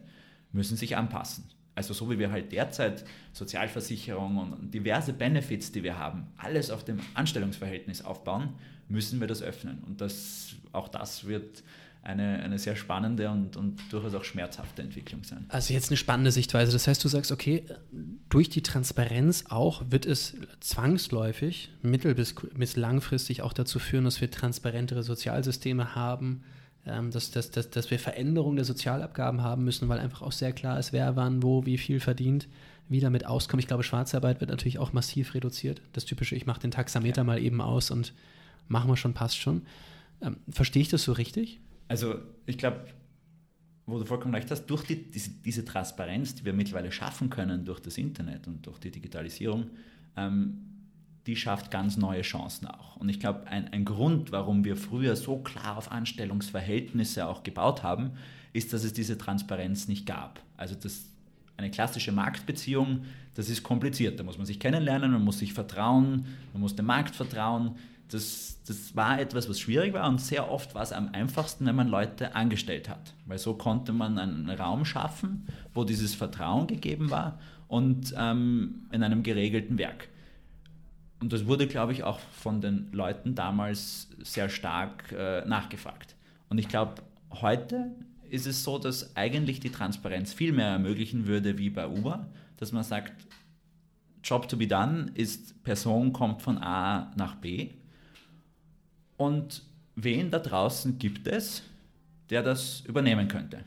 müssen 0.53 0.77
sich 0.77 0.97
anpassen. 0.97 1.45
Also 1.75 1.95
so 1.95 2.11
wie 2.11 2.19
wir 2.19 2.31
halt 2.31 2.53
derzeit 2.53 3.05
Sozialversicherung 3.33 4.37
und 4.37 4.75
diverse 4.75 5.15
Benefits, 5.15 5.73
die 5.73 5.83
wir 5.83 5.99
haben, 5.99 6.27
alles 6.37 6.71
auf 6.71 6.85
dem 6.85 6.99
Anstellungsverhältnis 7.15 8.05
aufbauen, 8.05 8.51
müssen 8.89 9.21
wir 9.21 9.27
das 9.27 9.43
öffnen. 9.43 9.79
Und 9.87 10.03
das, 10.03 10.55
auch 10.73 10.89
das 10.89 11.27
wird 11.27 11.63
eine, 12.03 12.41
eine 12.43 12.59
sehr 12.59 12.77
spannende 12.77 13.31
und, 13.31 13.57
und 13.57 13.81
durchaus 13.91 14.15
auch 14.15 14.25
schmerzhafte 14.25 14.83
Entwicklung 14.83 15.25
sein. 15.25 15.47
Also 15.49 15.73
jetzt 15.73 15.89
eine 15.89 15.97
spannende 15.97 16.33
Sichtweise. 16.33 16.73
Das 16.73 16.87
heißt, 16.87 17.03
du 17.03 17.09
sagst, 17.09 17.33
okay, 17.33 17.65
durch 18.29 18.51
die 18.51 18.63
Transparenz 18.63 19.45
auch 19.49 19.83
wird 19.89 20.05
es 20.05 20.37
zwangsläufig 20.61 21.71
mittel- 21.81 22.15
bis, 22.15 22.35
bis 22.35 22.77
langfristig 22.77 23.41
auch 23.41 23.55
dazu 23.55 23.79
führen, 23.79 24.05
dass 24.05 24.21
wir 24.21 24.31
transparentere 24.31 25.03
Sozialsysteme 25.03 25.95
haben, 25.95 26.43
dass, 26.85 27.31
dass, 27.31 27.51
dass, 27.51 27.71
dass 27.71 27.91
wir 27.91 27.99
Veränderungen 27.99 28.57
der 28.57 28.65
Sozialabgaben 28.65 29.43
haben 29.43 29.65
müssen, 29.65 29.89
weil 29.89 30.01
einfach 30.01 30.23
auch 30.23 30.33
sehr 30.33 30.53
klar 30.53 30.79
ist, 30.79 30.93
wer 30.93 31.15
wann, 31.15 31.43
wo, 31.43 31.65
wie 31.65 31.79
viel 31.79 32.01
verdient, 32.01 32.49
wie 32.89 33.01
damit 33.01 33.25
auskommt. 33.25 33.63
Ich 33.63 33.69
glaube, 33.69 33.85
Schwarzarbeit 33.85 34.41
wird 34.41 34.51
natürlich 34.51 34.79
auch 34.79 34.93
massiv 34.93 35.35
reduziert. 35.35 35.81
Das 35.93 36.05
typische, 36.05 36.35
ich 36.35 36.47
mache 36.47 36.61
den 36.61 36.73
Taxameter 36.73 37.21
ja. 37.21 37.25
mal 37.25 37.41
eben 37.41 37.61
aus 37.61 37.91
und 37.91 38.13
machen 38.69 38.91
wir 38.91 38.97
schon, 38.97 39.15
passt 39.15 39.39
schon. 39.39 39.63
Ähm, 40.21 40.39
verstehe 40.51 40.83
ich 40.83 40.89
das 40.89 41.05
so 41.05 41.13
richtig? 41.13 41.61
Also 41.89 42.17
ich 42.47 42.59
glaube, 42.59 42.85
wo 43.87 43.99
du 43.99 44.05
vollkommen 44.05 44.35
recht 44.35 44.51
hast, 44.51 44.67
durch 44.67 44.85
die, 44.85 45.11
diese, 45.11 45.31
diese, 45.45 45.65
Transparenz, 45.65 46.35
die 46.35 46.45
wir 46.45 46.53
mittlerweile 46.53 46.91
schaffen 46.91 47.31
können 47.31 47.65
durch 47.65 47.81
das 47.81 47.99
Internet 47.99 48.47
und 48.47 48.67
durch 48.67 48.79
die 48.79 48.91
Digitalisierung, 48.91 49.71
ähm, 50.17 50.72
die 51.27 51.37
schafft 51.37 51.71
ganz 51.71 51.97
neue 51.97 52.23
Chancen 52.23 52.67
auch. 52.67 52.97
Und 52.97 53.09
ich 53.09 53.21
glaube, 53.21 53.47
ein, 53.47 53.73
ein 53.73 53.85
Grund, 53.85 54.33
warum 54.33 54.65
wir 54.65 54.77
früher 54.77 55.15
so 55.15 55.39
klar 55.39 55.77
auf 55.77 55.93
Anstellungsverhältnisse 55.93 57.27
auch 57.27 57.45
gebaut 57.45 57.83
haben, 57.83 58.13
ist, 58.53 58.73
dass 58.73 58.85
es 58.85 58.93
diese 58.93 59.19
Transparenz 59.19 59.89
nicht 59.89 60.05
gab. 60.05 60.41
Also 60.57 60.75
das, 60.75 61.05
eine 61.57 61.71
klassische 61.71 62.13
Marktbeziehung, 62.13 63.05
das 63.35 63.49
ist 63.49 63.63
kompliziert. 63.63 64.19
Da 64.19 64.25
muss 64.25 64.37
man 64.37 64.47
sich 64.47 64.59
kennenlernen, 64.59 65.13
man 65.13 65.25
muss 65.25 65.39
sich 65.39 65.53
vertrauen, 65.53 66.27
man 66.53 66.61
muss 66.61 66.77
dem 66.77 66.87
Markt 66.87 67.15
vertrauen. 67.15 67.77
Das, 68.09 68.59
das 68.67 68.95
war 68.95 69.21
etwas, 69.21 69.49
was 69.49 69.59
schwierig 69.59 69.95
war 69.95 70.07
und 70.07 70.21
sehr 70.21 70.51
oft 70.51 70.75
war 70.75 70.83
es 70.83 70.93
am 70.93 71.11
einfachsten, 71.13 71.65
wenn 71.65 71.77
man 71.77 71.89
Leute 71.89 72.35
angestellt 72.35 72.89
hat. 72.89 73.15
Weil 73.27 73.39
so 73.39 73.55
konnte 73.55 73.93
man 73.93 74.19
einen 74.19 74.51
Raum 74.51 74.85
schaffen, 74.85 75.47
wo 75.73 75.85
dieses 75.85 76.15
Vertrauen 76.15 76.67
gegeben 76.67 77.11
war 77.11 77.39
und 77.69 78.13
ähm, 78.19 78.83
in 78.91 79.03
einem 79.03 79.23
geregelten 79.23 79.79
Werk. 79.79 80.09
Und 81.23 81.33
das 81.33 81.47
wurde, 81.47 81.69
glaube 81.69 81.93
ich, 81.93 82.03
auch 82.03 82.19
von 82.19 82.61
den 82.61 82.89
Leuten 82.91 83.37
damals 83.37 84.09
sehr 84.25 84.49
stark 84.49 85.13
äh, 85.13 85.45
nachgefragt. 85.47 86.17
Und 86.49 86.59
ich 86.59 86.67
glaube, 86.67 86.95
heute 87.31 87.93
ist 88.29 88.49
es 88.49 88.65
so, 88.65 88.77
dass 88.77 89.15
eigentlich 89.15 89.61
die 89.61 89.71
Transparenz 89.71 90.33
viel 90.33 90.51
mehr 90.51 90.67
ermöglichen 90.67 91.29
würde 91.29 91.59
wie 91.59 91.71
bei 91.71 91.87
Uber, 91.87 92.27
dass 92.57 92.73
man 92.73 92.83
sagt, 92.83 93.13
Job 94.25 94.49
to 94.49 94.57
be 94.57 94.67
done 94.67 95.13
ist, 95.15 95.63
Person 95.63 96.13
kommt 96.13 96.43
von 96.43 96.59
A 96.59 97.13
nach 97.15 97.37
B. 97.37 97.71
Und 99.17 99.63
wen 99.95 100.29
da 100.29 100.41
draußen 100.41 100.99
gibt 100.99 101.29
es, 101.29 101.63
der 102.31 102.43
das 102.43 102.81
übernehmen 102.81 103.29
könnte? 103.29 103.63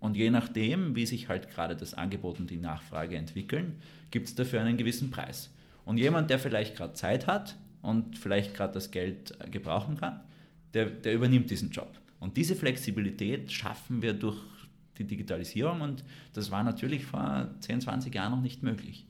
Und 0.00 0.16
je 0.16 0.30
nachdem, 0.30 0.96
wie 0.96 1.04
sich 1.04 1.28
halt 1.28 1.50
gerade 1.50 1.76
das 1.76 1.92
Angebot 1.92 2.40
und 2.40 2.48
die 2.48 2.56
Nachfrage 2.56 3.18
entwickeln, 3.18 3.82
gibt 4.10 4.28
es 4.28 4.34
dafür 4.34 4.62
einen 4.62 4.78
gewissen 4.78 5.10
Preis. 5.10 5.50
Und 5.84 5.98
jemand, 5.98 6.30
der 6.30 6.38
vielleicht 6.38 6.76
gerade 6.76 6.94
Zeit 6.94 7.26
hat 7.26 7.56
und 7.82 8.18
vielleicht 8.18 8.54
gerade 8.54 8.72
das 8.72 8.90
Geld 8.90 9.34
äh, 9.40 9.50
gebrauchen 9.50 9.96
kann, 9.96 10.20
der, 10.72 10.86
der 10.86 11.14
übernimmt 11.14 11.50
diesen 11.50 11.70
Job. 11.70 11.92
Und 12.20 12.36
diese 12.36 12.56
Flexibilität 12.56 13.52
schaffen 13.52 14.02
wir 14.02 14.14
durch 14.14 14.38
die 14.98 15.04
Digitalisierung 15.04 15.80
und 15.80 16.04
das 16.32 16.50
war 16.50 16.62
natürlich 16.62 17.04
vor 17.04 17.50
10, 17.60 17.82
20 17.82 18.14
Jahren 18.14 18.30
noch 18.30 18.40
nicht 18.40 18.62
möglich. 18.62 19.04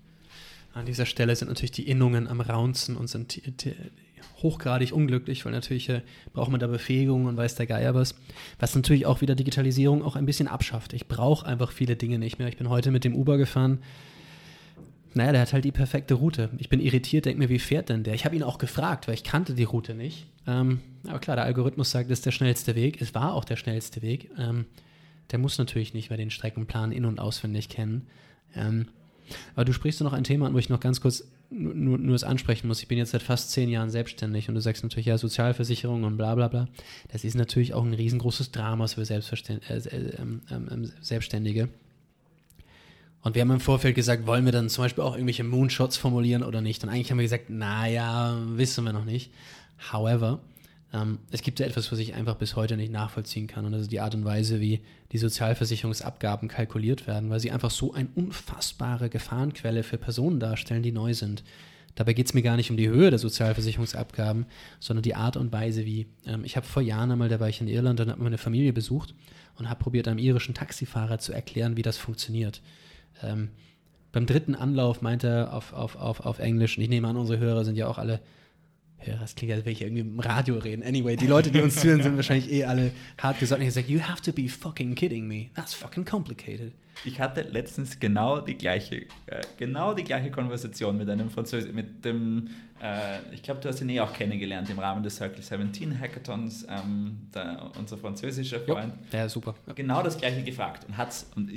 An 0.72 0.86
dieser 0.86 1.06
Stelle 1.06 1.36
sind 1.36 1.48
natürlich 1.48 1.70
die 1.70 1.86
Innungen 1.86 2.26
am 2.26 2.40
Raunzen 2.40 2.96
und 2.96 3.06
sind 3.06 3.40
hochgradig 4.42 4.92
unglücklich, 4.92 5.44
weil 5.44 5.52
natürlich 5.52 5.88
äh, 5.88 6.02
braucht 6.32 6.50
man 6.50 6.58
da 6.60 6.66
Befähigung 6.66 7.26
und 7.26 7.36
weiß 7.36 7.54
der 7.54 7.66
Geier 7.66 7.94
was. 7.94 8.14
Was 8.58 8.74
natürlich 8.74 9.06
auch 9.06 9.20
wieder 9.20 9.34
Digitalisierung 9.34 10.02
auch 10.02 10.16
ein 10.16 10.26
bisschen 10.26 10.48
abschafft. 10.48 10.92
Ich 10.92 11.06
brauche 11.06 11.46
einfach 11.46 11.70
viele 11.70 11.96
Dinge 11.96 12.18
nicht 12.18 12.38
mehr. 12.38 12.48
Ich 12.48 12.56
bin 12.56 12.68
heute 12.68 12.90
mit 12.90 13.04
dem 13.04 13.14
Uber 13.14 13.38
gefahren 13.38 13.80
naja, 15.14 15.32
der 15.32 15.40
hat 15.42 15.52
halt 15.52 15.64
die 15.64 15.72
perfekte 15.72 16.14
Route. 16.14 16.50
Ich 16.58 16.68
bin 16.68 16.80
irritiert, 16.80 17.26
denke 17.26 17.38
mir, 17.38 17.48
wie 17.48 17.58
fährt 17.58 17.88
denn 17.88 18.02
der? 18.02 18.14
Ich 18.14 18.24
habe 18.24 18.36
ihn 18.36 18.42
auch 18.42 18.58
gefragt, 18.58 19.06
weil 19.06 19.14
ich 19.14 19.24
kannte 19.24 19.54
die 19.54 19.64
Route 19.64 19.94
nicht. 19.94 20.26
Ähm, 20.46 20.80
aber 21.06 21.18
klar, 21.18 21.36
der 21.36 21.44
Algorithmus 21.44 21.90
sagt, 21.90 22.10
das 22.10 22.18
ist 22.18 22.26
der 22.26 22.32
schnellste 22.32 22.74
Weg. 22.74 23.00
Es 23.00 23.14
war 23.14 23.34
auch 23.34 23.44
der 23.44 23.56
schnellste 23.56 24.02
Weg. 24.02 24.30
Ähm, 24.38 24.66
der 25.30 25.38
muss 25.38 25.58
natürlich 25.58 25.94
nicht 25.94 26.10
mehr 26.10 26.16
den 26.16 26.30
Streckenplan 26.30 26.92
in- 26.92 27.04
und 27.04 27.18
auswendig 27.18 27.68
kennen. 27.68 28.06
Ähm, 28.54 28.86
aber 29.54 29.64
du 29.64 29.72
sprichst 29.72 30.00
noch 30.02 30.12
ein 30.12 30.24
Thema 30.24 30.46
an, 30.46 30.54
wo 30.54 30.58
ich 30.58 30.68
noch 30.68 30.80
ganz 30.80 31.00
kurz 31.00 31.24
nur, 31.50 31.98
nur 31.98 32.14
es 32.14 32.24
ansprechen 32.24 32.68
muss. 32.68 32.82
Ich 32.82 32.88
bin 32.88 32.98
jetzt 32.98 33.12
seit 33.12 33.22
fast 33.22 33.50
zehn 33.50 33.68
Jahren 33.68 33.90
selbstständig 33.90 34.48
und 34.48 34.54
du 34.54 34.60
sagst 34.60 34.82
natürlich, 34.82 35.06
ja, 35.06 35.18
Sozialversicherung 35.18 36.04
und 36.04 36.16
bla 36.16 36.34
bla 36.34 36.48
bla. 36.48 36.68
Das 37.12 37.24
ist 37.24 37.36
natürlich 37.36 37.74
auch 37.74 37.84
ein 37.84 37.94
riesengroßes 37.94 38.50
Drama 38.50 38.86
für 38.86 39.04
Selbstverständ 39.04 39.68
äh, 39.70 39.76
äh, 39.76 39.96
äh, 39.98 40.88
Selbstständige. 41.00 41.68
Und 43.24 43.34
wir 43.34 43.40
haben 43.40 43.50
im 43.50 43.60
Vorfeld 43.60 43.94
gesagt, 43.94 44.26
wollen 44.26 44.44
wir 44.44 44.52
dann 44.52 44.68
zum 44.68 44.84
Beispiel 44.84 45.02
auch 45.02 45.14
irgendwelche 45.14 45.44
Moonshots 45.44 45.96
formulieren 45.96 46.42
oder 46.42 46.60
nicht? 46.60 46.84
Und 46.84 46.90
eigentlich 46.90 47.10
haben 47.10 47.16
wir 47.16 47.24
gesagt, 47.24 47.48
naja, 47.48 48.38
wissen 48.48 48.84
wir 48.84 48.92
noch 48.92 49.06
nicht. 49.06 49.32
However, 49.90 50.40
ähm, 50.92 51.20
es 51.30 51.40
gibt 51.40 51.58
ja 51.58 51.64
etwas, 51.64 51.90
was 51.90 51.98
ich 52.00 52.12
einfach 52.12 52.34
bis 52.34 52.54
heute 52.54 52.76
nicht 52.76 52.92
nachvollziehen 52.92 53.46
kann. 53.46 53.64
Und 53.64 53.72
das 53.72 53.80
ist 53.80 53.92
die 53.92 54.00
Art 54.00 54.14
und 54.14 54.26
Weise, 54.26 54.60
wie 54.60 54.82
die 55.12 55.16
Sozialversicherungsabgaben 55.16 56.48
kalkuliert 56.50 57.06
werden, 57.06 57.30
weil 57.30 57.40
sie 57.40 57.50
einfach 57.50 57.70
so 57.70 57.94
eine 57.94 58.10
unfassbare 58.14 59.08
Gefahrenquelle 59.08 59.84
für 59.84 59.96
Personen 59.96 60.38
darstellen, 60.38 60.82
die 60.82 60.92
neu 60.92 61.14
sind. 61.14 61.44
Dabei 61.94 62.12
geht 62.12 62.26
es 62.26 62.34
mir 62.34 62.42
gar 62.42 62.56
nicht 62.56 62.70
um 62.70 62.76
die 62.76 62.90
Höhe 62.90 63.08
der 63.08 63.18
Sozialversicherungsabgaben, 63.18 64.44
sondern 64.80 65.02
die 65.02 65.14
Art 65.14 65.38
und 65.38 65.50
Weise, 65.50 65.86
wie. 65.86 66.08
Ähm, 66.26 66.44
ich 66.44 66.56
habe 66.56 66.66
vor 66.66 66.82
Jahren 66.82 67.10
einmal, 67.10 67.30
da 67.30 67.40
war 67.40 67.48
ich 67.48 67.62
in 67.62 67.68
Irland 67.68 68.00
und 68.00 68.10
habe 68.10 68.22
meine 68.22 68.36
Familie 68.36 68.74
besucht 68.74 69.14
und 69.56 69.70
habe 69.70 69.82
probiert, 69.82 70.08
einem 70.08 70.18
irischen 70.18 70.52
Taxifahrer 70.52 71.18
zu 71.18 71.32
erklären, 71.32 71.78
wie 71.78 71.82
das 71.82 71.96
funktioniert. 71.96 72.60
Ähm, 73.22 73.50
beim 74.12 74.26
dritten 74.26 74.54
Anlauf 74.54 75.02
meinte 75.02 75.26
er 75.26 75.52
auf, 75.52 75.72
auf, 75.72 75.96
auf, 75.96 76.20
auf 76.20 76.38
Englisch, 76.38 76.76
und 76.76 76.84
ich 76.84 76.88
nehme 76.88 77.08
an, 77.08 77.16
unsere 77.16 77.38
Hörer 77.38 77.64
sind 77.64 77.76
ja 77.76 77.88
auch 77.88 77.98
alle 77.98 78.20
Hörer, 78.98 79.20
das 79.20 79.34
klingt, 79.34 79.52
als 79.52 79.64
wenn 79.64 79.72
ich 79.72 79.82
irgendwie 79.82 80.02
im 80.02 80.20
Radio 80.20 80.56
reden. 80.56 80.82
Anyway, 80.82 81.16
die 81.16 81.26
Leute, 81.26 81.50
die 81.50 81.60
uns 81.60 81.76
zuhören, 81.76 82.02
sind 82.02 82.16
wahrscheinlich 82.16 82.50
eh 82.50 82.64
alle 82.64 82.92
hart 83.18 83.38
gesagt. 83.38 83.60
Und 83.60 83.66
ich 83.66 83.74
gesagt, 83.74 83.88
you 83.88 84.00
have 84.00 84.22
to 84.22 84.32
be 84.32 84.48
fucking 84.48 84.94
kidding 84.94 85.26
me. 85.26 85.50
That's 85.54 85.74
fucking 85.74 86.04
complicated. 86.04 86.72
Ich 87.04 87.20
hatte 87.20 87.42
letztens 87.42 87.98
genau 87.98 88.40
die 88.40 88.56
gleiche, 88.56 89.02
äh, 89.26 89.42
genau 89.56 89.94
die 89.94 90.04
gleiche 90.04 90.30
Konversation 90.30 90.96
mit 90.96 91.10
einem 91.10 91.28
Französ, 91.28 91.70
mit 91.72 92.04
dem, 92.04 92.48
äh, 92.80 93.18
ich 93.32 93.42
glaube, 93.42 93.60
du 93.60 93.68
hast 93.68 93.80
ihn 93.80 93.88
eh 93.88 94.00
auch 94.00 94.12
kennengelernt 94.12 94.70
im 94.70 94.78
Rahmen 94.78 95.02
des 95.02 95.16
Circle 95.16 95.42
17 95.42 95.98
Hackathons, 95.98 96.66
ähm, 96.68 97.18
der, 97.34 97.72
unser 97.78 97.98
französischer 97.98 98.60
Freund. 98.60 98.94
Jo, 98.94 99.10
der 99.12 99.28
super. 99.28 99.54
Ja. 99.66 99.72
Genau 99.72 100.02
das 100.02 100.16
gleiche 100.16 100.44
gefragt 100.44 100.84
und 100.86 100.96
hat's, 100.96 101.26
und 101.34 101.50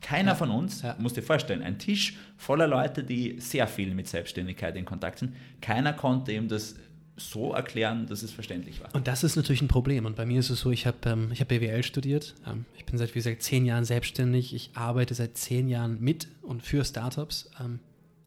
keiner 0.00 0.32
ja. 0.32 0.34
von 0.34 0.50
uns, 0.50 0.82
ja. 0.82 0.96
musst 0.98 1.16
dir 1.16 1.22
vorstellen, 1.22 1.62
ein 1.62 1.78
Tisch 1.78 2.16
voller 2.36 2.66
Leute, 2.66 3.04
die 3.04 3.40
sehr 3.40 3.66
viel 3.66 3.94
mit 3.94 4.08
Selbstständigkeit 4.08 4.76
in 4.76 4.84
Kontakt 4.84 5.18
sind, 5.18 5.34
keiner 5.60 5.92
konnte 5.92 6.32
ihm 6.32 6.48
das 6.48 6.76
so 7.16 7.52
erklären, 7.52 8.06
dass 8.06 8.22
es 8.22 8.32
verständlich 8.32 8.80
war. 8.80 8.94
Und 8.94 9.06
das 9.06 9.24
ist 9.24 9.36
natürlich 9.36 9.60
ein 9.60 9.68
Problem. 9.68 10.06
Und 10.06 10.16
bei 10.16 10.24
mir 10.24 10.40
ist 10.40 10.50
es 10.50 10.60
so, 10.60 10.70
ich 10.70 10.86
habe 10.86 10.96
ähm, 11.04 11.32
hab 11.38 11.48
BWL 11.48 11.82
studiert. 11.82 12.34
Ähm, 12.46 12.64
ich 12.76 12.86
bin 12.86 12.98
seit, 12.98 13.10
wie 13.10 13.18
gesagt, 13.18 13.42
zehn 13.42 13.66
Jahren 13.66 13.84
selbstständig. 13.84 14.54
Ich 14.54 14.70
arbeite 14.74 15.14
seit 15.14 15.36
zehn 15.36 15.68
Jahren 15.68 16.00
mit 16.00 16.28
und 16.42 16.62
für 16.62 16.84
Startups. 16.84 17.50
Ähm, 17.60 17.80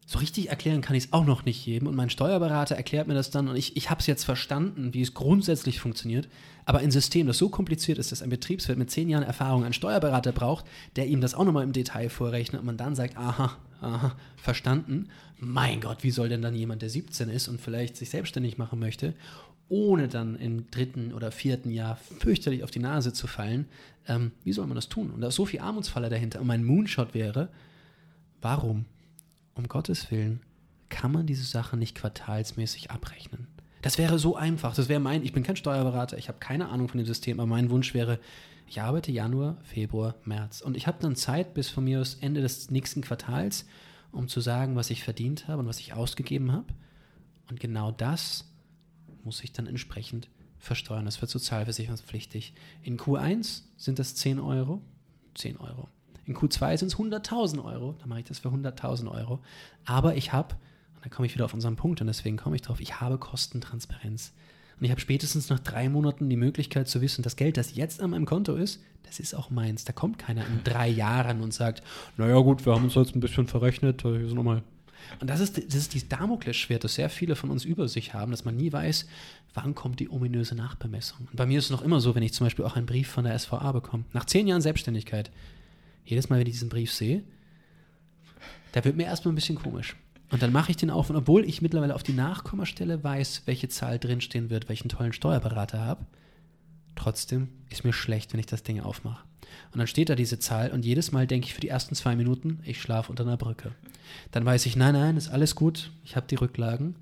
so 0.06 0.18
richtig 0.18 0.50
erklären 0.50 0.82
kann 0.82 0.96
ich 0.96 1.04
es 1.04 1.12
auch 1.12 1.24
noch 1.24 1.44
nicht 1.44 1.64
jedem. 1.64 1.88
Und 1.88 1.96
mein 1.96 2.10
Steuerberater 2.10 2.76
erklärt 2.76 3.08
mir 3.08 3.14
das 3.14 3.30
dann 3.30 3.48
und 3.48 3.56
ich, 3.56 3.76
ich 3.76 3.90
habe 3.90 4.00
es 4.00 4.06
jetzt 4.06 4.24
verstanden, 4.24 4.92
wie 4.92 5.00
es 5.00 5.14
grundsätzlich 5.14 5.80
funktioniert. 5.80 6.28
Aber 6.66 6.78
ein 6.78 6.90
System, 6.90 7.26
das 7.26 7.38
so 7.38 7.48
kompliziert 7.48 7.98
ist, 7.98 8.12
dass 8.12 8.22
ein 8.22 8.30
Betriebswirt 8.30 8.78
mit 8.78 8.90
zehn 8.90 9.08
Jahren 9.08 9.22
Erfahrung 9.22 9.64
einen 9.64 9.72
Steuerberater 9.72 10.32
braucht, 10.32 10.66
der 10.96 11.06
ihm 11.06 11.20
das 11.20 11.34
auch 11.34 11.44
nochmal 11.44 11.64
im 11.64 11.72
Detail 11.72 12.10
vorrechnet 12.10 12.60
und 12.60 12.66
man 12.66 12.76
dann 12.76 12.94
sagt, 12.94 13.16
aha, 13.16 13.56
aha, 13.80 14.16
verstanden. 14.36 15.08
Mein 15.38 15.80
Gott, 15.80 16.02
wie 16.02 16.10
soll 16.10 16.28
denn 16.28 16.42
dann 16.42 16.54
jemand, 16.54 16.82
der 16.82 16.90
17 16.90 17.28
ist 17.28 17.48
und 17.48 17.60
vielleicht 17.60 17.96
sich 17.96 18.10
selbstständig 18.10 18.58
machen 18.58 18.78
möchte, 18.78 19.14
ohne 19.68 20.08
dann 20.08 20.36
im 20.36 20.70
dritten 20.70 21.14
oder 21.14 21.32
vierten 21.32 21.70
Jahr 21.70 21.96
fürchterlich 21.96 22.62
auf 22.62 22.70
die 22.70 22.78
Nase 22.78 23.12
zu 23.12 23.26
fallen, 23.26 23.66
ähm, 24.06 24.32
wie 24.42 24.52
soll 24.52 24.66
man 24.66 24.76
das 24.76 24.90
tun? 24.90 25.10
Und 25.10 25.22
da 25.22 25.28
ist 25.28 25.34
so 25.34 25.46
viel 25.46 25.60
Armutsfalle 25.60 26.10
dahinter. 26.10 26.40
Und 26.40 26.46
mein 26.46 26.64
Moonshot 26.64 27.14
wäre, 27.14 27.48
warum? 28.42 28.84
Um 29.54 29.68
Gottes 29.68 30.10
Willen, 30.10 30.40
kann 30.88 31.12
man 31.12 31.26
diese 31.26 31.44
Sache 31.44 31.76
nicht 31.76 31.94
quartalsmäßig 31.94 32.90
abrechnen? 32.90 33.48
Das 33.82 33.98
wäre 33.98 34.18
so 34.18 34.36
einfach. 34.36 34.74
Das 34.74 34.88
wäre 34.88 35.00
mein, 35.00 35.22
ich 35.22 35.32
bin 35.32 35.42
kein 35.42 35.56
Steuerberater, 35.56 36.16
ich 36.16 36.28
habe 36.28 36.38
keine 36.38 36.68
Ahnung 36.68 36.88
von 36.88 36.98
dem 36.98 37.06
System, 37.06 37.38
aber 37.38 37.46
mein 37.46 37.70
Wunsch 37.70 37.92
wäre, 37.94 38.18
ich 38.66 38.80
arbeite 38.80 39.12
Januar, 39.12 39.58
Februar, 39.62 40.14
März. 40.24 40.60
Und 40.62 40.76
ich 40.76 40.86
habe 40.86 40.98
dann 41.00 41.16
Zeit 41.16 41.54
bis 41.54 41.68
von 41.68 41.84
mir 41.84 42.00
aus 42.00 42.14
Ende 42.14 42.40
des 42.40 42.70
nächsten 42.70 43.02
Quartals, 43.02 43.66
um 44.10 44.28
zu 44.28 44.40
sagen, 44.40 44.76
was 44.76 44.90
ich 44.90 45.02
verdient 45.02 45.48
habe 45.48 45.60
und 45.60 45.68
was 45.68 45.80
ich 45.80 45.92
ausgegeben 45.92 46.52
habe. 46.52 46.66
Und 47.50 47.60
genau 47.60 47.90
das 47.90 48.50
muss 49.22 49.44
ich 49.44 49.52
dann 49.52 49.66
entsprechend 49.66 50.28
versteuern. 50.58 51.04
Das 51.04 51.20
wird 51.20 51.30
sozialversicherungspflichtig. 51.30 52.54
In 52.82 52.98
Q1 52.98 53.62
sind 53.76 53.98
das 53.98 54.14
10 54.14 54.40
Euro. 54.40 54.80
10 55.34 55.58
Euro. 55.58 55.88
In 56.26 56.36
Q2 56.36 56.78
sind 56.78 56.88
es 56.88 56.96
100.000 56.96 57.64
Euro. 57.64 57.94
Dann 57.98 58.08
mache 58.08 58.20
ich 58.20 58.26
das 58.26 58.38
für 58.38 58.48
100.000 58.48 59.10
Euro. 59.10 59.40
Aber 59.84 60.16
ich 60.16 60.32
habe, 60.32 60.54
und 60.96 61.04
da 61.04 61.08
komme 61.10 61.26
ich 61.26 61.34
wieder 61.34 61.44
auf 61.44 61.54
unseren 61.54 61.76
Punkt 61.76 62.00
und 62.00 62.06
deswegen 62.06 62.36
komme 62.36 62.56
ich 62.56 62.62
drauf, 62.62 62.80
ich 62.80 63.00
habe 63.00 63.18
Kostentransparenz. 63.18 64.32
Und 64.78 64.84
ich 64.84 64.90
habe 64.90 65.00
spätestens 65.00 65.50
nach 65.50 65.60
drei 65.60 65.88
Monaten 65.88 66.28
die 66.28 66.36
Möglichkeit 66.36 66.88
zu 66.88 67.00
wissen, 67.00 67.22
das 67.22 67.36
Geld, 67.36 67.56
das 67.56 67.76
jetzt 67.76 68.02
an 68.02 68.10
meinem 68.10 68.26
Konto 68.26 68.54
ist, 68.54 68.80
das 69.04 69.20
ist 69.20 69.34
auch 69.34 69.50
meins. 69.50 69.84
Da 69.84 69.92
kommt 69.92 70.18
keiner 70.18 70.44
in 70.46 70.64
drei 70.64 70.88
Jahren 70.88 71.40
und 71.40 71.54
sagt, 71.54 71.82
naja 72.16 72.38
gut, 72.38 72.66
wir 72.66 72.74
haben 72.74 72.84
uns 72.84 72.94
jetzt 72.94 73.14
ein 73.14 73.20
bisschen 73.20 73.46
verrechnet, 73.46 74.02
hier 74.02 74.26
sind 74.26 74.34
nochmal 74.34 74.62
Und 75.20 75.30
das 75.30 75.40
ist, 75.40 75.58
das 75.58 75.74
ist 75.74 75.94
dieses 75.94 76.08
Damoklesschwert, 76.08 76.82
das 76.82 76.94
sehr 76.94 77.10
viele 77.10 77.36
von 77.36 77.50
uns 77.50 77.64
über 77.64 77.86
sich 77.86 78.14
haben, 78.14 78.32
dass 78.32 78.44
man 78.44 78.56
nie 78.56 78.72
weiß, 78.72 79.06
wann 79.52 79.74
kommt 79.74 80.00
die 80.00 80.10
ominöse 80.10 80.56
Nachbemessung. 80.56 81.28
Und 81.30 81.36
bei 81.36 81.46
mir 81.46 81.58
ist 81.58 81.66
es 81.66 81.70
noch 81.70 81.82
immer 81.82 82.00
so, 82.00 82.14
wenn 82.14 82.22
ich 82.22 82.32
zum 82.32 82.46
Beispiel 82.46 82.64
auch 82.64 82.76
einen 82.76 82.86
Brief 82.86 83.08
von 83.08 83.24
der 83.24 83.38
SVA 83.38 83.70
bekomme, 83.70 84.04
nach 84.12 84.24
zehn 84.24 84.48
Jahren 84.48 84.62
Selbstständigkeit, 84.62 85.30
jedes 86.04 86.28
Mal, 86.28 86.38
wenn 86.38 86.46
ich 86.46 86.54
diesen 86.54 86.68
Brief 86.68 86.92
sehe, 86.92 87.22
da 88.72 88.84
wird 88.84 88.96
mir 88.96 89.04
erstmal 89.04 89.32
ein 89.32 89.36
bisschen 89.36 89.56
komisch. 89.56 89.96
Und 90.30 90.42
dann 90.42 90.52
mache 90.52 90.70
ich 90.70 90.76
den 90.76 90.90
auf 90.90 91.10
und 91.10 91.16
obwohl 91.16 91.44
ich 91.44 91.62
mittlerweile 91.62 91.94
auf 91.94 92.02
die 92.02 92.12
Nachkommastelle 92.12 93.04
weiß, 93.04 93.42
welche 93.46 93.68
Zahl 93.68 93.98
drinstehen 93.98 94.50
wird, 94.50 94.68
welchen 94.68 94.88
tollen 94.88 95.12
Steuerberater 95.12 95.80
habe, 95.80 96.06
trotzdem 96.96 97.48
ist 97.70 97.84
mir 97.84 97.92
schlecht, 97.92 98.32
wenn 98.32 98.40
ich 98.40 98.46
das 98.46 98.62
Ding 98.62 98.80
aufmache. 98.80 99.24
Und 99.72 99.78
dann 99.78 99.86
steht 99.86 100.08
da 100.08 100.14
diese 100.14 100.38
Zahl 100.38 100.70
und 100.72 100.84
jedes 100.84 101.12
Mal 101.12 101.26
denke 101.26 101.46
ich 101.46 101.54
für 101.54 101.60
die 101.60 101.68
ersten 101.68 101.94
zwei 101.94 102.16
Minuten, 102.16 102.60
ich 102.64 102.80
schlafe 102.80 103.10
unter 103.10 103.24
einer 103.24 103.36
Brücke. 103.36 103.72
Dann 104.32 104.44
weiß 104.44 104.66
ich, 104.66 104.76
nein, 104.76 104.94
nein, 104.94 105.16
ist 105.16 105.28
alles 105.28 105.54
gut, 105.54 105.90
ich 106.04 106.16
habe 106.16 106.26
die 106.26 106.36
Rücklagen. 106.36 106.96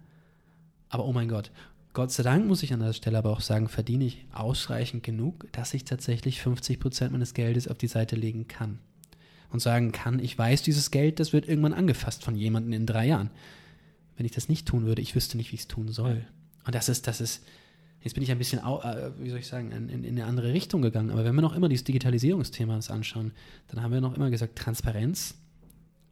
Aber 0.88 1.06
oh 1.06 1.12
mein 1.12 1.28
Gott, 1.28 1.50
Gott 1.94 2.10
sei 2.10 2.22
Dank 2.22 2.46
muss 2.46 2.62
ich 2.62 2.72
an 2.72 2.80
der 2.80 2.92
Stelle 2.92 3.18
aber 3.18 3.30
auch 3.30 3.40
sagen, 3.40 3.68
verdiene 3.68 4.04
ich 4.04 4.24
ausreichend 4.32 5.02
genug, 5.02 5.46
dass 5.52 5.74
ich 5.74 5.84
tatsächlich 5.84 6.40
50 6.40 6.80
Prozent 6.80 7.12
meines 7.12 7.34
Geldes 7.34 7.68
auf 7.68 7.78
die 7.78 7.86
Seite 7.86 8.16
legen 8.16 8.48
kann. 8.48 8.78
Und 9.52 9.60
sagen 9.60 9.92
kann, 9.92 10.18
ich 10.18 10.36
weiß, 10.36 10.62
dieses 10.62 10.90
Geld, 10.90 11.20
das 11.20 11.34
wird 11.34 11.46
irgendwann 11.46 11.74
angefasst 11.74 12.24
von 12.24 12.34
jemandem 12.34 12.72
in 12.72 12.86
drei 12.86 13.06
Jahren. 13.06 13.30
Wenn 14.16 14.24
ich 14.24 14.32
das 14.32 14.48
nicht 14.48 14.66
tun 14.66 14.86
würde, 14.86 15.02
ich 15.02 15.14
wüsste 15.14 15.36
nicht, 15.36 15.52
wie 15.52 15.56
ich 15.56 15.62
es 15.62 15.68
tun 15.68 15.88
soll. 15.88 16.24
Und 16.64 16.74
das 16.74 16.88
ist, 16.88 17.06
das 17.06 17.20
ist, 17.20 17.44
jetzt 18.00 18.14
bin 18.14 18.22
ich 18.22 18.30
ein 18.30 18.38
bisschen, 18.38 18.60
äh, 18.60 19.10
wie 19.18 19.28
soll 19.28 19.40
ich 19.40 19.46
sagen, 19.46 19.70
in, 19.72 19.88
in, 19.88 20.06
eine 20.06 20.24
andere 20.24 20.52
Richtung 20.52 20.80
gegangen. 20.80 21.10
Aber 21.10 21.24
wenn 21.24 21.34
wir 21.34 21.42
noch 21.42 21.54
immer 21.54 21.68
dieses 21.68 21.84
Digitalisierungsthema 21.84 22.74
uns 22.74 22.90
anschauen, 22.90 23.32
dann 23.68 23.82
haben 23.82 23.92
wir 23.92 24.00
noch 24.00 24.16
immer 24.16 24.30
gesagt, 24.30 24.56
Transparenz 24.56 25.34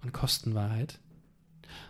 und 0.02 0.12
Kostenwahrheit. 0.12 0.98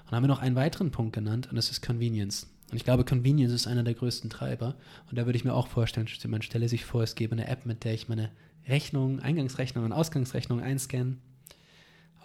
Und 0.06 0.12
haben 0.12 0.22
wir 0.22 0.28
noch 0.28 0.40
einen 0.40 0.56
weiteren 0.56 0.90
Punkt 0.90 1.14
genannt, 1.14 1.48
und 1.50 1.56
das 1.56 1.70
ist 1.70 1.82
Convenience. 1.82 2.46
Und 2.70 2.76
ich 2.76 2.84
glaube, 2.84 3.04
Convenience 3.04 3.52
ist 3.52 3.66
einer 3.66 3.82
der 3.82 3.94
größten 3.94 4.30
Treiber. 4.30 4.76
Und 5.08 5.18
da 5.18 5.26
würde 5.26 5.36
ich 5.36 5.44
mir 5.44 5.54
auch 5.54 5.66
vorstellen, 5.66 6.08
man 6.28 6.42
stelle 6.42 6.68
sich 6.68 6.84
vor, 6.84 7.02
es 7.02 7.16
gäbe 7.16 7.32
eine 7.32 7.48
App, 7.48 7.66
mit 7.66 7.84
der 7.84 7.94
ich 7.94 8.08
meine 8.08 8.30
Rechnung, 8.68 9.20
Eingangsrechnung 9.20 9.84
und 9.84 9.92
Ausgangsrechnung 9.92 10.60
einscanne. 10.60 11.16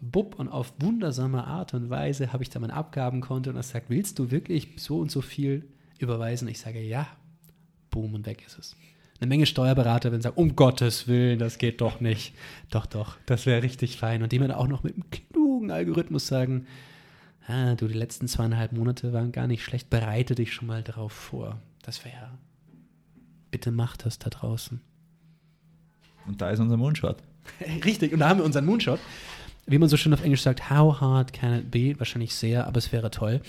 Bub, 0.01 0.39
und 0.39 0.49
auf 0.49 0.73
wundersame 0.79 1.45
Art 1.45 1.73
und 1.73 1.89
Weise 1.89 2.33
habe 2.33 2.43
ich 2.43 2.49
da 2.49 2.59
mein 2.59 2.71
Abgabenkonto 2.71 3.49
und 3.49 3.55
das 3.55 3.69
sagt, 3.69 3.89
willst 3.89 4.19
du 4.19 4.31
wirklich 4.31 4.69
so 4.77 4.99
und 4.99 5.11
so 5.11 5.21
viel 5.21 5.67
überweisen? 5.99 6.47
Ich 6.47 6.59
sage, 6.59 6.81
ja. 6.81 7.07
Boom, 7.89 8.13
und 8.13 8.25
weg 8.25 8.43
ist 8.45 8.57
es. 8.57 8.75
Eine 9.21 9.29
Menge 9.29 9.45
Steuerberater 9.45 10.11
werden 10.11 10.21
sagen, 10.21 10.35
um 10.35 10.55
Gottes 10.57 11.07
Willen, 11.07 11.39
das 11.39 11.57
geht 11.57 11.79
doch 11.79 12.01
nicht. 12.01 12.35
Doch, 12.69 12.85
doch, 12.85 13.17
das 13.25 13.45
wäre 13.45 13.63
richtig 13.63 13.97
fein. 13.97 14.21
Und 14.21 14.33
die 14.33 14.39
mir 14.39 14.57
auch 14.57 14.67
noch 14.67 14.83
mit 14.83 14.95
einem 14.95 15.09
klugen 15.09 15.71
Algorithmus 15.71 16.27
sagen, 16.27 16.67
ah, 17.47 17.75
du, 17.75 17.87
die 17.87 17.93
letzten 17.93 18.27
zweieinhalb 18.27 18.73
Monate 18.73 19.13
waren 19.13 19.31
gar 19.31 19.47
nicht 19.47 19.63
schlecht, 19.63 19.89
bereite 19.89 20.35
dich 20.35 20.53
schon 20.53 20.67
mal 20.67 20.83
darauf 20.83 21.13
vor. 21.13 21.61
Das 21.83 22.03
wäre, 22.03 22.31
bitte 23.51 23.71
mach 23.71 23.95
das 23.95 24.19
da 24.19 24.29
draußen. 24.29 24.81
Und 26.27 26.41
da 26.41 26.49
ist 26.49 26.59
unser 26.59 26.75
Moonshot. 26.75 27.17
Richtig, 27.85 28.11
und 28.11 28.19
da 28.19 28.29
haben 28.29 28.39
wir 28.39 28.45
unseren 28.45 28.65
Moonshot. 28.65 28.99
Wie 29.68 29.80
man 29.80 29.89
so 29.89 29.97
schön 29.97 30.13
auf 30.13 30.24
Englisch 30.24 30.43
sagt, 30.43 30.70
how 30.70 31.01
hard 31.01 31.34
can 31.34 31.59
it 31.59 31.72
be? 31.72 31.95
Wahrscheinlich 31.97 32.36
sehr, 32.36 32.68
aber 32.68 32.78
es 32.78 32.91
wäre 32.91 33.09
toll. 33.09 33.41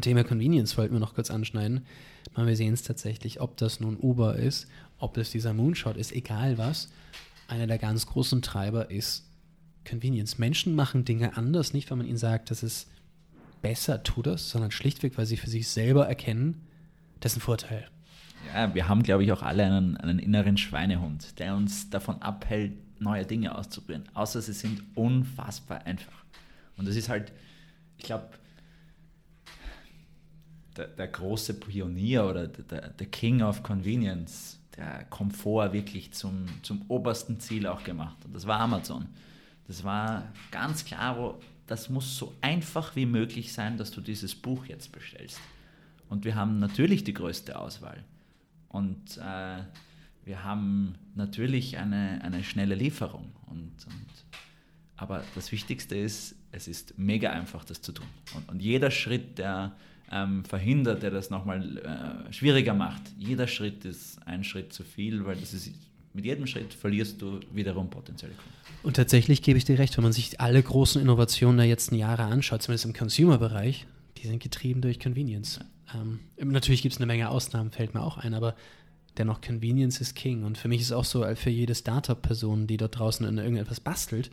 Thema 0.00 0.24
Convenience 0.24 0.78
wollten 0.78 0.94
wir 0.94 1.00
noch 1.00 1.14
kurz 1.14 1.30
anschneiden. 1.30 1.84
Mal, 2.34 2.46
wir 2.46 2.56
sehen 2.56 2.72
es 2.72 2.82
tatsächlich, 2.82 3.40
ob 3.40 3.56
das 3.56 3.80
nun 3.80 3.96
Uber 3.96 4.36
ist, 4.36 4.68
ob 4.98 5.14
das 5.14 5.30
dieser 5.30 5.52
Moonshot 5.52 5.96
ist, 5.96 6.12
egal 6.12 6.56
was. 6.56 6.88
Einer 7.46 7.66
der 7.66 7.78
ganz 7.78 8.06
großen 8.06 8.40
Treiber 8.40 8.90
ist 8.90 9.26
Convenience. 9.88 10.38
Menschen 10.38 10.74
machen 10.74 11.04
Dinge 11.04 11.36
anders, 11.36 11.72
nicht 11.72 11.90
weil 11.90 11.98
man 11.98 12.06
ihnen 12.06 12.18
sagt, 12.18 12.50
das 12.50 12.62
ist 12.62 12.88
besser 13.60 14.02
tut 14.02 14.26
das, 14.26 14.48
sondern 14.50 14.70
schlichtweg, 14.70 15.18
weil 15.18 15.26
sie 15.26 15.36
für 15.36 15.50
sich 15.50 15.68
selber 15.68 16.06
erkennen, 16.06 16.66
das 17.20 17.32
ist 17.32 17.38
ein 17.38 17.42
Vorteil. 17.42 17.88
Ja, 18.54 18.74
wir 18.74 18.88
haben, 18.88 19.02
glaube 19.02 19.24
ich, 19.24 19.32
auch 19.32 19.42
alle 19.42 19.64
einen, 19.64 19.96
einen 19.96 20.18
inneren 20.20 20.56
Schweinehund, 20.56 21.38
der 21.38 21.56
uns 21.56 21.90
davon 21.90 22.22
abhält, 22.22 22.72
neue 23.00 23.24
Dinge 23.24 23.56
auszuprobieren. 23.56 24.04
Außer 24.14 24.40
sie 24.40 24.52
sind 24.52 24.82
unfassbar 24.94 25.84
einfach. 25.86 26.24
Und 26.76 26.88
das 26.88 26.96
ist 26.96 27.08
halt, 27.08 27.32
ich 27.96 28.04
glaube, 28.04 28.28
der, 30.76 30.88
der, 30.88 31.08
große 31.08 31.54
Pionier 31.54 32.24
oder 32.26 32.46
der, 32.46 32.90
der 32.90 33.06
King 33.06 33.42
of 33.42 33.62
Convenience, 33.62 34.60
der 34.76 35.04
Komfort 35.04 35.72
wirklich 35.72 36.12
zum, 36.12 36.46
zum 36.62 36.82
obersten 36.88 37.40
Ziel 37.40 37.66
auch 37.66 37.82
gemacht. 37.82 38.16
Und 38.24 38.34
das 38.34 38.46
war 38.46 38.60
Amazon. 38.60 39.06
Das 39.66 39.82
war 39.84 40.32
ganz 40.50 40.84
klar, 40.84 41.18
wo 41.18 41.40
das 41.66 41.90
muss 41.90 42.16
so 42.16 42.34
einfach 42.40 42.96
wie 42.96 43.06
möglich 43.06 43.52
sein, 43.52 43.76
dass 43.76 43.90
du 43.90 44.00
dieses 44.00 44.34
Buch 44.34 44.66
jetzt 44.66 44.90
bestellst. 44.90 45.38
Und 46.08 46.24
wir 46.24 46.34
haben 46.34 46.58
natürlich 46.58 47.04
die 47.04 47.12
größte 47.12 47.58
Auswahl. 47.58 48.02
Und 48.68 49.18
äh, 49.18 49.58
wir 50.28 50.44
haben 50.44 50.94
natürlich 51.14 51.78
eine, 51.78 52.20
eine 52.22 52.44
schnelle 52.44 52.74
Lieferung. 52.74 53.32
Und, 53.46 53.72
und, 53.86 54.06
aber 54.96 55.24
das 55.34 55.50
Wichtigste 55.50 55.96
ist, 55.96 56.36
es 56.52 56.68
ist 56.68 56.98
mega 56.98 57.30
einfach, 57.30 57.64
das 57.64 57.80
zu 57.80 57.92
tun. 57.92 58.06
Und, 58.36 58.48
und 58.50 58.62
jeder 58.62 58.90
Schritt, 58.90 59.38
der 59.38 59.72
ähm, 60.12 60.44
verhindert, 60.44 61.02
der 61.02 61.10
das 61.10 61.30
nochmal 61.30 61.78
äh, 61.78 62.32
schwieriger 62.32 62.74
macht, 62.74 63.02
jeder 63.16 63.46
Schritt 63.46 63.86
ist 63.86 64.18
ein 64.26 64.44
Schritt 64.44 64.72
zu 64.72 64.84
viel, 64.84 65.24
weil 65.24 65.36
das 65.36 65.54
ist 65.54 65.72
mit 66.12 66.24
jedem 66.24 66.46
Schritt 66.46 66.74
verlierst 66.74 67.22
du 67.22 67.40
wiederum 67.52 67.88
potenzielle 67.88 68.34
Kunden. 68.34 68.52
Und 68.82 68.96
tatsächlich 68.96 69.40
gebe 69.42 69.56
ich 69.56 69.64
dir 69.64 69.78
recht, 69.78 69.96
wenn 69.96 70.04
man 70.04 70.12
sich 70.12 70.40
alle 70.40 70.62
großen 70.62 71.00
Innovationen 71.00 71.58
der 71.58 71.66
letzten 71.68 71.94
Jahre 71.94 72.24
anschaut, 72.24 72.62
zumindest 72.62 72.84
im 72.84 72.92
Consumer-Bereich, 72.92 73.86
die 74.18 74.26
sind 74.26 74.42
getrieben 74.42 74.82
durch 74.82 75.00
Convenience. 75.00 75.60
Ja. 75.92 76.00
Ähm, 76.02 76.20
natürlich 76.36 76.82
gibt 76.82 76.94
es 76.94 77.00
eine 77.00 77.06
Menge 77.06 77.30
Ausnahmen, 77.30 77.70
fällt 77.70 77.94
mir 77.94 78.02
auch 78.02 78.18
ein, 78.18 78.34
aber 78.34 78.54
dennoch 79.18 79.40
Convenience 79.40 80.00
ist 80.00 80.14
King. 80.14 80.44
Und 80.44 80.58
für 80.58 80.68
mich 80.68 80.80
ist 80.80 80.88
es 80.88 80.92
auch 80.92 81.04
so, 81.04 81.24
für 81.34 81.50
jede 81.50 81.74
Startup-Person, 81.74 82.66
die 82.66 82.76
dort 82.76 82.98
draußen 82.98 83.26
in 83.26 83.38
irgendetwas 83.38 83.80
bastelt, 83.80 84.30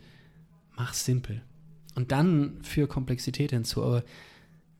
mach 0.76 0.94
simpel. 0.94 1.42
Und 1.94 2.12
dann 2.12 2.58
für 2.62 2.86
Komplexität 2.86 3.50
hinzu. 3.50 3.82
Aber 3.82 4.04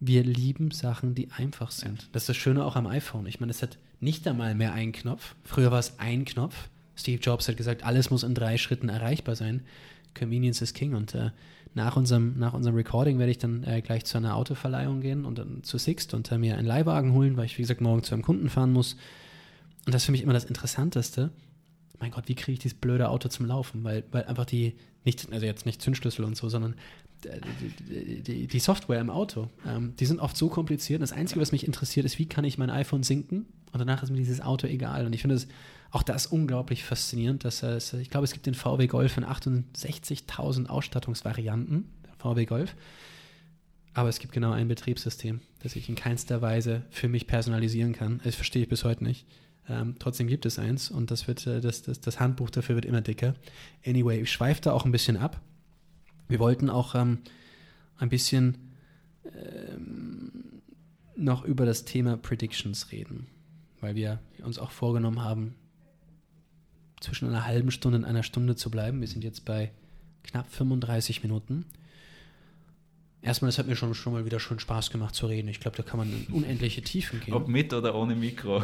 wir 0.00 0.22
lieben 0.22 0.70
Sachen, 0.70 1.14
die 1.14 1.30
einfach 1.30 1.70
sind. 1.70 2.09
Das 2.12 2.24
ist 2.24 2.28
das 2.28 2.36
Schöne 2.36 2.64
auch 2.64 2.76
am 2.76 2.86
iPhone. 2.86 3.26
Ich 3.26 3.40
meine, 3.40 3.50
es 3.50 3.62
hat 3.62 3.78
nicht 4.00 4.26
einmal 4.28 4.54
mehr 4.54 4.72
einen 4.72 4.92
Knopf. 4.92 5.34
Früher 5.44 5.70
war 5.70 5.78
es 5.78 5.98
ein 5.98 6.24
Knopf. 6.24 6.68
Steve 6.94 7.20
Jobs 7.20 7.48
hat 7.48 7.57
gesagt, 7.57 7.84
alles 7.84 8.11
muss 8.11 8.22
in 8.22 8.34
drei 8.34 8.59
Schritten 8.59 8.88
erreichbar 8.88 9.36
sein. 9.36 9.62
Convenience 10.14 10.62
is 10.62 10.74
King. 10.74 10.94
Und 10.94 11.14
äh, 11.14 11.30
nach, 11.74 11.96
unserem, 11.96 12.38
nach 12.38 12.54
unserem 12.54 12.76
Recording 12.76 13.18
werde 13.18 13.30
ich 13.30 13.38
dann 13.38 13.64
äh, 13.64 13.80
gleich 13.82 14.04
zu 14.04 14.18
einer 14.18 14.36
Autoverleihung 14.36 15.00
gehen 15.00 15.24
und 15.24 15.38
dann 15.38 15.62
zu 15.62 15.78
Sixt 15.78 16.14
und 16.14 16.30
äh, 16.32 16.38
mir 16.38 16.57
einen 16.57 16.66
Leihwagen 16.66 17.12
holen, 17.12 17.36
weil 17.36 17.46
ich, 17.46 17.57
wie 17.59 17.62
gesagt, 17.62 17.80
morgen 17.80 18.02
zu 18.02 18.14
einem 18.14 18.22
Kunden 18.22 18.48
fahren 18.48 18.72
muss. 18.72 18.96
Und 19.87 19.95
das 19.95 20.03
ist 20.03 20.07
für 20.07 20.12
mich 20.12 20.22
immer 20.22 20.32
das 20.32 20.45
Interessanteste. 20.45 21.30
Mein 21.99 22.11
Gott, 22.11 22.28
wie 22.28 22.34
kriege 22.34 22.53
ich 22.53 22.59
dieses 22.59 22.78
blöde 22.78 23.09
Auto 23.09 23.28
zum 23.28 23.47
Laufen? 23.47 23.84
Weil, 23.84 24.05
weil 24.11 24.24
einfach 24.24 24.45
die, 24.45 24.76
nicht, 25.05 25.32
also 25.32 25.47
jetzt 25.47 25.64
nicht 25.64 25.80
Zündschlüssel 25.80 26.24
und 26.24 26.37
so, 26.37 26.49
sondern 26.49 26.74
äh, 27.24 27.41
die, 27.89 28.22
die, 28.22 28.47
die 28.49 28.59
Software 28.59 29.01
im 29.01 29.09
Auto, 29.09 29.49
ähm, 29.66 29.95
die 29.97 30.05
sind 30.05 30.20
oft 30.20 30.37
so 30.37 30.49
kompliziert. 30.49 31.01
Das 31.01 31.12
Einzige, 31.12 31.41
was 31.41 31.53
mich 31.53 31.66
interessiert, 31.66 32.05
ist, 32.05 32.18
wie 32.18 32.26
kann 32.26 32.45
ich 32.45 32.59
mein 32.59 32.68
iPhone 32.68 33.05
sinken? 33.05 33.47
Und 33.72 33.78
danach 33.78 34.03
ist 34.03 34.11
mir 34.11 34.18
dieses 34.18 34.41
Auto 34.41 34.66
egal. 34.66 35.07
Und 35.07 35.14
ich 35.14 35.20
finde 35.20 35.37
es 35.37 35.47
auch 35.93 36.03
das 36.03 36.26
unglaublich 36.26 36.82
faszinierend, 36.82 37.45
dass 37.45 37.62
es, 37.62 37.93
ich 37.93 38.11
glaube, 38.11 38.24
es 38.24 38.32
gibt 38.32 38.47
den 38.47 38.55
VW 38.55 38.89
Golf 38.89 39.16
in 39.16 39.24
68.000 39.24 40.66
Ausstattungsvarianten, 40.66 41.89
VW 42.18 42.45
Golf. 42.45 42.74
Aber 43.95 44.09
es 44.09 44.18
gibt 44.18 44.32
genau 44.32 44.51
ein 44.51 44.68
Betriebssystem, 44.68 45.41
das 45.62 45.76
ich 45.76 45.89
in 45.89 45.95
keinster 45.95 46.43
Weise 46.43 46.82
für 46.91 47.09
mich 47.09 47.26
personalisieren 47.26 47.93
kann. 47.93 48.20
Das 48.24 48.34
verstehe 48.34 48.62
ich 48.62 48.68
bis 48.68 48.84
heute 48.84 49.05
nicht. 49.05 49.26
Ähm, 49.69 49.97
trotzdem 49.99 50.29
gibt 50.29 50.47
es 50.47 50.59
eins 50.59 50.91
und 50.91 51.11
das 51.11 51.27
wird, 51.27 51.47
äh, 51.47 51.61
das, 51.61 51.83
das, 51.83 52.01
das 52.01 52.21
Handbuch 52.21 52.51
dafür 52.51 52.77
wird 52.77 52.85
immer 52.85 53.01
dicker. 53.01 53.35
Anyway, 53.85 54.21
ich 54.21 54.31
schweife 54.31 54.61
da 54.61 54.73
auch 54.73 54.85
ein 54.85 54.93
bisschen 54.93 55.17
ab. 55.17 55.41
Wir 56.29 56.39
wollten 56.39 56.71
auch 56.71 56.95
ähm, 56.95 57.19
ein 57.99 58.09
bisschen 58.09 58.59
ähm, 59.25 60.33
noch 61.17 61.45
über 61.45 61.67
das 61.67 61.85
Thema 61.85 62.17
Predictions 62.17 62.93
reden, 62.93 63.27
weil 63.81 63.95
wir 63.95 64.21
uns 64.43 64.59
auch 64.59 64.71
vorgenommen 64.71 65.23
haben, 65.23 65.55
zwischen 67.01 67.29
einer 67.29 67.45
halben 67.45 67.71
Stunde 67.71 67.99
und 67.99 68.05
einer 68.05 68.23
Stunde 68.23 68.57
zu 68.57 68.71
bleiben. 68.71 69.01
Wir 69.01 69.09
sind 69.09 69.23
jetzt 69.23 69.45
bei 69.45 69.71
knapp 70.23 70.51
35 70.51 71.23
Minuten. 71.23 71.67
Erstmal, 73.27 73.49
das 73.49 73.59
hat 73.59 73.66
mir 73.66 73.74
schon, 73.74 73.93
schon 73.93 74.12
mal 74.12 74.24
wieder 74.24 74.39
schon 74.39 74.61
Spaß 74.61 74.91
gemacht 74.91 75.16
zu 75.16 75.27
reden. 75.27 75.49
Ich 75.49 75.59
glaube, 75.59 75.77
da 75.77 75.83
kann 75.83 75.99
man 75.99 76.12
in 76.12 76.33
unendliche 76.33 76.81
Tiefen 76.81 77.20
gehen. 77.20 77.35
Ob 77.35 77.49
mit 77.49 77.72
oder 77.72 77.97
ohne 77.97 78.14
Mikro. 78.14 78.62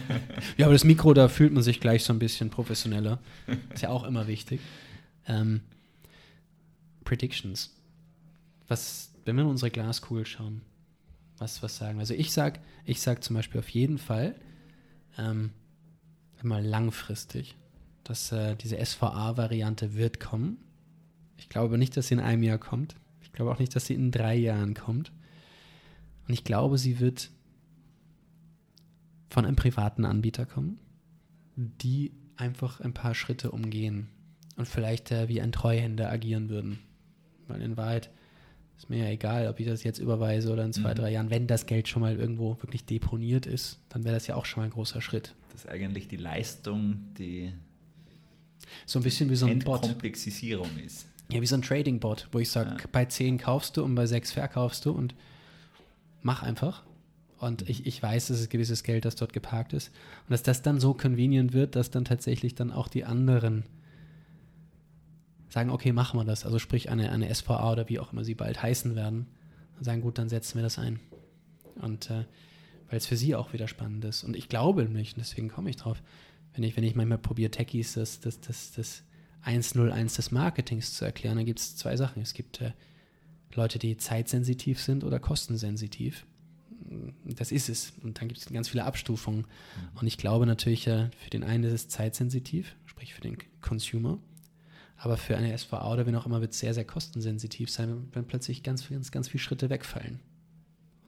ja, 0.56 0.64
aber 0.64 0.72
das 0.72 0.84
Mikro, 0.84 1.12
da 1.12 1.28
fühlt 1.28 1.52
man 1.52 1.62
sich 1.62 1.78
gleich 1.78 2.04
so 2.04 2.14
ein 2.14 2.18
bisschen 2.18 2.48
professioneller. 2.48 3.18
Ist 3.74 3.82
ja 3.82 3.90
auch 3.90 4.04
immer 4.04 4.26
wichtig. 4.26 4.60
Ähm, 5.26 5.60
Predictions. 7.04 7.76
Was, 8.66 9.12
wenn 9.26 9.36
wir 9.36 9.42
in 9.42 9.50
unsere 9.50 9.70
Glaskugel 9.70 10.24
schauen, 10.24 10.62
was, 11.36 11.62
was 11.62 11.76
sagen? 11.76 11.98
Also 11.98 12.14
ich 12.14 12.32
sag, 12.32 12.60
ich 12.86 13.02
sag 13.02 13.22
zum 13.22 13.36
Beispiel 13.36 13.60
auf 13.60 13.68
jeden 13.68 13.98
Fall, 13.98 14.36
ähm, 15.18 15.50
mal 16.42 16.64
langfristig, 16.64 17.56
dass 18.04 18.32
äh, 18.32 18.56
diese 18.56 18.82
SVA-Variante 18.82 19.92
wird 19.96 20.18
kommen. 20.18 20.56
Ich 21.36 21.50
glaube 21.50 21.76
nicht, 21.76 21.94
dass 21.94 22.08
sie 22.08 22.14
in 22.14 22.20
einem 22.20 22.42
Jahr 22.42 22.56
kommt. 22.56 22.96
Ich 23.28 23.32
glaube 23.34 23.52
auch 23.52 23.58
nicht, 23.58 23.74
dass 23.76 23.86
sie 23.86 23.94
in 23.94 24.10
drei 24.10 24.34
Jahren 24.34 24.74
kommt. 24.74 25.12
Und 26.26 26.34
ich 26.34 26.44
glaube, 26.44 26.76
sie 26.78 26.98
wird 26.98 27.30
von 29.30 29.44
einem 29.44 29.56
privaten 29.56 30.04
Anbieter 30.04 30.46
kommen, 30.46 30.78
die 31.56 32.12
einfach 32.36 32.80
ein 32.80 32.94
paar 32.94 33.14
Schritte 33.14 33.50
umgehen 33.50 34.08
und 34.56 34.66
vielleicht 34.66 35.10
äh, 35.12 35.28
wie 35.28 35.40
ein 35.40 35.52
Treuhänder 35.52 36.10
agieren 36.10 36.48
würden. 36.48 36.78
Weil 37.46 37.62
in 37.62 37.76
Wahrheit 37.76 38.10
ist 38.76 38.90
mir 38.90 38.98
ja 38.98 39.10
egal, 39.10 39.48
ob 39.48 39.58
ich 39.58 39.66
das 39.66 39.82
jetzt 39.82 39.98
überweise 39.98 40.52
oder 40.52 40.64
in 40.64 40.72
zwei, 40.72 40.92
mhm. 40.92 40.96
drei 40.96 41.12
Jahren. 41.12 41.30
Wenn 41.30 41.46
das 41.46 41.66
Geld 41.66 41.88
schon 41.88 42.02
mal 42.02 42.16
irgendwo 42.16 42.56
wirklich 42.62 42.84
deponiert 42.84 43.46
ist, 43.46 43.80
dann 43.88 44.04
wäre 44.04 44.14
das 44.14 44.26
ja 44.26 44.36
auch 44.36 44.44
schon 44.44 44.60
mal 44.60 44.66
ein 44.66 44.70
großer 44.70 45.00
Schritt. 45.00 45.34
Das 45.52 45.64
ist 45.64 45.70
eigentlich 45.70 46.08
die 46.08 46.16
Leistung, 46.16 46.98
die 47.18 47.52
so 48.86 49.00
ein 49.00 49.02
bisschen 49.02 49.30
wie 49.30 49.36
so 49.36 49.46
ein 49.46 49.58
Bot. 49.58 49.82
Komplexisierung 49.82 50.70
ist. 50.84 51.06
Ja, 51.30 51.40
wie 51.42 51.46
so 51.46 51.56
ein 51.56 51.62
Trading-Bot, 51.62 52.28
wo 52.32 52.38
ich 52.38 52.50
sage, 52.50 52.70
ja. 52.70 52.86
bei 52.90 53.04
10 53.04 53.38
kaufst 53.38 53.76
du 53.76 53.84
und 53.84 53.94
bei 53.94 54.06
6 54.06 54.32
verkaufst 54.32 54.86
du 54.86 54.92
und 54.92 55.14
mach 56.22 56.42
einfach. 56.42 56.84
Und 57.38 57.68
ich, 57.68 57.86
ich 57.86 58.02
weiß, 58.02 58.28
dass 58.28 58.40
es 58.40 58.48
gewisses 58.48 58.82
Geld, 58.82 59.04
das 59.04 59.14
dort 59.14 59.32
geparkt 59.32 59.72
ist. 59.72 59.88
Und 60.24 60.32
dass 60.32 60.42
das 60.42 60.62
dann 60.62 60.80
so 60.80 60.94
convenient 60.94 61.52
wird, 61.52 61.76
dass 61.76 61.90
dann 61.90 62.04
tatsächlich 62.04 62.54
dann 62.54 62.72
auch 62.72 62.88
die 62.88 63.04
anderen 63.04 63.64
sagen, 65.48 65.70
okay, 65.70 65.92
machen 65.92 66.18
wir 66.18 66.24
das. 66.24 66.44
Also 66.44 66.58
sprich 66.58 66.90
eine, 66.90 67.10
eine 67.10 67.32
SVA 67.32 67.72
oder 67.72 67.88
wie 67.88 67.98
auch 67.98 68.12
immer 68.12 68.24
sie 68.24 68.34
bald 68.34 68.62
heißen 68.62 68.96
werden. 68.96 69.26
Und 69.76 69.84
sagen, 69.84 70.00
gut, 70.00 70.18
dann 70.18 70.28
setzen 70.28 70.56
wir 70.56 70.62
das 70.62 70.78
ein. 70.78 70.98
Und 71.76 72.10
äh, 72.10 72.24
weil 72.88 72.98
es 72.98 73.06
für 73.06 73.16
sie 73.16 73.34
auch 73.34 73.52
wieder 73.52 73.68
spannend 73.68 74.04
ist. 74.04 74.24
Und 74.24 74.34
ich 74.34 74.48
glaube 74.48 74.82
nämlich, 74.82 75.12
und 75.12 75.18
deswegen 75.18 75.48
komme 75.48 75.70
ich 75.70 75.76
drauf, 75.76 76.02
wenn 76.54 76.64
ich, 76.64 76.76
wenn 76.76 76.84
ich 76.84 76.94
manchmal 76.94 77.18
probiere, 77.18 77.50
Techies 77.50 77.94
das, 77.94 78.20
das, 78.20 78.40
das, 78.40 78.72
das 78.72 79.04
101 79.42 80.14
des 80.14 80.30
Marketings 80.30 80.94
zu 80.94 81.04
erklären, 81.04 81.36
dann 81.36 81.46
gibt 81.46 81.60
es 81.60 81.76
zwei 81.76 81.96
Sachen. 81.96 82.22
Es 82.22 82.34
gibt 82.34 82.60
äh, 82.60 82.72
Leute, 83.54 83.78
die 83.78 83.96
zeitsensitiv 83.96 84.80
sind 84.80 85.04
oder 85.04 85.18
kostensensitiv. 85.18 86.26
Das 87.24 87.52
ist 87.52 87.68
es. 87.68 87.92
Und 88.02 88.20
dann 88.20 88.28
gibt 88.28 88.40
es 88.40 88.46
ganz 88.46 88.68
viele 88.68 88.84
Abstufungen. 88.84 89.40
Mhm. 89.40 89.98
Und 90.00 90.06
ich 90.06 90.18
glaube 90.18 90.46
natürlich, 90.46 90.86
äh, 90.86 91.10
für 91.18 91.30
den 91.30 91.44
einen 91.44 91.64
ist 91.64 91.72
es 91.72 91.88
zeitsensitiv, 91.88 92.76
sprich 92.86 93.14
für 93.14 93.20
den 93.20 93.36
Consumer. 93.60 94.18
Aber 94.96 95.16
für 95.16 95.36
eine 95.36 95.56
SVA 95.56 95.92
oder 95.92 96.06
wen 96.06 96.16
auch 96.16 96.26
immer 96.26 96.40
wird 96.40 96.52
es 96.52 96.58
sehr, 96.58 96.74
sehr 96.74 96.84
kostensensitiv 96.84 97.70
sein, 97.70 98.08
wenn 98.12 98.26
plötzlich 98.26 98.62
ganz, 98.62 98.88
ganz, 98.88 99.12
ganz 99.12 99.28
viele 99.28 99.42
Schritte 99.42 99.70
wegfallen. 99.70 100.18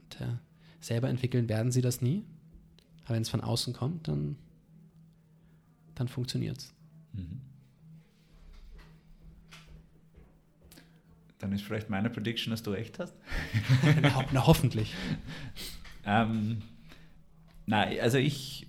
Und 0.02 0.20
äh, 0.20 0.36
selber 0.80 1.08
entwickeln 1.08 1.48
werden 1.48 1.72
sie 1.72 1.82
das 1.82 2.00
nie. 2.00 2.24
Aber 3.04 3.14
wenn 3.14 3.22
es 3.22 3.28
von 3.28 3.40
außen 3.40 3.72
kommt, 3.72 4.06
dann, 4.06 4.36
dann 5.96 6.06
funktioniert 6.06 6.58
es. 6.58 6.72
Mhm. 7.12 7.40
Dann 11.51 11.59
ist 11.59 11.64
vielleicht 11.64 11.90
meine 11.90 12.11
Prediction, 12.11 12.53
dass 12.53 12.62
du 12.62 12.70
recht 12.70 13.01
hast. 13.01 13.12
na, 14.03 14.24
na, 14.32 14.46
hoffentlich. 14.46 14.94
ähm, 16.07 16.62
na, 17.66 17.82
also 18.01 18.18
ich 18.18 18.68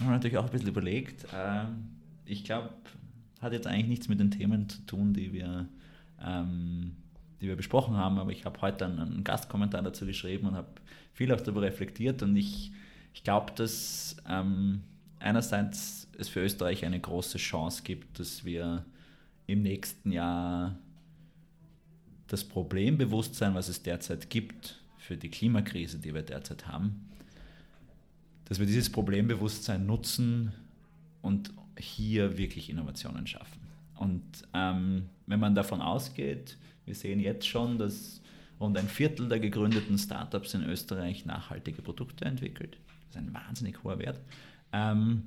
habe 0.00 0.12
natürlich 0.12 0.38
auch 0.38 0.46
ein 0.46 0.50
bisschen 0.50 0.68
überlegt. 0.68 1.26
Ähm, 1.34 1.90
ich 2.24 2.44
glaube, 2.44 2.70
hat 3.42 3.52
jetzt 3.52 3.66
eigentlich 3.66 3.88
nichts 3.88 4.08
mit 4.08 4.20
den 4.20 4.30
Themen 4.30 4.70
zu 4.70 4.80
tun, 4.86 5.12
die 5.12 5.34
wir, 5.34 5.68
ähm, 6.24 6.96
die 7.42 7.46
wir 7.46 7.56
besprochen 7.56 7.94
haben, 7.98 8.18
aber 8.18 8.30
ich 8.30 8.46
habe 8.46 8.58
heute 8.62 8.86
einen, 8.86 9.00
einen, 9.00 9.22
Gastkommentar 9.22 9.82
dazu 9.82 10.06
geschrieben 10.06 10.48
und 10.48 10.54
habe 10.54 10.68
viel 11.12 11.30
auch 11.30 11.42
darüber 11.42 11.60
reflektiert 11.60 12.22
und 12.22 12.34
ich, 12.36 12.72
ich 13.12 13.22
glaube, 13.22 13.52
dass 13.54 14.16
ähm, 14.26 14.80
einerseits 15.18 16.08
es 16.16 16.30
für 16.30 16.40
Österreich 16.40 16.86
eine 16.86 17.00
große 17.00 17.36
Chance 17.36 17.82
gibt, 17.82 18.18
dass 18.18 18.46
wir 18.46 18.86
im 19.46 19.60
nächsten 19.60 20.10
Jahr 20.10 20.78
das 22.28 22.44
Problembewusstsein, 22.44 23.54
was 23.54 23.68
es 23.68 23.82
derzeit 23.82 24.30
gibt 24.30 24.78
für 24.98 25.16
die 25.16 25.30
Klimakrise, 25.30 25.98
die 25.98 26.14
wir 26.14 26.22
derzeit 26.22 26.68
haben, 26.68 27.08
dass 28.44 28.58
wir 28.58 28.66
dieses 28.66 28.90
Problembewusstsein 28.90 29.84
nutzen 29.84 30.52
und 31.22 31.52
hier 31.78 32.38
wirklich 32.38 32.70
Innovationen 32.70 33.26
schaffen. 33.26 33.60
Und 33.96 34.22
ähm, 34.54 35.06
wenn 35.26 35.40
man 35.40 35.54
davon 35.54 35.80
ausgeht, 35.80 36.56
wir 36.84 36.94
sehen 36.94 37.20
jetzt 37.20 37.46
schon, 37.46 37.78
dass 37.78 38.20
rund 38.60 38.76
ein 38.76 38.88
Viertel 38.88 39.28
der 39.28 39.40
gegründeten 39.40 39.98
Startups 39.98 40.54
in 40.54 40.64
Österreich 40.64 41.26
nachhaltige 41.26 41.82
Produkte 41.82 42.24
entwickelt. 42.24 42.78
Das 42.86 43.10
ist 43.10 43.16
ein 43.16 43.34
wahnsinnig 43.34 43.82
hoher 43.82 43.98
Wert. 43.98 44.20
Ähm, 44.72 45.24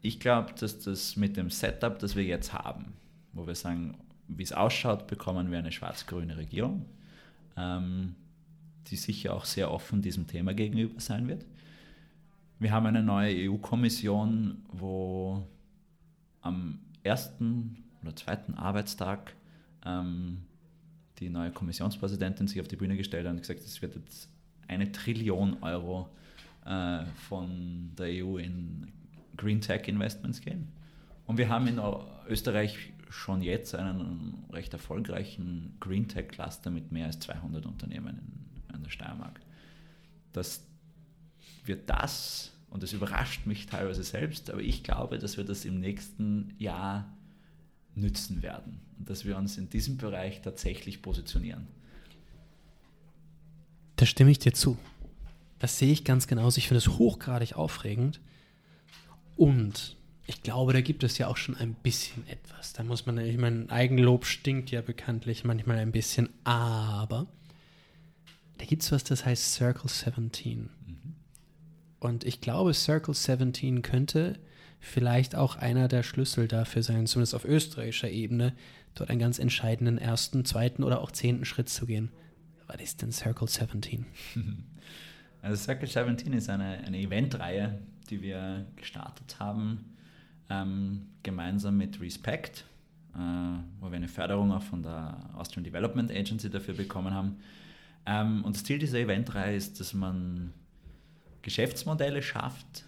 ich 0.00 0.20
glaube, 0.20 0.52
dass 0.58 0.80
das 0.80 1.16
mit 1.16 1.36
dem 1.36 1.50
Setup, 1.50 1.98
das 1.98 2.16
wir 2.16 2.24
jetzt 2.24 2.52
haben, 2.52 2.94
wo 3.32 3.46
wir 3.46 3.54
sagen, 3.54 3.96
wie 4.28 4.42
es 4.42 4.52
ausschaut, 4.52 5.06
bekommen 5.06 5.50
wir 5.50 5.58
eine 5.58 5.72
schwarz-grüne 5.72 6.36
Regierung, 6.36 6.84
ähm, 7.56 8.14
die 8.88 8.96
sicher 8.96 9.34
auch 9.34 9.44
sehr 9.44 9.70
offen 9.70 10.02
diesem 10.02 10.26
Thema 10.26 10.54
gegenüber 10.54 11.00
sein 11.00 11.28
wird. 11.28 11.44
Wir 12.58 12.72
haben 12.72 12.86
eine 12.86 13.02
neue 13.02 13.50
EU-Kommission, 13.50 14.62
wo 14.72 15.46
am 16.42 16.78
ersten 17.02 17.84
oder 18.02 18.14
zweiten 18.14 18.54
Arbeitstag 18.54 19.34
ähm, 19.84 20.42
die 21.18 21.28
neue 21.28 21.50
Kommissionspräsidentin 21.50 22.48
sich 22.48 22.60
auf 22.60 22.68
die 22.68 22.76
Bühne 22.76 22.96
gestellt 22.96 23.26
hat 23.26 23.32
und 23.32 23.40
gesagt, 23.40 23.60
es 23.60 23.82
wird 23.82 23.96
jetzt 23.96 24.28
eine 24.68 24.90
Trillion 24.92 25.62
Euro 25.62 26.08
äh, 26.64 27.04
von 27.28 27.90
der 27.98 28.24
EU 28.24 28.38
in 28.38 28.92
Green 29.36 29.60
Tech 29.60 29.88
Investments 29.88 30.40
gehen. 30.40 30.68
Und 31.26 31.38
wir 31.38 31.48
haben 31.48 31.66
in 31.66 31.80
Österreich 32.28 32.91
schon 33.12 33.42
jetzt 33.42 33.74
einen 33.74 34.44
recht 34.50 34.72
erfolgreichen 34.72 35.76
Green 35.80 36.08
Tech 36.08 36.28
Cluster 36.28 36.70
mit 36.70 36.92
mehr 36.92 37.06
als 37.06 37.20
200 37.20 37.66
Unternehmen 37.66 38.18
in, 38.70 38.76
in 38.76 38.82
der 38.82 38.90
Steiermark. 38.90 39.40
Dass 40.32 40.66
wir 41.64 41.76
das 41.76 42.52
und 42.70 42.82
das 42.82 42.94
überrascht 42.94 43.46
mich 43.46 43.66
teilweise 43.66 44.02
selbst, 44.02 44.50
aber 44.50 44.62
ich 44.62 44.82
glaube, 44.82 45.18
dass 45.18 45.36
wir 45.36 45.44
das 45.44 45.64
im 45.66 45.78
nächsten 45.78 46.54
Jahr 46.58 47.14
nützen 47.94 48.42
werden 48.42 48.80
und 48.98 49.10
dass 49.10 49.26
wir 49.26 49.36
uns 49.36 49.58
in 49.58 49.68
diesem 49.68 49.98
Bereich 49.98 50.40
tatsächlich 50.40 51.02
positionieren. 51.02 51.66
Da 53.96 54.06
stimme 54.06 54.30
ich 54.30 54.38
dir 54.38 54.54
zu. 54.54 54.78
Das 55.58 55.78
sehe 55.78 55.92
ich 55.92 56.04
ganz 56.04 56.26
genauso. 56.26 56.58
Ich 56.58 56.68
finde 56.68 56.78
es 56.78 56.88
hochgradig 56.88 57.54
aufregend. 57.54 58.20
Und 59.36 59.96
ich 60.26 60.42
glaube, 60.42 60.72
da 60.72 60.80
gibt 60.80 61.02
es 61.02 61.18
ja 61.18 61.26
auch 61.26 61.36
schon 61.36 61.56
ein 61.56 61.74
bisschen 61.74 62.26
etwas. 62.28 62.72
Da 62.72 62.84
muss 62.84 63.06
man, 63.06 63.18
ich 63.18 63.38
meine, 63.38 63.70
Eigenlob 63.70 64.24
stinkt 64.24 64.70
ja 64.70 64.80
bekanntlich 64.80 65.44
manchmal 65.44 65.78
ein 65.78 65.92
bisschen, 65.92 66.28
aber 66.44 67.26
da 68.58 68.64
gibt 68.64 68.82
es 68.82 68.92
was, 68.92 69.02
das 69.04 69.24
heißt 69.24 69.54
Circle 69.54 69.90
17. 69.90 70.70
Und 71.98 72.24
ich 72.24 72.40
glaube, 72.40 72.74
Circle 72.74 73.14
17 73.14 73.82
könnte 73.82 74.38
vielleicht 74.80 75.34
auch 75.34 75.56
einer 75.56 75.88
der 75.88 76.02
Schlüssel 76.02 76.48
dafür 76.48 76.82
sein, 76.82 77.06
zumindest 77.06 77.34
auf 77.34 77.44
österreichischer 77.44 78.10
Ebene, 78.10 78.54
dort 78.94 79.10
einen 79.10 79.20
ganz 79.20 79.38
entscheidenden 79.38 79.98
ersten, 79.98 80.44
zweiten 80.44 80.82
oder 80.82 81.00
auch 81.00 81.10
zehnten 81.10 81.44
Schritt 81.44 81.68
zu 81.68 81.86
gehen. 81.86 82.10
Was 82.66 82.80
ist 82.80 83.02
denn 83.02 83.12
Circle 83.12 83.48
17? 83.48 84.06
Also 85.44 85.64
Circle 85.64 85.88
17 85.88 86.32
ist 86.34 86.48
eine, 86.48 86.84
eine 86.86 86.98
Eventreihe, 86.98 87.80
die 88.08 88.22
wir 88.22 88.64
gestartet 88.76 89.40
haben, 89.40 89.91
ähm, 90.50 91.06
gemeinsam 91.22 91.76
mit 91.76 92.00
Respect, 92.00 92.64
äh, 93.14 93.18
wo 93.80 93.90
wir 93.90 93.96
eine 93.96 94.08
Förderung 94.08 94.52
auch 94.52 94.62
von 94.62 94.82
der 94.82 95.30
Austrian 95.36 95.64
Development 95.64 96.10
Agency 96.10 96.50
dafür 96.50 96.74
bekommen 96.74 97.12
haben. 97.12 97.36
Ähm, 98.06 98.44
und 98.44 98.56
das 98.56 98.64
Ziel 98.64 98.78
dieser 98.78 98.98
Eventreihe 98.98 99.56
ist, 99.56 99.80
dass 99.80 99.94
man 99.94 100.52
Geschäftsmodelle 101.42 102.22
schafft, 102.22 102.84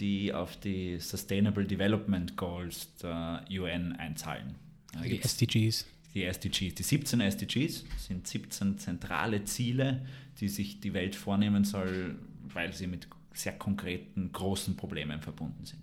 die 0.00 0.32
auf 0.32 0.56
die 0.56 0.98
Sustainable 0.98 1.64
Development 1.64 2.36
Goals 2.36 2.94
der 2.96 3.44
UN 3.50 3.92
einzahlen. 3.92 4.54
Also 4.94 5.08
die 5.08 5.22
SDGs. 5.22 5.86
Die 6.14 6.24
SDGs, 6.24 6.74
die 6.74 6.82
17 6.82 7.20
SDGs 7.20 7.84
sind 7.98 8.26
17 8.26 8.78
zentrale 8.78 9.44
Ziele, 9.44 10.04
die 10.40 10.48
sich 10.48 10.80
die 10.80 10.92
Welt 10.92 11.14
vornehmen 11.14 11.64
soll, 11.64 12.18
weil 12.52 12.72
sie 12.72 12.88
mit 12.88 13.06
sehr 13.32 13.52
konkreten, 13.52 14.32
großen 14.32 14.76
Problemen 14.76 15.20
verbunden 15.20 15.64
sind. 15.64 15.82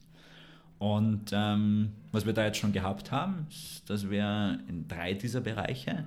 Und 0.80 1.32
ähm, 1.32 1.94
was 2.12 2.26
wir 2.26 2.34
da 2.34 2.46
jetzt 2.46 2.58
schon 2.58 2.72
gehabt 2.72 3.12
haben, 3.12 3.48
ist, 3.50 3.90
dass 3.90 4.10
wir 4.10 4.60
in 4.68 4.88
drei 4.88 5.14
dieser 5.14 5.42
Bereiche 5.42 6.06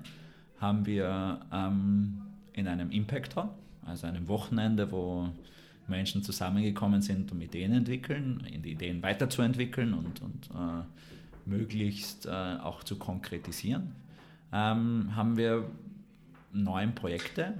haben 0.60 0.86
wir 0.86 1.40
ähm, 1.52 2.22
in 2.52 2.68
einem 2.68 2.90
Impact 2.90 3.36
Hall, 3.36 3.50
also 3.84 4.06
einem 4.06 4.28
Wochenende, 4.28 4.92
wo 4.92 5.28
Menschen 5.88 6.22
zusammengekommen 6.22 7.02
sind, 7.02 7.32
um 7.32 7.40
Ideen 7.40 7.72
entwickeln, 7.72 8.46
die 8.64 8.72
Ideen 8.72 9.02
weiterzuentwickeln 9.02 9.92
und, 9.92 10.22
und 10.22 10.50
äh, 10.50 10.82
möglichst 11.46 12.26
äh, 12.26 12.30
auch 12.30 12.84
zu 12.84 12.96
konkretisieren, 12.96 13.94
ähm, 14.52 15.14
haben 15.16 15.36
wir 15.36 15.68
neun 16.52 16.94
Projekte, 16.94 17.54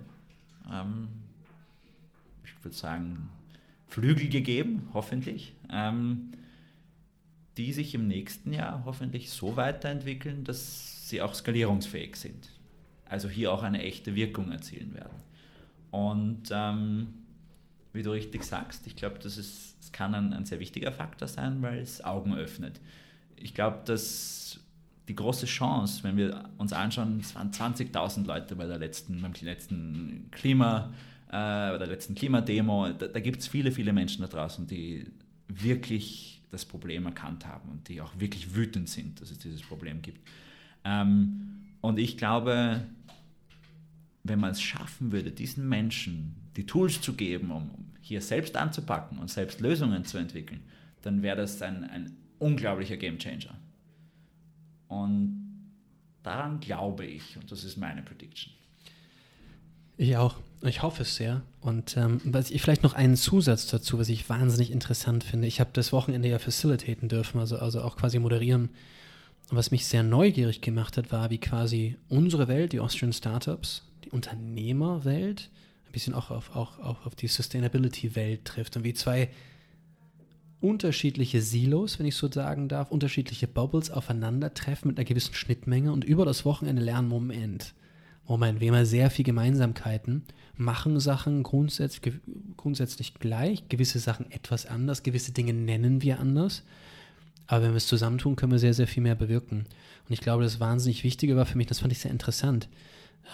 ähm, 0.73 1.09
ich 2.45 2.65
würde 2.65 2.77
sagen, 2.77 3.29
Flügel 3.89 4.29
gegeben, 4.29 4.89
hoffentlich, 4.95 5.55
ähm, 5.71 6.33
die 7.57 7.73
sich 7.73 7.95
im 7.95 8.07
nächsten 8.07 8.53
Jahr 8.53 8.83
hoffentlich 8.85 9.31
so 9.31 9.57
weiterentwickeln, 9.57 10.45
dass 10.45 11.09
sie 11.09 11.21
auch 11.21 11.35
skalierungsfähig 11.35 12.17
sind. 12.17 12.49
Also 13.05 13.29
hier 13.29 13.53
auch 13.53 13.63
eine 13.63 13.83
echte 13.83 14.15
Wirkung 14.15 14.53
erzielen 14.53 14.95
werden. 14.95 15.19
Und 15.91 16.43
ähm, 16.53 17.09
wie 17.93 18.03
du 18.03 18.13
richtig 18.13 18.45
sagst, 18.45 18.87
ich 18.87 18.95
glaube, 18.95 19.19
das, 19.19 19.35
das 19.37 19.93
kann 19.93 20.15
ein, 20.15 20.33
ein 20.33 20.47
sehr 20.47 20.61
wichtiger 20.61 20.93
Faktor 20.93 21.27
sein, 21.27 21.61
weil 21.63 21.81
es 21.81 22.05
Augen 22.05 22.35
öffnet. 22.35 22.81
Ich 23.37 23.55
glaube, 23.55 23.81
dass 23.85 24.61
die 25.09 25.17
große 25.17 25.47
Chance, 25.47 26.05
wenn 26.05 26.17
wir 26.17 26.45
uns 26.59 26.73
anschauen, 26.73 27.19
es 27.19 27.35
waren 27.35 27.51
20.000 27.51 28.27
Leute 28.27 28.55
bei 28.55 28.67
der 28.67 28.79
letzten, 28.79 29.21
beim 29.21 29.33
letzten 29.41 30.29
Klima, 30.31 30.93
äh, 31.29 31.33
bei 31.33 31.79
der 31.79 31.89
letzten 31.89 32.15
Klimademo. 32.15 32.91
Da, 32.91 33.09
da 33.09 33.19
gibt 33.19 33.41
es 33.41 33.49
viele, 33.49 33.73
viele 33.73 33.93
Menschen 33.93 34.23
da 34.23 34.29
draußen, 34.29 34.69
die 34.69 35.07
wirklich 35.49 36.40
das 36.51 36.65
Problem 36.65 37.07
erkannt 37.07 37.47
haben 37.47 37.69
und 37.71 37.89
die 37.89 38.01
auch 38.01 38.13
wirklich 38.19 38.55
wütend 38.55 38.89
sind, 38.89 39.21
dass 39.21 39.31
es 39.31 39.39
dieses 39.39 39.63
Problem 39.63 40.03
gibt. 40.03 40.21
Ähm, 40.85 41.67
und 41.81 41.99
ich 41.99 42.17
glaube, 42.17 42.85
wenn 44.25 44.41
man 44.41 44.51
es 44.51 44.61
schaffen 44.61 45.13
würde, 45.13 45.31
diesen 45.31 45.69
Menschen 45.69 46.35
die 46.57 46.67
Tools 46.67 47.01
zu 47.01 47.15
geben, 47.15 47.51
um 47.51 47.71
hier 48.01 48.21
selbst 48.21 48.57
anzupacken 48.57 49.19
und 49.19 49.31
selbst 49.31 49.61
Lösungen 49.61 50.05
zu 50.05 50.19
entwickeln, 50.19 50.63
dann 51.03 51.23
wäre 51.23 51.37
das 51.37 51.63
ein, 51.63 51.85
ein 51.85 52.17
unglaublicher 52.39 52.97
Gamechanger. 52.97 53.57
Und 54.89 55.71
daran 56.23 56.61
glaube 56.61 57.07
ich, 57.07 57.37
und 57.37 57.51
das 57.51 57.65
ist 57.65 57.77
meine 57.77 58.03
Prediction. 58.03 58.53
Ich 59.97 60.17
auch. 60.17 60.37
Ich 60.63 60.83
hoffe 60.83 61.03
es 61.03 61.17
sehr. 61.17 61.43
Und 61.61 61.97
ähm, 61.97 62.21
was 62.25 62.51
ich 62.51 62.61
vielleicht 62.61 62.83
noch 62.83 62.93
einen 62.93 63.17
Zusatz 63.17 63.67
dazu, 63.67 63.99
was 63.99 64.09
ich 64.11 64.29
wahnsinnig 64.29 64.71
interessant 64.71 65.25
finde. 65.25 65.47
Ich 65.47 65.59
habe 65.61 65.71
das 65.73 65.93
Wochenende 65.93 66.29
ja 66.29 66.39
facilitaten 66.39 67.09
dürfen, 67.09 67.41
also, 67.41 67.59
also 67.59 67.81
auch 67.83 67.97
quasi 67.97 68.19
moderieren. 68.19 68.69
Und 69.51 69.57
was 69.57 69.71
mich 69.71 69.87
sehr 69.87 70.03
neugierig 70.03 70.61
gemacht 70.61 70.97
hat, 70.97 71.13
war, 71.13 71.31
wie 71.31 71.39
quasi 71.39 71.97
unsere 72.09 72.47
Welt, 72.47 72.73
die 72.73 72.81
Austrian 72.81 73.13
Startups, 73.13 73.83
die 74.05 74.11
Unternehmerwelt, 74.11 75.51
ein 75.87 75.93
bisschen 75.93 76.15
auch 76.15 76.31
auf, 76.31 76.55
auch, 76.55 76.79
auch 76.79 77.07
auf 77.07 77.15
die 77.15 77.27
Sustainability-Welt 77.27 78.45
trifft 78.45 78.77
und 78.77 78.85
wie 78.85 78.95
zwei 78.95 79.31
unterschiedliche 80.61 81.41
Silos, 81.41 81.99
wenn 81.99 82.07
ich 82.07 82.17
so 82.17 82.31
sagen 82.31 82.69
darf, 82.69 82.91
unterschiedliche 82.91 83.49
Bubbles 83.49 83.91
aufeinandertreffen 83.91 84.89
mit 84.89 84.99
einer 84.99 85.07
gewissen 85.07 85.35
Schnittmenge 85.35 85.91
und 85.91 86.05
über 86.05 86.27
das 86.27 86.45
Wochenende 86.45 86.83
lernen, 86.83 87.09
Moment, 87.09 87.75
Moment, 88.27 88.61
wir 88.61 88.69
haben 88.69 88.77
ja 88.77 88.85
sehr 88.85 89.11
viele 89.11 89.27
Gemeinsamkeiten, 89.27 90.23
machen 90.57 91.01
Sachen 91.01 91.43
grundsätzlich, 91.43 92.15
grundsätzlich 92.57 93.15
gleich, 93.15 93.69
gewisse 93.69 93.99
Sachen 93.99 94.31
etwas 94.31 94.67
anders, 94.67 95.03
gewisse 95.03 95.33
Dinge 95.33 95.53
nennen 95.53 96.03
wir 96.03 96.21
anders, 96.21 96.63
aber 97.47 97.65
wenn 97.65 97.73
wir 97.73 97.79
es 97.79 97.89
zusammentun, 97.89 98.37
können 98.37 98.53
wir 98.53 98.59
sehr, 98.61 98.75
sehr 98.75 98.87
viel 98.87 99.03
mehr 99.03 99.17
bewirken. 99.17 99.67
Und 100.09 100.13
ich 100.13 100.21
glaube, 100.21 100.45
das 100.45 100.61
wahnsinnig 100.61 101.03
Wichtige 101.03 101.35
war 101.37 101.47
für 101.47 101.57
mich, 101.59 101.67
das 101.67 101.81
fand 101.81 101.93
ich 101.93 101.99
sehr 101.99 102.11
interessant, 102.11 102.69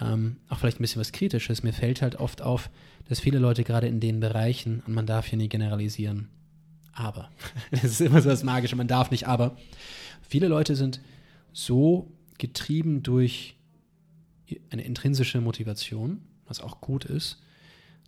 ähm, 0.01 0.37
auch 0.49 0.57
vielleicht 0.57 0.79
ein 0.79 0.83
bisschen 0.83 0.99
was 0.99 1.11
Kritisches. 1.11 1.63
Mir 1.63 1.73
fällt 1.73 2.01
halt 2.01 2.15
oft 2.15 2.41
auf, 2.41 2.69
dass 3.07 3.19
viele 3.19 3.39
Leute 3.39 3.63
gerade 3.63 3.87
in 3.87 3.99
den 3.99 4.19
Bereichen, 4.19 4.81
und 4.87 4.93
man 4.93 5.05
darf 5.05 5.27
hier 5.27 5.37
nie 5.37 5.49
generalisieren, 5.49 6.29
aber, 6.93 7.29
das 7.71 7.83
ist 7.83 8.01
immer 8.01 8.21
so 8.21 8.29
das 8.29 8.43
Magische, 8.43 8.75
man 8.75 8.87
darf 8.87 9.11
nicht 9.11 9.27
aber, 9.27 9.57
viele 10.21 10.47
Leute 10.47 10.75
sind 10.75 11.01
so 11.53 12.11
getrieben 12.37 13.03
durch 13.03 13.56
eine 14.69 14.83
intrinsische 14.83 15.41
Motivation, 15.41 16.21
was 16.45 16.61
auch 16.61 16.81
gut 16.81 17.05
ist, 17.05 17.41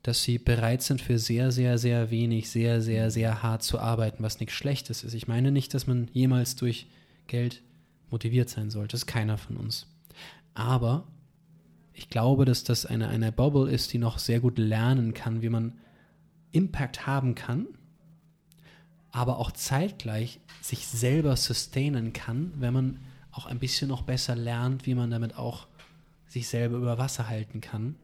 dass 0.04 0.24
sie 0.24 0.38
bereit 0.38 0.82
sind, 0.82 1.02
für 1.02 1.20
sehr, 1.20 1.52
sehr, 1.52 1.78
sehr 1.78 2.10
wenig, 2.10 2.50
sehr, 2.50 2.82
sehr, 2.82 3.12
sehr 3.12 3.44
hart 3.44 3.64
zu 3.64 3.80
arbeiten, 3.80 4.24
was 4.24 4.40
nichts 4.40 4.56
Schlechtes 4.56 5.04
ist. 5.04 5.14
Ich 5.14 5.28
meine 5.28 5.52
nicht, 5.52 5.74
dass 5.74 5.88
man 5.88 6.08
jemals 6.14 6.56
durch 6.56 6.88
Geld 7.28 7.62
motiviert 8.10 8.50
sein 8.50 8.70
sollte. 8.70 8.94
Das 8.94 9.02
ist 9.02 9.08
keiner 9.08 9.38
von 9.38 9.58
uns. 9.58 9.88
Aber 10.54 11.08
ich 11.94 12.10
glaube, 12.10 12.46
dass 12.46 12.64
das 12.64 12.86
eine, 12.86 13.10
eine 13.10 13.32
Bubble 13.32 13.70
ist, 13.70 13.92
die 13.92 13.98
noch 13.98 14.20
sehr 14.20 14.40
gut 14.40 14.58
lernen 14.58 15.14
kann, 15.14 15.42
wie 15.42 15.50
man 15.50 15.78
Impact 16.52 17.06
haben 17.06 17.36
kann, 17.36 17.68
aber 19.12 19.38
auch 19.38 19.52
zeitgleich 19.52 20.40
sich 20.62 20.88
selber 20.88 21.36
sustainen 21.36 22.14
kann, 22.14 22.54
wenn 22.56 22.74
man 22.74 23.00
auch 23.32 23.46
ein 23.46 23.60
bisschen 23.60 23.90
noch 23.90 24.04
besser 24.04 24.36
lernt, 24.36 24.86
wie 24.86 24.96
man 24.96 25.12
damit 25.12 25.38
auch 25.38 25.68
sich 26.30 26.48
selber 26.48 26.78
über 26.78 26.98
Wasser 26.98 27.28
halten 27.28 27.60
kann, 27.60 27.96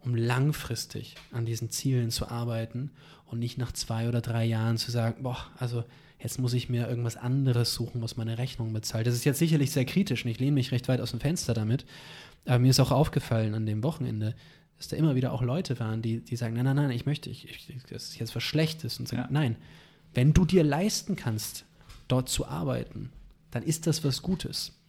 um 0.00 0.14
langfristig 0.14 1.16
an 1.32 1.44
diesen 1.44 1.70
Zielen 1.70 2.10
zu 2.10 2.28
arbeiten 2.28 2.92
und 3.26 3.40
nicht 3.40 3.58
nach 3.58 3.72
zwei 3.72 4.08
oder 4.08 4.20
drei 4.20 4.44
Jahren 4.44 4.76
zu 4.76 4.90
sagen, 4.90 5.22
boah, 5.22 5.38
also 5.58 5.84
jetzt 6.18 6.38
muss 6.38 6.52
ich 6.52 6.68
mir 6.68 6.88
irgendwas 6.88 7.16
anderes 7.16 7.74
suchen, 7.74 8.02
was 8.02 8.16
meine 8.16 8.38
Rechnung 8.38 8.72
bezahlt. 8.72 9.06
Das 9.06 9.14
ist 9.14 9.24
jetzt 9.24 9.38
sicherlich 9.38 9.72
sehr 9.72 9.84
kritisch 9.84 10.24
und 10.24 10.30
ich 10.30 10.38
lehne 10.38 10.52
mich 10.52 10.70
recht 10.70 10.88
weit 10.88 11.00
aus 11.00 11.10
dem 11.10 11.20
Fenster 11.20 11.54
damit, 11.54 11.84
aber 12.46 12.58
mir 12.58 12.70
ist 12.70 12.80
auch 12.80 12.92
aufgefallen 12.92 13.54
an 13.54 13.66
dem 13.66 13.82
Wochenende, 13.82 14.34
dass 14.80 14.88
da 14.88 14.96
immer 14.96 15.14
wieder 15.14 15.32
auch 15.32 15.42
Leute 15.42 15.78
waren, 15.78 16.00
die, 16.00 16.20
die 16.20 16.36
sagen, 16.36 16.54
nein, 16.54 16.64
nein, 16.64 16.76
nein, 16.76 16.90
ich 16.90 17.04
möchte, 17.04 17.28
ich, 17.28 17.44
ich, 17.44 17.82
das 17.90 18.04
ist 18.04 18.18
jetzt 18.18 18.34
was 18.34 18.42
Schlechtes. 18.42 18.98
Und 18.98 19.08
sagen, 19.08 19.24
ja. 19.24 19.28
nein, 19.30 19.56
wenn 20.14 20.32
du 20.32 20.46
dir 20.46 20.64
leisten 20.64 21.16
kannst, 21.16 21.66
dort 22.08 22.30
zu 22.30 22.46
arbeiten, 22.46 23.12
dann 23.50 23.62
ist 23.62 23.86
das 23.86 24.04
was 24.04 24.22
Gutes. 24.22 24.79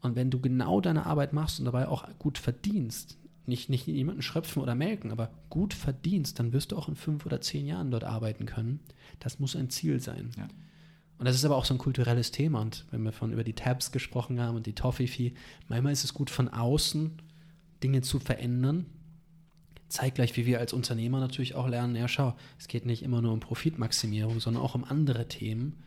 Und 0.00 0.16
wenn 0.16 0.30
du 0.30 0.40
genau 0.40 0.80
deine 0.80 1.06
Arbeit 1.06 1.32
machst 1.32 1.58
und 1.58 1.66
dabei 1.66 1.88
auch 1.88 2.06
gut 2.18 2.38
verdienst, 2.38 3.18
nicht, 3.46 3.68
nicht 3.68 3.86
jemanden 3.86 4.22
schröpfen 4.22 4.62
oder 4.62 4.74
melken, 4.74 5.10
aber 5.12 5.30
gut 5.50 5.74
verdienst, 5.74 6.38
dann 6.38 6.52
wirst 6.52 6.72
du 6.72 6.76
auch 6.76 6.88
in 6.88 6.96
fünf 6.96 7.26
oder 7.26 7.40
zehn 7.40 7.66
Jahren 7.66 7.90
dort 7.90 8.04
arbeiten 8.04 8.46
können. 8.46 8.80
Das 9.18 9.38
muss 9.38 9.56
ein 9.56 9.70
Ziel 9.70 10.00
sein. 10.00 10.30
Ja. 10.36 10.48
Und 11.18 11.26
das 11.26 11.36
ist 11.36 11.44
aber 11.44 11.56
auch 11.56 11.66
so 11.66 11.74
ein 11.74 11.78
kulturelles 11.78 12.30
Thema. 12.30 12.62
Und 12.62 12.86
wenn 12.90 13.02
wir 13.02 13.12
von 13.12 13.32
über 13.32 13.44
die 13.44 13.52
Tabs 13.52 13.92
gesprochen 13.92 14.40
haben 14.40 14.56
und 14.56 14.66
die 14.66 14.74
Toffee-Fee, 14.74 15.34
manchmal 15.68 15.92
ist 15.92 16.04
es 16.04 16.14
gut, 16.14 16.30
von 16.30 16.48
außen 16.48 17.10
Dinge 17.82 18.00
zu 18.00 18.20
verändern. 18.20 18.86
Zeitgleich, 19.88 20.36
wie 20.36 20.46
wir 20.46 20.60
als 20.60 20.72
Unternehmer 20.72 21.20
natürlich 21.20 21.56
auch 21.56 21.68
lernen, 21.68 21.96
ja, 21.96 22.08
schau, 22.08 22.34
es 22.58 22.68
geht 22.68 22.86
nicht 22.86 23.02
immer 23.02 23.20
nur 23.20 23.32
um 23.32 23.40
Profitmaximierung, 23.40 24.40
sondern 24.40 24.62
auch 24.62 24.74
um 24.74 24.84
andere 24.84 25.28
Themen. 25.28 25.82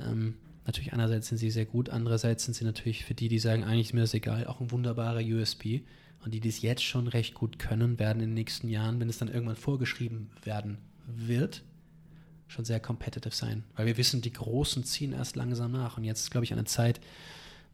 Ähm, 0.00 0.34
natürlich 0.66 0.92
einerseits 0.92 1.28
sind 1.28 1.38
sie 1.38 1.50
sehr 1.50 1.66
gut, 1.66 1.90
andererseits 1.90 2.44
sind 2.44 2.54
sie 2.54 2.64
natürlich 2.64 3.04
für 3.04 3.14
die, 3.14 3.28
die 3.28 3.38
sagen, 3.38 3.64
eigentlich 3.64 3.88
ist 3.88 3.94
mir 3.94 4.00
das 4.00 4.14
egal, 4.14 4.46
auch 4.46 4.60
ein 4.60 4.70
wunderbarer 4.70 5.20
USB. 5.20 5.80
Und 6.24 6.32
die, 6.32 6.40
die 6.40 6.48
es 6.48 6.62
jetzt 6.62 6.82
schon 6.82 7.06
recht 7.06 7.34
gut 7.34 7.58
können, 7.58 7.98
werden 7.98 8.22
in 8.22 8.30
den 8.30 8.34
nächsten 8.34 8.68
Jahren, 8.68 8.98
wenn 8.98 9.10
es 9.10 9.18
dann 9.18 9.28
irgendwann 9.28 9.56
vorgeschrieben 9.56 10.30
werden 10.42 10.78
wird, 11.06 11.62
schon 12.48 12.64
sehr 12.64 12.80
competitive 12.80 13.34
sein. 13.34 13.64
Weil 13.76 13.86
wir 13.86 13.98
wissen, 13.98 14.22
die 14.22 14.32
Großen 14.32 14.84
ziehen 14.84 15.12
erst 15.12 15.36
langsam 15.36 15.72
nach. 15.72 15.98
Und 15.98 16.04
jetzt 16.04 16.22
ist, 16.22 16.30
glaube 16.30 16.44
ich, 16.44 16.52
eine 16.52 16.64
Zeit, 16.64 16.98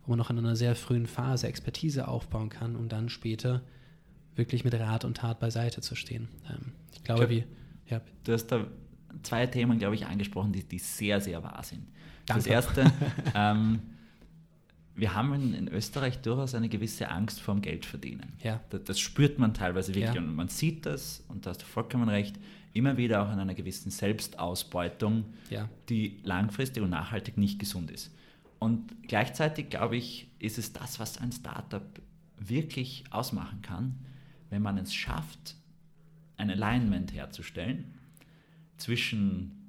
wo 0.03 0.11
man 0.11 0.19
noch 0.19 0.31
in 0.31 0.39
einer 0.39 0.57
sehr 0.57 0.75
frühen 0.75 1.07
Phase 1.07 1.47
Expertise 1.47 2.09
aufbauen 2.09 2.49
kann, 2.49 2.75
um 2.75 2.89
dann 2.89 3.09
später 3.09 3.63
wirklich 4.35 4.65
mit 4.65 4.75
Rat 4.75 5.05
und 5.05 5.19
Tat 5.19 5.39
beiseite 5.39 5.81
zu 5.81 5.95
stehen. 5.95 6.29
Ähm, 6.49 6.73
ich 6.93 7.05
glaube, 7.05 7.23
ich 7.23 7.29
glaub, 7.29 7.49
wie. 7.87 7.93
Ja. 7.93 8.01
Du 8.25 8.33
hast 8.33 8.49
da 8.49 8.67
zwei 9.23 9.47
Themen, 9.47 9.79
glaube 9.79 9.95
ich, 9.95 10.07
angesprochen, 10.07 10.53
die, 10.53 10.65
die 10.65 10.79
sehr, 10.79 11.21
sehr 11.21 11.43
wahr 11.45 11.63
sind. 11.63 11.87
Danke. 12.31 12.45
Das 12.45 12.47
erste, 12.47 12.93
ähm, 13.35 13.81
wir 14.95 15.15
haben 15.15 15.33
in, 15.35 15.55
in, 15.55 15.69
Österreich 15.69 16.19
durchaus 16.19 16.55
eine 16.55 16.69
gewisse 16.69 17.11
Angst 17.11 17.41
vorm 17.41 17.63
Geldverdienen. 17.63 18.33
Ja. 18.43 18.61
Das, 18.71 18.85
das 18.85 19.01
spürt 19.01 19.39
man 19.39 19.55
teilweise 19.55 19.95
wirklich 19.95 20.15
ja. 20.15 20.21
und 20.21 20.35
man 20.35 20.49
sieht 20.49 20.87
das, 20.87 21.25
und 21.29 21.47
da 21.47 21.51
hast 21.51 21.63
du 21.63 21.67
vollkommen 21.67 22.09
recht, 22.09 22.37
immer 22.73 22.97
wieder 22.97 23.23
auch 23.23 23.33
in 23.33 23.39
einer 23.39 23.55
gewissen 23.55 23.91
Selbstausbeutung, 23.91 25.25
ja. 25.49 25.69
die 25.89 26.21
langfristig 26.23 26.83
und 26.83 26.91
nachhaltig 26.91 27.37
nicht 27.37 27.59
gesund 27.59 27.91
ist. 27.91 28.15
Und 28.59 29.09
gleichzeitig, 29.09 29.71
glaube 29.71 29.97
ich, 29.97 30.29
ist 30.39 30.59
es 30.59 30.73
das, 30.73 31.01
was 31.01 31.19
ein 31.19 31.33
Startup 31.33 31.83
wirklich 32.39 33.05
ausmachen 33.11 33.63
kann, 33.63 33.99
wenn 34.51 34.63
man 34.63 34.79
es 34.79 34.95
schafft, 34.95 35.57
ein 36.37 36.51
Alignment 36.51 37.13
herzustellen 37.13 37.95
zwischen 38.77 39.60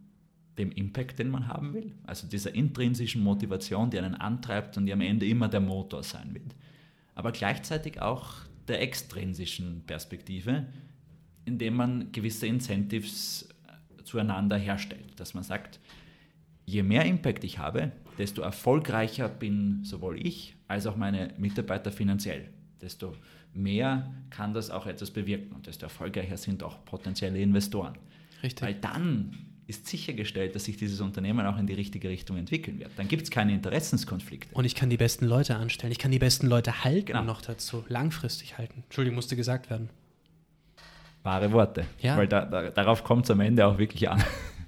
dem 0.57 0.71
Impact, 0.71 1.19
den 1.19 1.29
man 1.29 1.47
haben 1.47 1.73
will, 1.73 1.93
also 2.03 2.27
dieser 2.27 2.53
intrinsischen 2.53 3.23
Motivation, 3.23 3.89
die 3.89 3.97
einen 3.97 4.15
antreibt 4.15 4.77
und 4.77 4.85
die 4.85 4.93
am 4.93 5.01
Ende 5.01 5.25
immer 5.25 5.47
der 5.47 5.61
Motor 5.61 6.03
sein 6.03 6.33
wird, 6.33 6.55
aber 7.15 7.31
gleichzeitig 7.31 8.01
auch 8.01 8.33
der 8.67 8.81
extrinsischen 8.81 9.83
Perspektive, 9.85 10.65
indem 11.45 11.75
man 11.75 12.11
gewisse 12.11 12.47
Incentives 12.47 13.49
zueinander 14.03 14.57
herstellt. 14.57 15.19
Dass 15.19 15.33
man 15.33 15.43
sagt, 15.43 15.79
je 16.65 16.83
mehr 16.83 17.05
Impact 17.05 17.43
ich 17.43 17.57
habe, 17.57 17.91
desto 18.17 18.41
erfolgreicher 18.41 19.27
bin 19.27 19.83
sowohl 19.83 20.25
ich 20.25 20.55
als 20.67 20.85
auch 20.87 20.95
meine 20.95 21.33
Mitarbeiter 21.37 21.91
finanziell. 21.91 22.49
Desto 22.81 23.15
mehr 23.53 24.13
kann 24.29 24.53
das 24.53 24.69
auch 24.69 24.85
etwas 24.85 25.11
bewirken 25.11 25.53
und 25.53 25.67
desto 25.67 25.85
erfolgreicher 25.85 26.37
sind 26.37 26.63
auch 26.63 26.83
potenzielle 26.85 27.39
Investoren. 27.39 27.97
Richtig. 28.43 28.61
Weil 28.61 28.75
dann 28.75 29.50
ist 29.71 29.87
sichergestellt, 29.87 30.55
dass 30.55 30.65
sich 30.65 30.77
dieses 30.77 31.01
Unternehmen 31.01 31.45
auch 31.45 31.57
in 31.57 31.67
die 31.67 31.73
richtige 31.73 32.07
Richtung 32.09 32.37
entwickeln 32.37 32.79
wird. 32.79 32.91
Dann 32.95 33.07
gibt 33.07 33.23
es 33.23 33.31
keine 33.31 33.53
Interessenskonflikte. 33.53 34.53
Und 34.53 34.65
ich 34.65 34.75
kann 34.75 34.89
die 34.89 34.97
besten 34.97 35.25
Leute 35.25 35.55
anstellen. 35.55 35.91
Ich 35.91 35.99
kann 35.99 36.11
die 36.11 36.19
besten 36.19 36.47
Leute 36.47 36.83
halten 36.83 37.07
genau. 37.07 37.23
noch 37.23 37.41
dazu, 37.41 37.83
langfristig 37.87 38.57
halten. 38.57 38.83
Entschuldigung, 38.85 39.15
musste 39.15 39.35
gesagt 39.35 39.69
werden 39.69 39.89
wahre 41.23 41.51
Worte. 41.51 41.85
Ja. 41.99 42.17
Weil 42.17 42.27
da, 42.27 42.45
da, 42.45 42.69
darauf 42.69 43.03
kommt 43.03 43.25
es 43.25 43.31
am 43.31 43.39
Ende 43.39 43.65
auch 43.65 43.77
wirklich 43.77 44.09
an. 44.09 44.23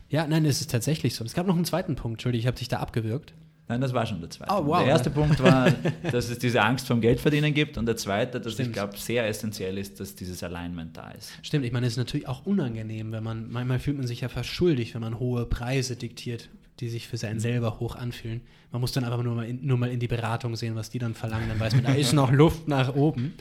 Ja, 0.10 0.28
nein, 0.28 0.46
es 0.46 0.62
ist 0.62 0.70
tatsächlich 0.70 1.16
so. 1.16 1.26
Es 1.26 1.34
gab 1.34 1.48
noch 1.48 1.56
einen 1.56 1.66
zweiten 1.66 1.96
Punkt, 1.96 2.18
Entschuldigung, 2.18 2.42
ich 2.42 2.48
habe 2.48 2.58
dich 2.58 2.68
da 2.68 2.78
abgewürgt. 2.78 3.34
Nein, 3.68 3.80
das 3.80 3.94
war 3.94 4.06
schon 4.06 4.20
der 4.20 4.30
zweite. 4.30 4.52
Oh, 4.54 4.66
wow. 4.66 4.80
Der 4.80 4.88
erste 4.88 5.10
Punkt 5.10 5.42
war, 5.42 5.72
dass 6.12 6.30
es 6.30 6.38
diese 6.38 6.62
Angst 6.62 6.86
vom 6.86 7.00
Geldverdienen 7.00 7.54
gibt 7.54 7.78
und 7.78 7.86
der 7.86 7.96
zweite, 7.96 8.42
dass 8.42 8.54
Stimmt. 8.54 8.70
ich 8.70 8.74
glaube, 8.74 8.98
sehr 8.98 9.28
essentiell 9.28 9.78
ist, 9.78 10.00
dass 10.00 10.16
dieses 10.16 10.44
Alignment 10.44 10.98
da 10.98 11.12
ist. 11.12 11.32
Stimmt, 11.42 11.66
ich 11.66 11.72
meine, 11.72 11.88
es 11.88 11.94
ist 11.94 11.98
natürlich 11.98 12.28
auch 12.28 12.46
unangenehm, 12.46 13.12
wenn 13.14 13.24
man, 13.24 13.50
manchmal 13.50 13.80
fühlt 13.80 13.98
man 13.98 14.06
sich 14.06 14.22
ja 14.22 14.28
fast 14.28 14.50
schuldig, 14.50 14.94
wenn 14.94 15.02
man 15.02 15.18
hohe 15.18 15.46
Preise 15.46 15.96
diktiert, 15.96 16.50
die 16.82 16.90
sich 16.90 17.08
für 17.08 17.18
seinen 17.18 17.40
selber 17.40 17.80
hoch 17.80 17.96
anfühlen. 17.96 18.42
Man 18.72 18.82
muss 18.82 18.92
dann 18.92 19.06
einfach 19.06 19.24
nur 19.24 19.36
mal 19.36 19.46
in, 19.46 19.66
nur 19.66 19.78
mal 19.78 19.90
in 19.90 20.00
die 20.00 20.08
Beratung 20.08 20.56
sehen, 20.56 20.76
was 20.76 20.90
die 20.90 21.00
dann 21.00 21.14
verlangen, 21.14 21.48
dann 21.48 21.60
weiß 21.60 21.76
man, 21.76 21.86
da 21.86 21.94
ist 21.94 22.14
noch 22.14 22.32
Luft 22.32 22.68
nach 22.68 22.96
oben. 22.96 23.34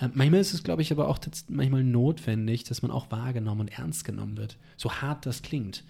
Äh, 0.00 0.08
manchmal 0.14 0.40
ist 0.40 0.54
es, 0.54 0.62
glaube 0.62 0.82
ich, 0.82 0.92
aber 0.92 1.08
auch 1.08 1.18
manchmal 1.48 1.84
notwendig, 1.84 2.64
dass 2.64 2.80
man 2.82 2.90
auch 2.90 3.10
wahrgenommen 3.10 3.62
und 3.62 3.78
ernst 3.78 4.04
genommen 4.04 4.36
wird. 4.36 4.56
So 4.76 4.92
hart 4.92 5.26
das 5.26 5.42
klingt. 5.42 5.84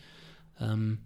Ähm, 0.61 0.99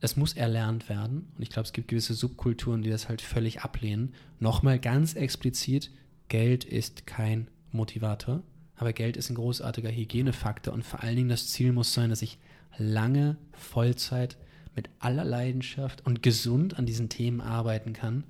es 0.00 0.16
muss 0.16 0.34
erlernt 0.34 0.88
werden. 0.88 1.28
Und 1.36 1.42
ich 1.42 1.50
glaube, 1.50 1.66
es 1.66 1.72
gibt 1.72 1.88
gewisse 1.88 2.14
Subkulturen, 2.14 2.82
die 2.82 2.90
das 2.90 3.08
halt 3.08 3.22
völlig 3.22 3.62
ablehnen. 3.62 4.14
Nochmal 4.40 4.78
ganz 4.78 5.14
explizit, 5.14 5.90
Geld 6.28 6.64
ist 6.64 7.06
kein 7.06 7.48
Motivator, 7.72 8.42
aber 8.76 8.92
Geld 8.92 9.16
ist 9.16 9.30
ein 9.30 9.36
großartiger 9.36 9.90
Hygienefaktor 9.90 10.74
und 10.74 10.84
vor 10.84 11.02
allen 11.02 11.16
Dingen 11.16 11.28
das 11.28 11.48
Ziel 11.48 11.72
muss 11.72 11.94
sein, 11.94 12.10
dass 12.10 12.22
ich 12.22 12.38
lange 12.78 13.36
Vollzeit 13.52 14.36
mit 14.74 14.90
aller 14.98 15.24
Leidenschaft 15.24 16.04
und 16.04 16.22
gesund 16.22 16.78
an 16.78 16.84
diesen 16.84 17.08
Themen 17.08 17.40
arbeiten 17.40 17.92
kann 17.92 18.24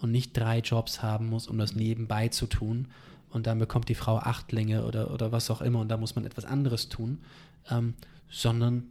und 0.00 0.10
nicht 0.10 0.36
drei 0.36 0.60
Jobs 0.60 1.02
haben 1.02 1.28
muss, 1.28 1.46
um 1.46 1.58
das 1.58 1.74
nebenbei 1.74 2.28
zu 2.28 2.46
tun. 2.46 2.88
Und 3.28 3.46
dann 3.46 3.58
bekommt 3.58 3.88
die 3.88 3.94
Frau 3.94 4.16
Achtlinge 4.16 4.86
oder, 4.86 5.12
oder 5.12 5.30
was 5.30 5.50
auch 5.50 5.60
immer 5.60 5.80
und 5.80 5.88
da 5.88 5.96
muss 5.96 6.16
man 6.16 6.24
etwas 6.24 6.46
anderes 6.46 6.88
tun, 6.88 7.18
ähm, 7.70 7.94
sondern 8.28 8.84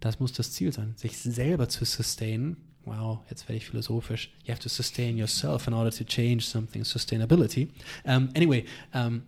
das 0.00 0.20
muss 0.20 0.32
das 0.32 0.52
Ziel 0.52 0.72
sein, 0.72 0.94
sich 0.96 1.18
selber 1.18 1.68
zu 1.68 1.84
sustainen. 1.84 2.56
Wow, 2.84 3.20
jetzt 3.28 3.48
werde 3.48 3.56
ich 3.58 3.66
philosophisch. 3.66 4.30
You 4.44 4.52
have 4.52 4.62
to 4.62 4.68
sustain 4.68 5.18
yourself 5.18 5.66
in 5.66 5.74
order 5.74 5.90
to 5.90 6.04
change 6.04 6.42
something. 6.44 6.84
Sustainability. 6.84 7.68
Um, 8.04 8.30
anyway, 8.34 8.64
um, 8.94 9.22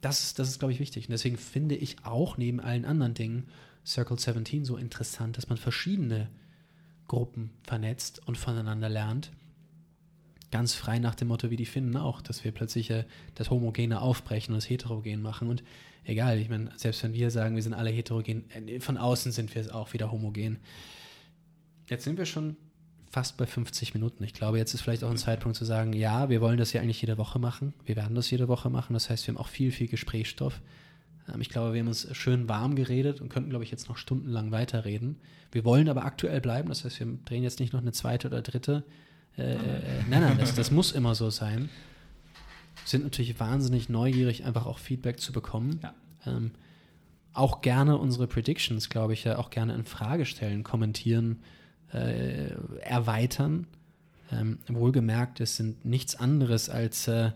das, 0.00 0.22
ist- 0.24 0.38
das 0.38 0.48
ist, 0.48 0.58
glaube 0.58 0.72
ich, 0.72 0.80
wichtig. 0.80 1.06
Und 1.06 1.12
deswegen 1.12 1.36
finde 1.36 1.76
ich 1.76 2.04
auch 2.04 2.36
neben 2.36 2.58
allen 2.60 2.84
anderen 2.84 3.14
Dingen 3.14 3.46
Circle 3.84 4.18
17 4.18 4.64
so 4.64 4.76
interessant, 4.76 5.36
dass 5.36 5.48
man 5.48 5.58
verschiedene 5.58 6.28
Gruppen 7.06 7.50
vernetzt 7.62 8.26
und 8.26 8.36
voneinander 8.36 8.88
lernt. 8.88 9.30
Ganz 10.50 10.74
frei 10.74 10.98
nach 10.98 11.14
dem 11.14 11.28
Motto, 11.28 11.50
wie 11.50 11.56
die 11.56 11.66
Finnen 11.66 11.96
auch, 11.96 12.22
dass 12.22 12.44
wir 12.44 12.52
plötzlich 12.52 12.90
äh, 12.90 13.04
das 13.34 13.50
Homogene 13.50 14.00
aufbrechen 14.00 14.54
und 14.54 14.62
das 14.62 14.70
Heterogen 14.70 15.20
machen. 15.22 15.48
Und 15.48 15.64
egal, 16.04 16.38
ich 16.38 16.48
meine, 16.48 16.70
selbst 16.76 17.02
wenn 17.02 17.12
wir 17.12 17.30
sagen, 17.30 17.56
wir 17.56 17.62
sind 17.62 17.74
alle 17.74 17.90
heterogen, 17.90 18.48
äh, 18.50 18.80
von 18.80 18.96
außen 18.96 19.32
sind 19.32 19.54
wir 19.54 19.74
auch 19.74 19.92
wieder 19.92 20.12
homogen. 20.12 20.58
Jetzt 21.88 22.04
sind 22.04 22.18
wir 22.18 22.26
schon 22.26 22.56
fast 23.10 23.36
bei 23.36 23.46
50 23.46 23.94
Minuten. 23.94 24.24
Ich 24.24 24.34
glaube, 24.34 24.58
jetzt 24.58 24.74
ist 24.74 24.82
vielleicht 24.82 25.02
auch 25.02 25.10
ein 25.10 25.16
Zeitpunkt 25.16 25.56
zu 25.56 25.64
sagen, 25.64 25.92
ja, 25.92 26.28
wir 26.28 26.40
wollen 26.40 26.58
das 26.58 26.72
ja 26.72 26.80
eigentlich 26.80 27.00
jede 27.00 27.18
Woche 27.18 27.38
machen. 27.38 27.72
Wir 27.84 27.96
werden 27.96 28.14
das 28.14 28.30
jede 28.30 28.48
Woche 28.48 28.70
machen. 28.70 28.92
Das 28.92 29.08
heißt, 29.08 29.26
wir 29.26 29.34
haben 29.34 29.40
auch 29.40 29.48
viel, 29.48 29.72
viel 29.72 29.88
Gesprächsstoff. 29.88 30.60
Ähm, 31.32 31.40
Ich 31.40 31.48
glaube, 31.48 31.72
wir 31.72 31.80
haben 31.80 31.88
uns 31.88 32.08
schön 32.16 32.48
warm 32.48 32.76
geredet 32.76 33.20
und 33.20 33.28
könnten, 33.28 33.50
glaube 33.50 33.64
ich, 33.64 33.70
jetzt 33.70 33.88
noch 33.88 33.96
stundenlang 33.96 34.50
weiterreden. 34.50 35.16
Wir 35.50 35.64
wollen 35.64 35.88
aber 35.88 36.04
aktuell 36.04 36.40
bleiben. 36.40 36.68
Das 36.68 36.84
heißt, 36.84 37.00
wir 37.00 37.06
drehen 37.24 37.42
jetzt 37.42 37.60
nicht 37.60 37.72
noch 37.72 37.80
eine 37.80 37.92
zweite 37.92 38.28
oder 38.28 38.42
dritte. 38.42 38.84
Äh, 39.38 39.54
äh, 39.54 39.58
nein, 40.08 40.22
nein, 40.22 40.38
das, 40.38 40.54
das 40.54 40.70
muss 40.70 40.92
immer 40.92 41.14
so 41.14 41.30
sein. 41.30 41.68
Sind 42.84 43.04
natürlich 43.04 43.38
wahnsinnig 43.40 43.88
neugierig, 43.88 44.44
einfach 44.44 44.66
auch 44.66 44.78
Feedback 44.78 45.20
zu 45.20 45.32
bekommen. 45.32 45.80
Ja. 45.82 45.94
Ähm, 46.26 46.52
auch 47.32 47.60
gerne 47.60 47.98
unsere 47.98 48.26
Predictions, 48.26 48.88
glaube 48.88 49.12
ich, 49.12 49.24
ja 49.24 49.38
auch 49.38 49.50
gerne 49.50 49.74
in 49.74 49.84
Frage 49.84 50.24
stellen, 50.24 50.64
kommentieren, 50.64 51.42
äh, 51.92 52.54
erweitern. 52.80 53.66
Ähm, 54.32 54.58
wohlgemerkt, 54.66 55.40
es 55.40 55.56
sind 55.56 55.84
nichts 55.84 56.16
anderes 56.16 56.68
als 56.68 57.06
äh, 57.06 57.30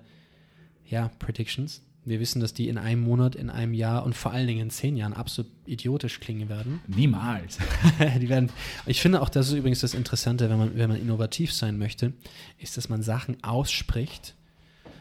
ja, 0.87 1.09
Predictions. 1.19 1.83
Wir 2.05 2.19
wissen, 2.19 2.41
dass 2.41 2.55
die 2.55 2.69
in 2.69 2.79
einem 2.79 3.03
Monat, 3.03 3.35
in 3.35 3.51
einem 3.51 3.75
Jahr 3.75 4.05
und 4.05 4.15
vor 4.17 4.33
allen 4.33 4.47
Dingen 4.47 4.61
in 4.61 4.71
zehn 4.71 4.97
Jahren 4.97 5.13
absolut 5.13 5.51
idiotisch 5.67 6.19
klingen 6.21 6.49
werden. 6.49 6.81
Niemals. 6.87 7.59
die 8.21 8.29
werden, 8.29 8.51
ich 8.87 9.03
finde 9.03 9.21
auch, 9.21 9.29
das 9.29 9.49
ist 9.49 9.55
übrigens 9.55 9.81
das 9.81 9.93
Interessante, 9.93 10.49
wenn 10.49 10.59
man, 10.59 10.77
wenn 10.77 10.89
man 10.89 11.01
innovativ 11.01 11.53
sein 11.53 11.79
möchte, 11.79 12.15
ist, 12.59 12.77
dass 12.77 12.89
man 12.89 13.03
Sachen 13.03 13.43
ausspricht, 13.45 14.35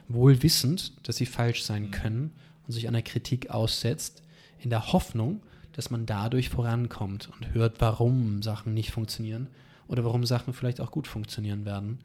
wohl 0.10 0.44
wissend, 0.44 0.94
dass 1.08 1.16
sie 1.16 1.26
falsch 1.26 1.64
sein 1.64 1.90
können 1.92 2.32
und 2.68 2.74
sich 2.74 2.88
einer 2.88 3.02
Kritik 3.02 3.50
aussetzt, 3.50 4.22
in 4.60 4.70
der 4.70 4.92
Hoffnung, 4.92 5.42
dass 5.72 5.90
man 5.90 6.06
dadurch 6.06 6.50
vorankommt 6.50 7.30
und 7.30 7.54
hört, 7.54 7.80
warum 7.80 8.42
Sachen 8.42 8.74
nicht 8.74 8.92
funktionieren 8.92 9.48
oder 9.88 10.04
warum 10.04 10.26
Sachen 10.26 10.54
vielleicht 10.54 10.82
auch 10.82 10.92
gut 10.92 11.08
funktionieren 11.08 11.64
werden. 11.64 12.00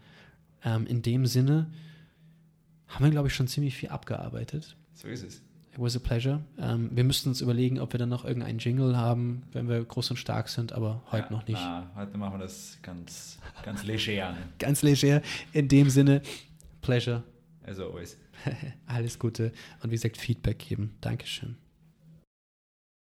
Ähm, 0.64 0.86
in 0.86 1.02
dem 1.02 1.26
Sinne 1.26 1.68
haben 2.86 3.04
wir, 3.04 3.10
glaube 3.10 3.26
ich, 3.26 3.34
schon 3.34 3.48
ziemlich 3.48 3.74
viel 3.74 3.88
abgearbeitet. 3.88 4.76
So 4.94 5.08
ist 5.08 5.22
es. 5.22 5.42
It 5.72 5.80
was 5.80 5.96
a 5.96 5.98
pleasure. 5.98 6.40
Ähm, 6.56 6.90
wir 6.92 7.02
müssten 7.02 7.28
uns 7.28 7.40
überlegen, 7.40 7.80
ob 7.80 7.92
wir 7.92 7.98
dann 7.98 8.08
noch 8.08 8.24
irgendeinen 8.24 8.60
Jingle 8.60 8.96
haben, 8.96 9.42
wenn 9.52 9.68
wir 9.68 9.84
groß 9.84 10.10
und 10.10 10.16
stark 10.18 10.48
sind, 10.48 10.72
aber 10.72 11.02
heute 11.10 11.26
Ja, 11.30 11.32
noch 11.32 11.46
nicht. 11.48 11.60
Na, 11.60 11.90
heute 11.96 12.16
machen 12.16 12.34
wir 12.34 12.38
das 12.38 12.78
ganz, 12.80 13.38
ganz 13.64 13.82
leger. 13.82 14.36
Ganz 14.60 14.82
leger. 14.82 15.20
In 15.52 15.66
dem 15.66 15.90
Sinne, 15.90 16.22
Pleasure. 16.80 17.24
Also 17.66 17.90
always. 17.90 18.16
Alles 18.86 19.18
Gute 19.18 19.52
und 19.82 19.90
wie 19.90 19.96
gesagt, 19.96 20.16
Feedback 20.16 20.60
geben. 20.60 20.96
Dankeschön. 21.00 21.56